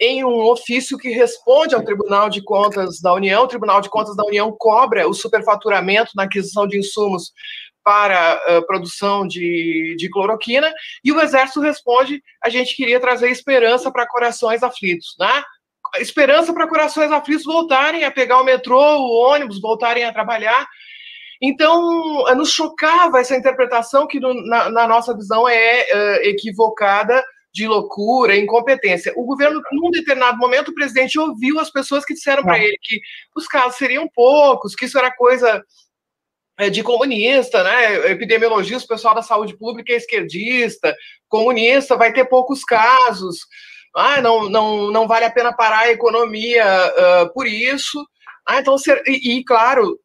[0.00, 3.42] em um ofício que responde ao Tribunal de Contas da União.
[3.42, 7.32] O Tribunal de Contas da União cobra o superfaturamento na aquisição de insumos
[7.88, 10.70] para produção de, de cloroquina,
[11.02, 15.42] e o Exército responde: a gente queria trazer esperança para corações aflitos, né?
[15.98, 20.66] Esperança para corações aflitos voltarem a pegar o metrô, o ônibus, voltarem a trabalhar.
[21.40, 27.24] Então, nos chocava essa interpretação que, na, na, nossa visão, é uh, equivocada
[27.58, 29.12] de loucura, incompetência.
[29.16, 33.00] O governo, num determinado momento, o presidente ouviu as pessoas que disseram para ele que
[33.34, 35.60] os casos seriam poucos, que isso era coisa
[36.56, 38.12] é, de comunista, né?
[38.12, 40.94] Epidemiologista, o pessoal da saúde pública é esquerdista,
[41.28, 43.38] comunista, vai ter poucos casos.
[43.96, 48.06] Ah, não, não, não vale a pena parar a economia uh, por isso.
[48.46, 49.98] Ah, então, e, e claro,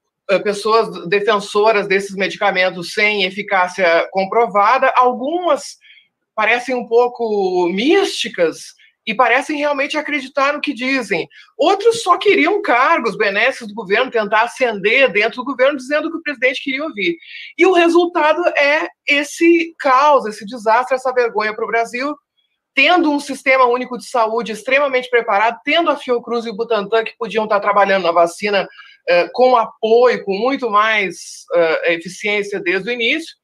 [0.44, 5.78] pessoas defensoras desses medicamentos sem eficácia comprovada, algumas
[6.36, 8.74] parecem um pouco místicas
[9.06, 11.28] e parecem realmente acreditar no que dizem.
[11.58, 16.18] Outros só queriam cargos, benesses do governo, tentar ascender dentro do governo, dizendo o que
[16.18, 17.18] o presidente queria ouvir.
[17.58, 22.16] E o resultado é esse caos, esse desastre, essa vergonha para o Brasil,
[22.74, 27.18] tendo um sistema único de saúde extremamente preparado, tendo a Fiocruz e o Butantan que
[27.18, 32.94] podiam estar trabalhando na vacina uh, com apoio, com muito mais uh, eficiência desde o
[32.94, 33.36] início,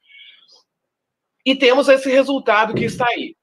[1.45, 3.35] e temos esse resultado que está aí.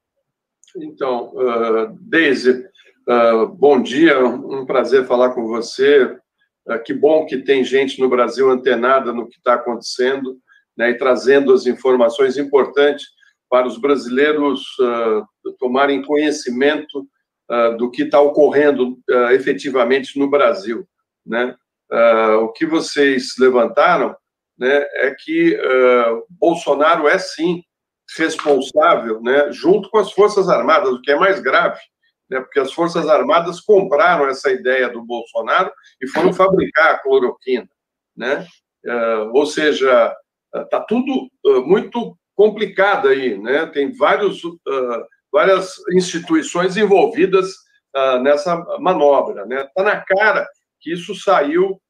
[0.76, 2.66] Então, uh, Deise,
[3.08, 6.04] uh, bom dia, um prazer falar com você.
[6.66, 10.38] Uh, que bom que tem gente no Brasil antenada no que está acontecendo
[10.76, 13.06] né, e trazendo as informações importantes
[13.48, 17.06] para os brasileiros uh, tomarem conhecimento
[17.78, 18.98] do que está ocorrendo
[19.30, 20.84] efetivamente no Brasil.
[21.24, 21.54] Né?
[22.42, 24.16] o que vocês levantaram
[24.58, 25.56] né, é que
[26.28, 27.62] Bolsonaro é sim
[28.16, 31.80] responsável, né, junto com as Forças Armadas, o que é mais grave,
[32.30, 37.68] né, porque as Forças Armadas compraram essa ideia do Bolsonaro e foram fabricar a cloroquina.
[38.16, 38.46] Né?
[38.84, 40.14] Uh, ou seja,
[40.54, 43.66] está tudo uh, muito complicado aí, né?
[43.66, 47.54] tem vários, uh, várias instituições envolvidas
[48.22, 49.44] nessa manobra.
[49.44, 49.68] Está né?
[49.74, 50.46] Tá na cara
[50.82, 51.80] que isso saiu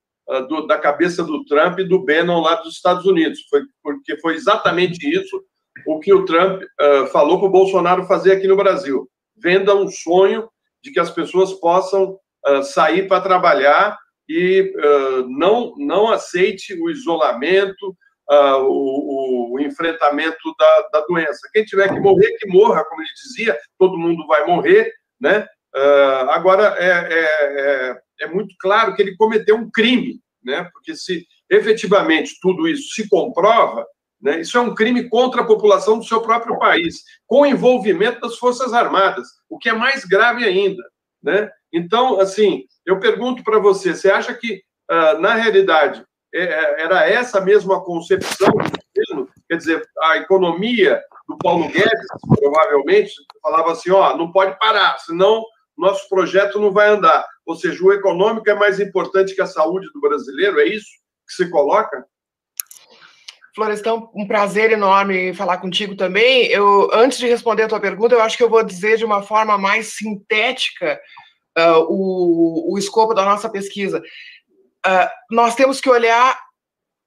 [0.49, 4.35] do, da cabeça do Trump e do Bannon lá dos Estados Unidos, foi, porque foi
[4.35, 5.45] exatamente isso
[5.85, 9.09] o que o Trump uh, falou para o Bolsonaro fazer aqui no Brasil.
[9.37, 10.49] Venda um sonho
[10.83, 13.99] de que as pessoas possam uh, sair para trabalhar
[14.29, 17.97] e uh, não, não aceite o isolamento,
[18.29, 21.49] o, o, enfrentamento da, da, doença.
[21.53, 25.47] Quem tiver que morrer, que morra, como ele dizia, todo mundo vai morrer, né?
[26.31, 30.69] agora, é, é, é, é muito claro que ele cometeu um crime, né?
[30.73, 33.87] Porque se efetivamente tudo isso se comprova,
[34.21, 34.41] né?
[34.41, 38.73] Isso é um crime contra a população do seu próprio país, com envolvimento das Forças
[38.73, 40.83] Armadas, o que é mais grave ainda.
[41.23, 41.51] Né?
[41.73, 47.09] Então, assim, eu pergunto para você: você acha que, uh, na realidade, é, é, era
[47.09, 49.29] essa mesma concepção do governo?
[49.49, 52.07] Quer dizer, a economia do Paulo Guedes,
[52.39, 53.13] provavelmente,
[53.43, 55.45] falava assim: ó, não pode parar, senão
[55.77, 57.27] nosso projeto não vai andar.
[57.45, 60.89] Ou seja, o econômico é mais importante que a saúde do brasileiro, é isso
[61.27, 62.07] que se coloca?
[63.57, 66.45] Florestão, um prazer enorme falar contigo também.
[66.49, 69.23] Eu, antes de responder a tua pergunta, eu acho que eu vou dizer de uma
[69.23, 71.01] forma mais sintética
[71.59, 74.03] uh, o, o escopo da nossa pesquisa.
[74.87, 76.39] Uh, nós temos que olhar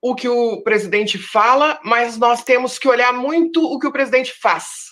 [0.01, 4.34] o que o presidente fala, mas nós temos que olhar muito o que o presidente
[4.41, 4.89] faz.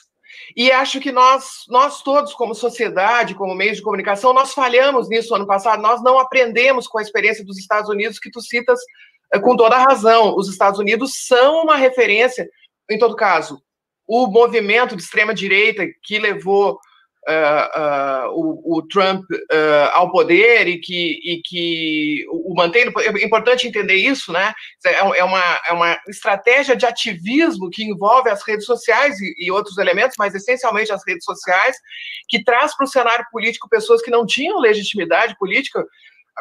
[0.55, 5.33] E acho que nós, nós todos, como sociedade, como meios de comunicação, nós falhamos nisso
[5.33, 8.79] ano passado, nós não aprendemos com a experiência dos Estados Unidos que tu citas
[9.41, 10.35] com toda a razão.
[10.35, 12.47] Os Estados Unidos são uma referência,
[12.89, 13.61] em todo caso,
[14.07, 16.79] o movimento de extrema-direita que levou
[17.27, 22.85] uh, uh, o, o, Trump uh, ao poder e que, e que o, mantém.
[22.85, 24.53] É importante entender isso, né?
[24.85, 29.51] É, é, uma, é uma estratégia de ativismo que envolve as redes sociais e, e
[29.51, 31.75] outros elementos, mas essencialmente as redes sociais,
[32.29, 35.83] que traz para o cenário político pessoas que não tinham legitimidade política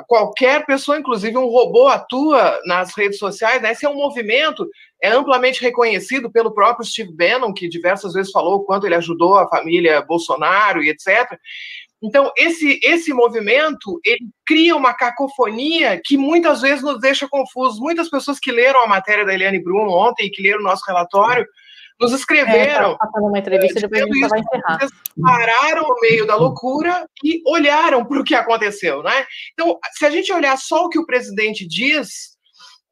[0.06, 3.72] qualquer pessoa, inclusive um robô, atua nas redes sociais, né?
[3.72, 4.68] Esse é um movimento,
[5.02, 9.38] é amplamente reconhecido pelo próprio Steve Bannon, que diversas vezes falou o quanto ele ajudou
[9.38, 11.38] a família Bolsonaro e etc.
[12.02, 17.80] Então, esse, esse movimento, ele cria uma cacofonia que muitas vezes nos deixa confusos.
[17.80, 21.46] Muitas pessoas que leram a matéria da Eliane Bruno ontem, que leram o nosso relatório,
[22.00, 22.92] nos escreveram.
[22.92, 24.78] É, tá, tá uma entrevista, depois a gente vai encerrar.
[24.78, 29.26] Vocês pararam no meio da loucura e olharam para o que aconteceu, né?
[29.52, 32.36] Então, se a gente olhar só o que o presidente diz,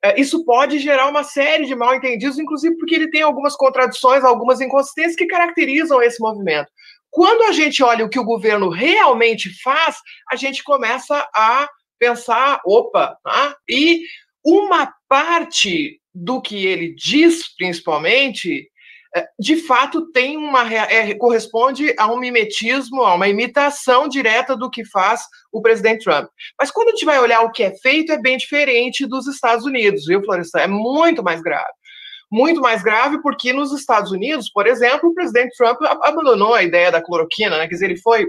[0.03, 4.25] é, isso pode gerar uma série de mal entendidos, inclusive porque ele tem algumas contradições,
[4.25, 6.71] algumas inconsistências que caracterizam esse movimento.
[7.11, 9.97] Quando a gente olha o que o governo realmente faz,
[10.31, 11.69] a gente começa a
[11.99, 14.03] pensar, opa, ah, e
[14.45, 18.69] uma parte do que ele diz, principalmente,
[19.39, 24.85] de fato tem uma é, corresponde a um mimetismo, a uma imitação direta do que
[24.85, 25.23] faz
[25.53, 26.29] o presidente Trump.
[26.59, 29.65] Mas quando a gente vai olhar o que é feito, é bem diferente dos Estados
[29.65, 30.61] Unidos, viu, Florestan?
[30.61, 31.73] É muito mais grave
[32.35, 36.91] muito mais grave porque nos Estados Unidos, por exemplo, o presidente Trump abandonou a ideia
[36.91, 37.69] da cloroquina, né?
[37.69, 38.27] Quer dizer, ele foi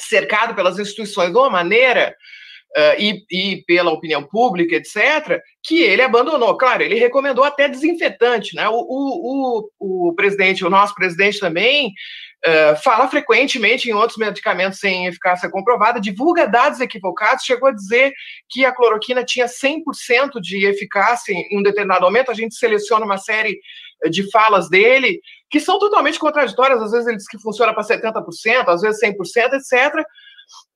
[0.00, 2.16] cercado pelas instituições de uma maneira
[2.76, 6.56] uh, e, e, pela opinião pública, etc., que ele abandonou.
[6.56, 8.68] Claro, ele recomendou até desinfetante, né?
[8.68, 11.92] O, o, o, o presidente, o nosso presidente também
[12.42, 18.14] Uh, fala frequentemente em outros medicamentos sem eficácia comprovada, divulga dados equivocados, chegou a dizer
[18.48, 23.18] que a cloroquina tinha 100% de eficácia em um determinado momento, a gente seleciona uma
[23.18, 23.60] série
[24.08, 25.20] de falas dele,
[25.50, 28.24] que são totalmente contraditórias, às vezes ele diz que funciona para 70%,
[28.68, 30.02] às vezes 100%, etc.,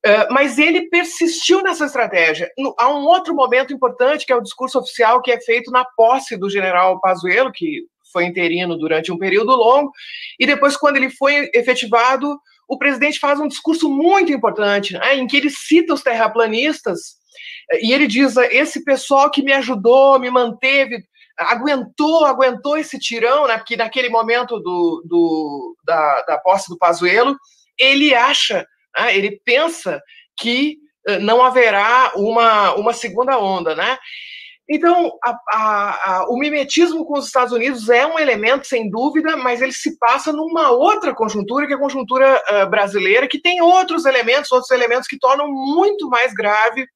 [0.05, 2.49] uh, mas ele persistiu nessa estratégia.
[2.57, 5.83] No, há um outro momento importante, que é o discurso oficial que é feito na
[5.83, 9.91] posse do general Pazuello, que foi interino durante um período longo,
[10.39, 15.27] e depois, quando ele foi efetivado, o presidente faz um discurso muito importante, né, em
[15.27, 17.17] que ele cita os terraplanistas,
[17.81, 21.03] e ele diz: esse pessoal que me ajudou, me manteve,
[21.37, 27.35] aguentou, aguentou esse tirão, né, porque naquele momento do, do da, da posse do Pazuello,
[27.77, 28.65] ele acha,
[28.97, 30.01] né, ele pensa
[30.37, 30.77] que
[31.07, 33.97] eh, não haverá uma, uma segunda onda, né?
[34.67, 39.37] Então, a, a, a, o mimetismo com os Estados Unidos é um elemento, sem dúvida,
[39.37, 43.61] mas ele se passa numa outra conjuntura, que é a conjuntura uh, brasileira, que tem
[43.61, 46.87] outros elementos, outros elementos que tornam muito mais grave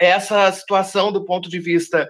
[0.00, 2.08] essa situação do ponto de vista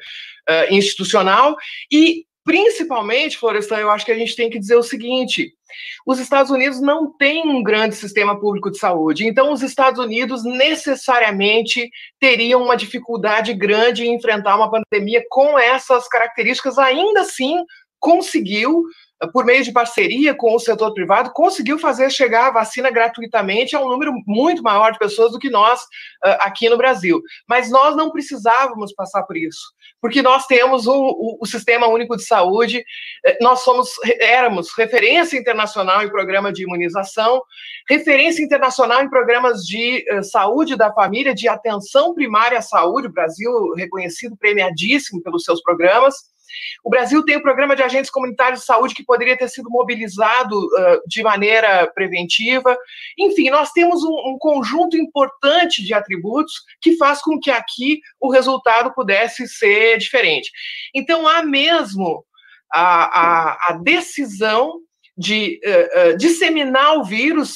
[0.48, 1.56] uh, institucional
[1.90, 5.52] e Principalmente, Florestan, eu acho que a gente tem que dizer o seguinte:
[6.06, 10.44] os Estados Unidos não têm um grande sistema público de saúde, então os Estados Unidos
[10.44, 11.90] necessariamente
[12.20, 16.78] teriam uma dificuldade grande em enfrentar uma pandemia com essas características.
[16.78, 17.64] Ainda assim,
[17.98, 18.84] conseguiu
[19.32, 23.80] por meio de parceria com o setor privado, conseguiu fazer chegar a vacina gratuitamente a
[23.80, 27.22] um número muito maior de pessoas do que nós uh, aqui no Brasil.
[27.48, 29.60] Mas nós não precisávamos passar por isso,
[30.00, 32.84] porque nós temos o, o, o Sistema Único de Saúde,
[33.24, 33.90] eh, nós somos,
[34.20, 37.42] éramos referência internacional em programa de imunização,
[37.88, 43.12] referência internacional em programas de uh, saúde da família, de atenção primária à saúde, o
[43.12, 46.35] Brasil reconhecido, premiadíssimo pelos seus programas.
[46.84, 50.56] O Brasil tem um programa de agentes comunitários de saúde que poderia ter sido mobilizado
[50.56, 52.76] uh, de maneira preventiva.
[53.18, 58.30] Enfim, nós temos um, um, conjunto importante de atributos que faz com que aqui o
[58.30, 60.50] resultado pudesse ser diferente.
[60.94, 62.24] Então, há mesmo
[62.72, 64.80] a, a, a decisão
[65.16, 67.54] de uh, uh, disseminar o vírus,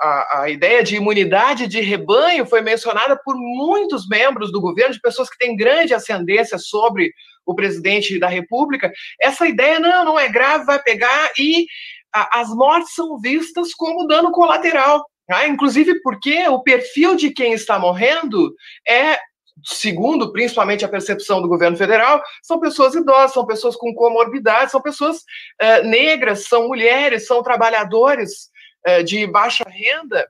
[0.00, 5.00] a, a, ideia de imunidade de rebanho foi mencionada por muitos membros do governo, de
[5.00, 7.12] pessoas que têm grande ascendência sobre
[7.46, 8.92] o presidente da República.
[9.20, 11.66] Essa ideia, não, não é grave, vai pegar, e
[12.12, 15.04] a, as mortes são vistas como dano colateral.
[15.28, 15.48] Né?
[15.48, 18.54] Inclusive porque o perfil de quem está morrendo
[18.86, 19.18] é
[19.64, 24.80] segundo principalmente a percepção do governo federal, são pessoas idosas, são pessoas com comorbidades, são
[24.80, 28.48] pessoas uh, negras, são mulheres, são trabalhadores
[28.88, 30.26] uh, de baixa renda.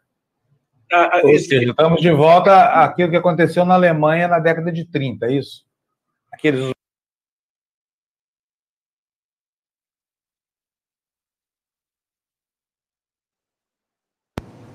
[0.93, 5.27] Uh, Ou seja, estamos de volta àquilo que aconteceu na Alemanha na década de 30,
[5.27, 5.65] é isso?
[6.33, 6.73] Aqueles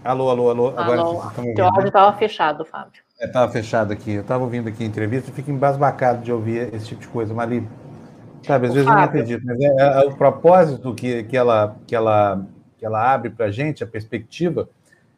[0.07, 0.67] Alô, alô, alô.
[0.69, 1.21] Agora alô.
[1.53, 3.01] Teu áudio estava fechado, Fábio.
[3.19, 4.13] Estava é, fechado aqui.
[4.13, 7.33] Eu estava ouvindo aqui a entrevista e fico embasbacado de ouvir esse tipo de coisa.
[7.33, 7.67] Mali,
[8.41, 9.01] sabe, às vezes Fábio.
[9.01, 12.41] eu não acredito, mas é, é, é, o propósito que, que, ela, que, ela,
[12.77, 14.69] que ela abre para a gente, a perspectiva,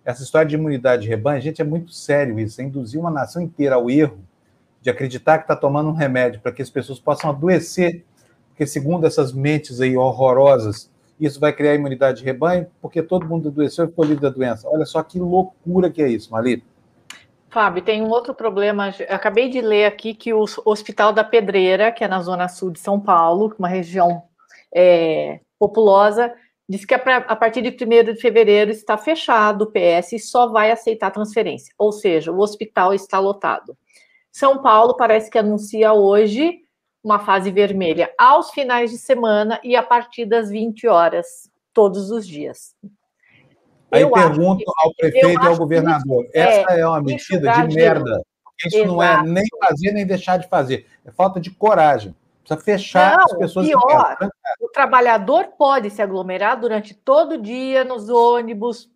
[0.03, 3.43] essa história de imunidade de rebanho, gente, é muito sério isso, é induzir uma nação
[3.43, 4.17] inteira ao erro
[4.81, 8.03] de acreditar que está tomando um remédio para que as pessoas possam adoecer,
[8.47, 13.49] porque segundo essas mentes aí horrorosas, isso vai criar imunidade de rebanho, porque todo mundo
[13.49, 14.67] adoeceu e ficou livre da doença.
[14.69, 16.65] Olha só que loucura que é isso, Malito.
[17.49, 18.93] Fábio, tem um outro problema.
[18.99, 22.71] Eu acabei de ler aqui que o Hospital da Pedreira, que é na zona sul
[22.71, 24.23] de São Paulo, uma região
[24.73, 26.31] é, populosa,
[26.69, 30.69] diz que a partir de 1 de fevereiro está fechado o PS e só vai
[30.69, 31.73] aceitar transferência.
[31.77, 33.75] Ou seja, o hospital está lotado.
[34.31, 36.59] São Paulo parece que anuncia hoje
[37.03, 42.27] uma fase vermelha aos finais de semana e a partir das 20 horas, todos os
[42.27, 42.75] dias.
[43.91, 47.75] Aí eu pergunto que, ao prefeito e ao governador: essa é, é uma medida de
[47.75, 48.21] merda.
[48.65, 48.93] Isso Exato.
[48.93, 50.85] não é nem fazer nem deixar de fazer.
[51.05, 52.13] É falta de coragem.
[52.43, 53.67] Precisa fechar não, as pessoas.
[53.67, 54.17] Pior,
[54.61, 58.89] o trabalhador pode se aglomerar durante todo o dia nos ônibus.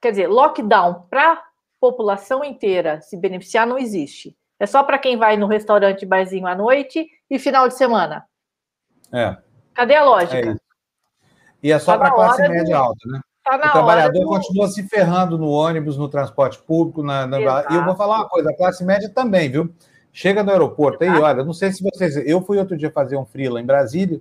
[0.00, 1.42] Quer dizer, lockdown para a
[1.80, 4.36] população inteira se beneficiar não existe.
[4.58, 8.26] É só para quem vai no restaurante barzinho à noite e final de semana.
[9.10, 9.34] É.
[9.72, 10.50] Cadê a lógica?
[10.50, 10.56] É
[11.62, 13.20] e é só tá para a classe média alta, né?
[13.42, 14.26] Tá o trabalhador do...
[14.26, 17.38] continua se ferrando no ônibus, no transporte público, na, na...
[17.40, 19.72] e eu vou falar uma coisa, a classe média também, viu?
[20.12, 21.18] Chega no aeroporto Exato.
[21.18, 22.16] aí, olha, não sei se vocês.
[22.16, 24.20] Eu fui outro dia fazer um freela em Brasília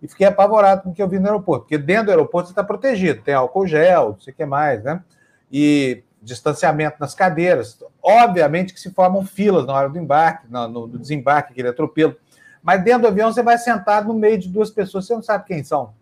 [0.00, 2.52] e fiquei apavorado com o que eu vi no aeroporto, porque dentro do aeroporto você
[2.52, 5.04] está protegido, tem álcool gel, não sei o que mais, né?
[5.52, 7.78] E distanciamento nas cadeiras.
[8.02, 12.16] Obviamente que se formam filas na hora do embarque, no, no desembarque, aquele atropelo.
[12.62, 15.44] Mas dentro do avião você vai sentado no meio de duas pessoas, você não sabe
[15.46, 15.92] quem são.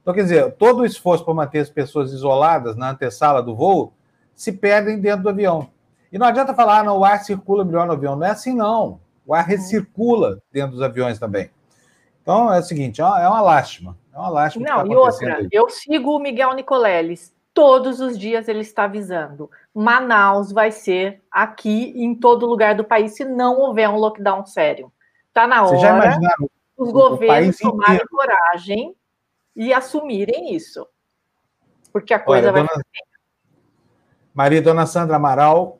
[0.00, 3.92] Então, quer dizer, todo o esforço para manter as pessoas isoladas na antessala do voo
[4.34, 5.68] se perdem dentro do avião.
[6.10, 8.16] E não adianta falar, ah, não, o ar circula melhor no avião.
[8.16, 9.00] Não é assim, não.
[9.26, 11.50] O ar recircula dentro dos aviões também.
[12.22, 13.96] Então, é o seguinte, é uma lástima.
[14.14, 14.66] É uma lástima.
[14.66, 15.48] Não, tá e outra, aí.
[15.52, 17.34] eu sigo o Miguel Nicoleles.
[17.52, 19.50] Todos os dias ele está avisando.
[19.74, 24.92] Manaus vai ser aqui em todo lugar do país se não houver um lockdown sério.
[25.38, 26.34] Está na hora
[26.76, 28.96] os governos tomarem coragem
[29.54, 30.84] e assumirem isso.
[31.92, 32.84] Porque a coisa Olha, vai dona...
[34.34, 35.78] Maria Dona Sandra Amaral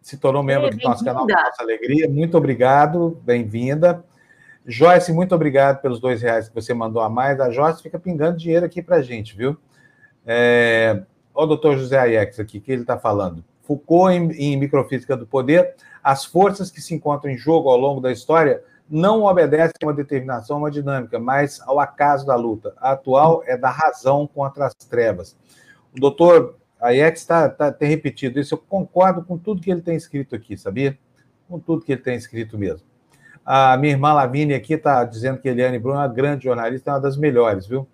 [0.00, 2.08] se tornou membro do nosso canal Nossa Alegria.
[2.08, 4.04] Muito obrigado, bem-vinda.
[4.64, 7.40] Joyce, muito obrigado pelos dois reais que você mandou a mais.
[7.40, 9.56] A Joyce fica pingando dinheiro aqui para gente, viu?
[10.24, 11.02] É...
[11.34, 13.44] Olha o doutor José Aiex aqui, que ele está falando.
[13.70, 18.00] Foucault, em, em Microfísica do Poder, as forças que se encontram em jogo ao longo
[18.00, 22.74] da história não obedece a uma determinação, a uma dinâmica, mas ao acaso da luta.
[22.78, 25.36] A atual é da razão contra as trevas.
[25.96, 29.94] O doutor Aiex está tá, tem repetido isso, eu concordo com tudo que ele tem
[29.94, 30.98] escrito aqui, sabia?
[31.48, 32.84] Com tudo que ele tem escrito mesmo.
[33.46, 36.94] A minha irmã Lavínia aqui está dizendo que Eliane Bruno é uma grande jornalista, é
[36.94, 37.86] uma das melhores, viu?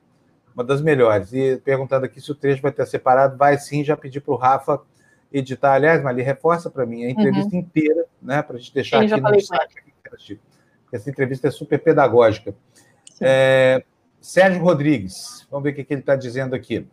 [0.54, 1.34] Uma das melhores.
[1.34, 4.38] E perguntando aqui se o trecho vai ter separado, vai sim, já pedi para o
[4.38, 4.80] Rafa
[5.38, 5.74] editar.
[5.74, 7.60] Aliás, Mali, reforça para mim a entrevista uhum.
[7.60, 8.42] inteira, né?
[8.42, 10.40] Para a gente deixar sim, aqui no site
[10.92, 12.54] essa entrevista é super pedagógica.
[13.20, 13.84] É,
[14.20, 16.86] Sérgio Rodrigues, vamos ver o que, que ele está dizendo aqui.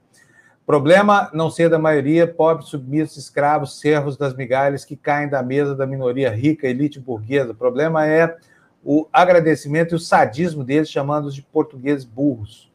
[0.66, 5.76] Problema não ser da maioria, pobres, submissos, escravos, servos das migalhas que caem da mesa
[5.76, 7.52] da minoria rica, elite burguesa.
[7.52, 8.38] O problema é
[8.84, 12.72] o agradecimento e o sadismo deles, chamando-os de portugueses burros.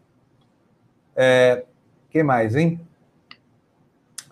[1.16, 1.64] É,
[2.10, 2.80] quem mais, hein?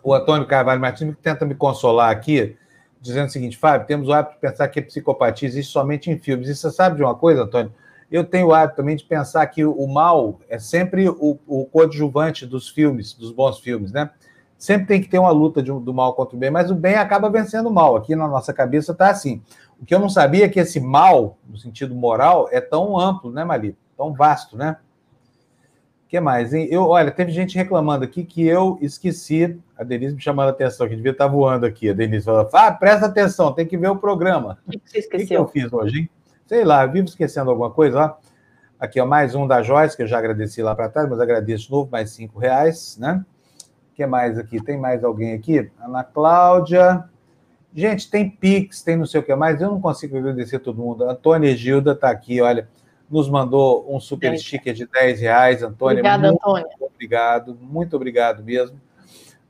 [0.06, 2.56] O Antônio Carvalho Martins tenta me consolar aqui,
[3.00, 6.16] dizendo o seguinte, Fábio, temos o hábito de pensar que a psicopatia existe somente em
[6.16, 6.48] filmes.
[6.48, 7.74] E você sabe de uma coisa, Antônio?
[8.08, 12.46] Eu tenho o hábito também de pensar que o mal é sempre o, o coadjuvante
[12.46, 14.08] dos filmes, dos bons filmes, né?
[14.56, 16.94] Sempre tem que ter uma luta de, do mal contra o bem, mas o bem
[16.94, 17.96] acaba vencendo o mal.
[17.96, 19.42] Aqui na nossa cabeça está assim.
[19.80, 23.32] O que eu não sabia é que esse mal, no sentido moral, é tão amplo,
[23.32, 23.76] né, Mali?
[23.96, 24.76] Tão vasto, né?
[26.06, 26.68] O que mais, hein?
[26.70, 29.58] Eu, olha, teve gente reclamando aqui que eu esqueci.
[29.76, 31.90] A Denise me chamando a atenção, que devia estar voando aqui.
[31.90, 34.56] A Denise falou: ah, presta atenção, tem que ver o programa.
[34.64, 35.42] O que você esqueceu?
[35.42, 36.10] O que, que eu fiz hoje, hein?
[36.46, 38.14] Sei lá, vivo esquecendo alguma coisa, ó.
[38.78, 41.64] Aqui, ó, mais um da Joyce, que eu já agradeci lá para trás, mas agradeço
[41.64, 43.24] de novo, mais cinco reais, né?
[43.90, 44.62] O que mais aqui?
[44.62, 45.68] Tem mais alguém aqui?
[45.80, 47.02] Ana Cláudia.
[47.74, 49.60] Gente, tem Pix, tem não sei o que mais.
[49.60, 51.02] Eu não consigo agradecer todo mundo.
[51.10, 52.68] Antônia Gilda está aqui, olha
[53.10, 55.62] nos mandou um super sticker de 10 reais.
[55.62, 56.66] Antônia, Obrigada, muito Antônia.
[56.80, 58.80] obrigado, muito obrigado mesmo.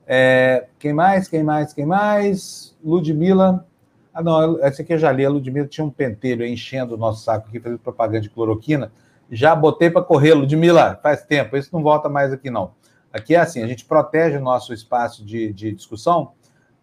[0.06, 1.26] É, quem mais?
[1.26, 1.72] Quem mais?
[1.72, 2.76] Quem mais?
[2.84, 3.66] Ludmilla.
[4.14, 5.24] Ah, não, essa aqui eu já li.
[5.24, 8.92] A Ludmilla tinha um pentelho enchendo o nosso saco aqui, fazendo propaganda de cloroquina.
[9.30, 11.56] Já botei para correr, Ludmilla, faz tempo.
[11.56, 12.72] Isso não volta mais aqui, não.
[13.12, 16.32] Aqui é assim: a gente protege o nosso espaço de, de discussão,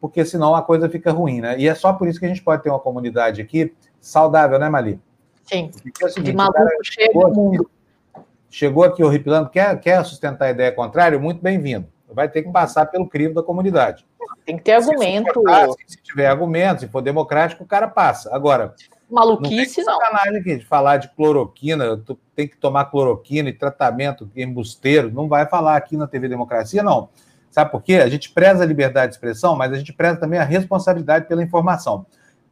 [0.01, 1.57] porque senão a coisa fica ruim, né?
[1.57, 4.67] E é só por isso que a gente pode ter uma comunidade aqui saudável, né,
[4.69, 4.99] Mali?
[5.43, 5.71] Sim.
[6.01, 7.69] É seguinte, de maluco chega o mundo.
[8.49, 11.17] Chegou aqui horripilando, quer, quer sustentar a ideia contrária?
[11.17, 11.87] Muito bem-vindo.
[12.07, 14.05] Vai ter que passar pelo crivo da comunidade.
[14.45, 15.41] Tem que ter argumento.
[15.87, 18.33] Se, se, tiver argumento, se for democrático, o cara passa.
[18.33, 18.75] Agora.
[19.09, 19.97] Maluquice, não.
[19.97, 25.11] Tem aqui de falar de cloroquina, tu tem que tomar cloroquina e tratamento embusteiro.
[25.11, 27.09] Não vai falar aqui na TV Democracia, não.
[27.49, 27.95] Sabe por quê?
[27.95, 31.43] A gente preza a liberdade de expressão, mas a gente preza também a responsabilidade pela
[31.43, 32.05] informação.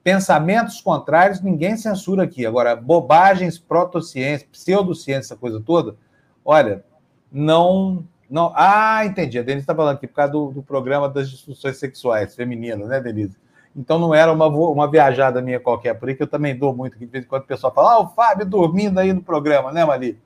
[0.03, 2.45] Pensamentos contrários, ninguém censura aqui.
[2.45, 5.95] Agora, bobagens, protociência, pseudociência, essa coisa toda,
[6.43, 6.83] olha,
[7.31, 8.03] não.
[8.29, 9.37] não Ah, entendi.
[9.37, 12.99] A Denise está falando aqui por causa do, do programa das disfunções sexuais femininas, né,
[12.99, 13.37] Denise?
[13.75, 16.97] Então não era uma, uma viajada minha qualquer, por isso que eu também dou muito,
[16.97, 19.71] que de vez em quando o pessoal fala, ah, o Fábio dormindo aí no programa,
[19.71, 20.19] né, Mali?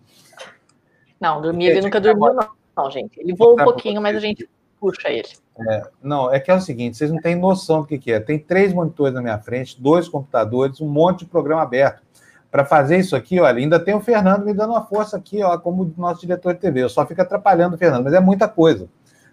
[1.19, 3.19] Não, dormir ele nunca dormiu, não, não, gente.
[3.19, 4.49] Ele voa um pouquinho, mas a gente
[4.79, 5.29] puxa ele.
[5.57, 8.19] É, não, é que é o seguinte, vocês não têm noção do que, que é.
[8.19, 12.03] Tem três monitores na minha frente, dois computadores, um monte de programa aberto.
[12.51, 15.57] Para fazer isso aqui, olha, ainda tem o Fernando me dando uma força aqui, ó,
[15.57, 16.83] como nosso diretor de TV.
[16.83, 18.87] Eu só fico atrapalhando o Fernando, mas é muita coisa.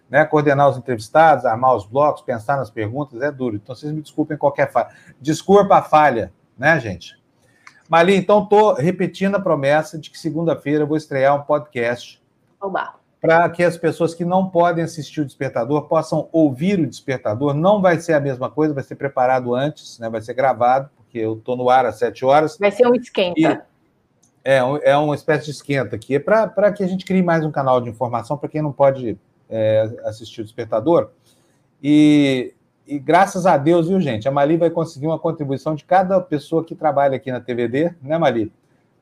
[0.08, 0.24] Né?
[0.24, 3.56] Coordenar os entrevistados, armar os blocos, pensar nas perguntas, é duro.
[3.56, 4.88] Então, vocês me desculpem qualquer falha.
[5.20, 7.20] Desculpa a falha, né, gente?
[7.88, 12.20] Mali, então, estou repetindo a promessa de que segunda-feira eu vou estrear um podcast.
[12.60, 17.54] Oba para que as pessoas que não podem assistir o despertador possam ouvir o despertador.
[17.54, 20.10] Não vai ser a mesma coisa, vai ser preparado antes, né?
[20.10, 22.58] vai ser gravado, porque eu estou no ar às sete horas.
[22.58, 23.38] Vai ser um esquenta.
[23.38, 23.44] E
[24.44, 27.52] é, é uma espécie de esquenta aqui, é para que a gente crie mais um
[27.52, 29.16] canal de informação para quem não pode
[29.48, 31.10] é, assistir o despertador.
[31.80, 32.52] E,
[32.84, 34.26] e graças a Deus, viu, gente?
[34.26, 38.18] A Mali vai conseguir uma contribuição de cada pessoa que trabalha aqui na TVD, né,
[38.18, 38.52] Mali?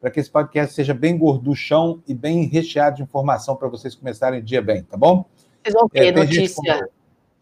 [0.00, 4.40] Para que esse podcast seja bem gorduchão e bem recheado de informação para vocês começarem
[4.40, 5.24] o dia bem, tá bom?
[5.62, 6.88] Vocês vão ter é, notícia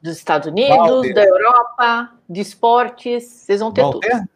[0.02, 4.00] dos Estados Unidos, da Europa, de esportes, vocês vão ter vão tudo.
[4.00, 4.28] Ter?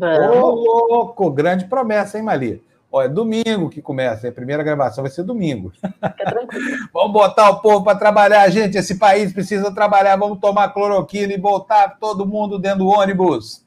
[0.00, 0.50] Ô,
[0.90, 2.60] louco, grande promessa, hein, Malia?
[2.94, 5.72] Olha, é domingo que começa, a primeira gravação vai ser domingo.
[6.92, 8.76] vamos botar o povo para trabalhar, gente.
[8.76, 10.14] Esse país precisa trabalhar.
[10.16, 13.64] Vamos tomar cloroquina e voltar todo mundo dentro do ônibus.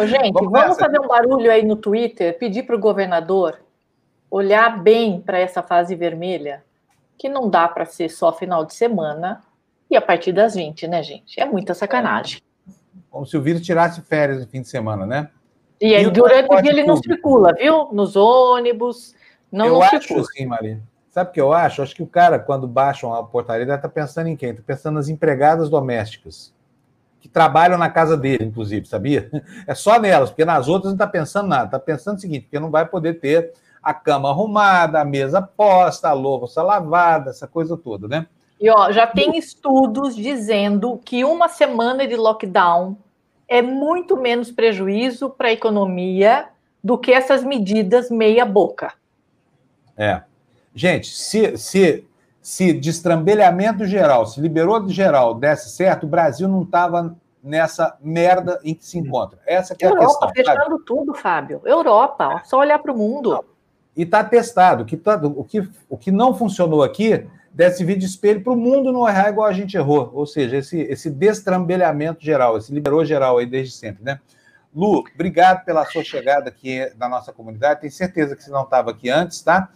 [0.00, 3.60] Ô, gente, vamos, vamos fazer um barulho aí no Twitter, pedir para o governador
[4.30, 6.64] olhar bem para essa fase vermelha,
[7.18, 9.42] que não dá para ser só final de semana
[9.90, 11.38] e a partir das 20, né, gente?
[11.38, 12.40] É muita sacanagem.
[13.10, 15.28] Como se o vírus tirasse férias no fim de semana, né?
[15.80, 17.88] E, e durante o dia ele não circula, viu?
[17.92, 19.14] Nos ônibus,
[19.50, 20.20] não, eu não acho circula.
[20.20, 20.82] assim, Maria.
[21.10, 21.82] Sabe o que eu acho?
[21.82, 24.50] Acho que o cara, quando baixa uma portaria, está pensando em quem?
[24.50, 26.54] Está pensando nas empregadas domésticas,
[27.20, 29.28] que trabalham na casa dele, inclusive, sabia?
[29.66, 31.64] É só nelas, porque nas outras não está pensando nada.
[31.64, 33.52] Está pensando o seguinte, porque não vai poder ter
[33.82, 38.26] a cama arrumada, a mesa posta, a louça lavada, essa coisa toda, né?
[38.60, 42.96] E ó, já tem estudos dizendo que uma semana de lockdown
[43.50, 46.48] é muito menos prejuízo para a economia
[46.82, 48.92] do que essas medidas meia boca.
[49.96, 50.22] É.
[50.72, 52.06] Gente, se, se,
[52.40, 58.60] se destrambelhamento geral, se liberou de geral desse certo, o Brasil não estava nessa merda
[58.62, 59.40] em que se encontra.
[59.44, 60.54] Essa que é Europa, a questão.
[60.54, 60.84] fechando sabe?
[60.86, 61.60] tudo, Fábio.
[61.64, 63.30] Europa, só olhar para o mundo.
[63.30, 63.44] Não.
[63.96, 64.84] E está testado.
[64.84, 68.92] Que tá, o, que, o que não funcionou aqui desse vídeo espelho para o mundo
[68.92, 70.10] não errar igual a gente errou.
[70.14, 74.20] Ou seja, esse, esse destrambelhamento geral, esse liberou geral aí desde sempre, né?
[74.74, 77.80] Lu, obrigado pela sua chegada aqui na nossa comunidade.
[77.80, 79.68] Tenho certeza que você não estava aqui antes, tá?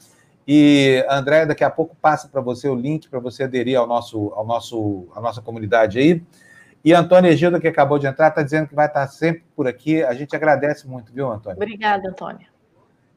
[0.47, 4.33] E André, daqui a pouco passa para você o link para você aderir ao nosso,
[4.37, 6.23] ao nosso, à nossa comunidade aí.
[6.85, 10.05] E Antônio Egildo, que acabou de entrar, está dizendo que vai estar sempre por aqui.
[10.05, 11.57] A gente agradece muito, viu, Antônio?
[11.57, 12.47] Obrigada, Antônio.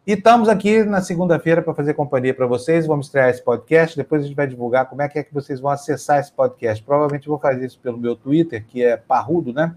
[0.08, 2.88] E estamos aqui na segunda-feira para fazer companhia para vocês.
[2.88, 3.98] Vamos estrear esse podcast.
[3.98, 6.82] Depois a gente vai divulgar como é que é que vocês vão acessar esse podcast.
[6.82, 9.76] Provavelmente vou fazer isso pelo meu Twitter, que é parrudo, né?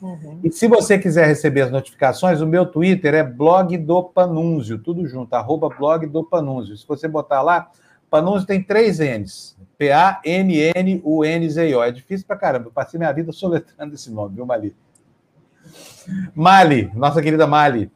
[0.00, 0.40] Uhum.
[0.42, 5.06] E se você quiser receber as notificações, o meu Twitter é blog do Panúnzio, tudo
[5.06, 6.74] junto, arroba blog do Panúnzio.
[6.74, 7.70] Se você botar lá,
[8.08, 9.58] Panúnzio tem três N's.
[9.76, 10.22] P-A-N-N-U-N-Z-O.
[11.82, 12.68] É difícil pra caramba.
[12.68, 14.74] Eu passei minha vida soletrando esse nome, viu, Mali?
[16.34, 17.92] Mali, nossa querida Mali.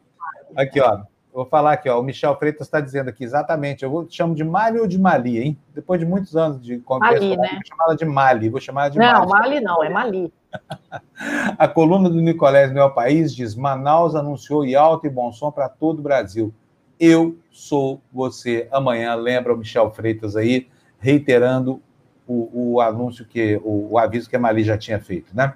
[0.55, 1.09] Aqui, ó.
[1.33, 4.43] Vou falar aqui, ó, o Michel Freitas está dizendo aqui, exatamente, eu vou chamo de
[4.43, 5.57] Mali ou de Mali, hein?
[5.73, 7.49] Depois de muitos anos de conversa, Mali, né?
[7.53, 10.33] vou chamar ela de Mali, vou chamar ela de Não, Mali, Mali não, é Mali.
[11.57, 15.51] A coluna do Nicolés no El País diz, Manaus anunciou em alto e bom som
[15.51, 16.53] para todo o Brasil.
[16.99, 18.67] Eu sou você.
[18.71, 20.67] Amanhã, lembra o Michel Freitas aí,
[20.99, 21.81] reiterando
[22.27, 25.53] o, o anúncio que, o, o aviso que a Mali já tinha feito, né?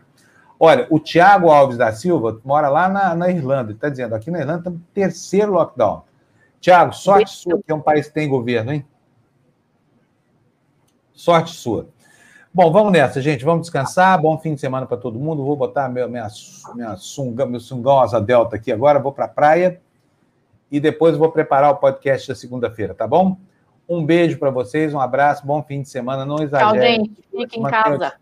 [0.65, 4.39] Olha, o Tiago Alves da Silva mora lá na, na Irlanda, está dizendo, aqui na
[4.39, 6.01] Irlanda estamos no terceiro lockdown.
[6.59, 8.83] Tiago, sorte sua, que é um país que tem governo, hein?
[11.13, 11.87] Sorte sua.
[12.51, 13.45] Bom, vamos nessa, gente.
[13.45, 14.19] Vamos descansar.
[14.19, 15.45] Bom fim de semana para todo mundo.
[15.45, 16.27] Vou botar meu, minha,
[16.73, 18.97] minha sunga, meu sungão asa delta aqui agora.
[18.97, 19.79] Vou para a praia
[20.71, 23.37] e depois vou preparar o podcast da segunda-feira, tá bom?
[23.87, 26.25] Um beijo para vocês, um abraço, bom fim de semana.
[26.25, 26.71] Não exagere.
[26.71, 27.23] Tchau, gente.
[27.29, 28.13] Fique em casa.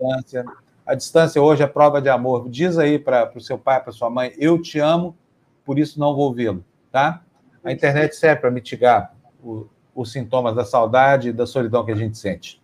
[0.85, 2.49] A distância hoje é prova de amor.
[2.49, 5.15] Diz aí para o seu pai, para sua mãe, eu te amo,
[5.63, 7.21] por isso não vou vê-lo, tá?
[7.63, 11.95] A internet serve para mitigar o, os sintomas da saudade e da solidão que a
[11.95, 12.61] gente sente.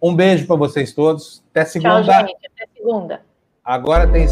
[0.00, 1.42] Um beijo para vocês todos.
[1.50, 2.02] Até segunda.
[2.02, 2.46] Tchau, gente.
[2.46, 3.22] Até segunda.
[3.64, 4.26] Agora tem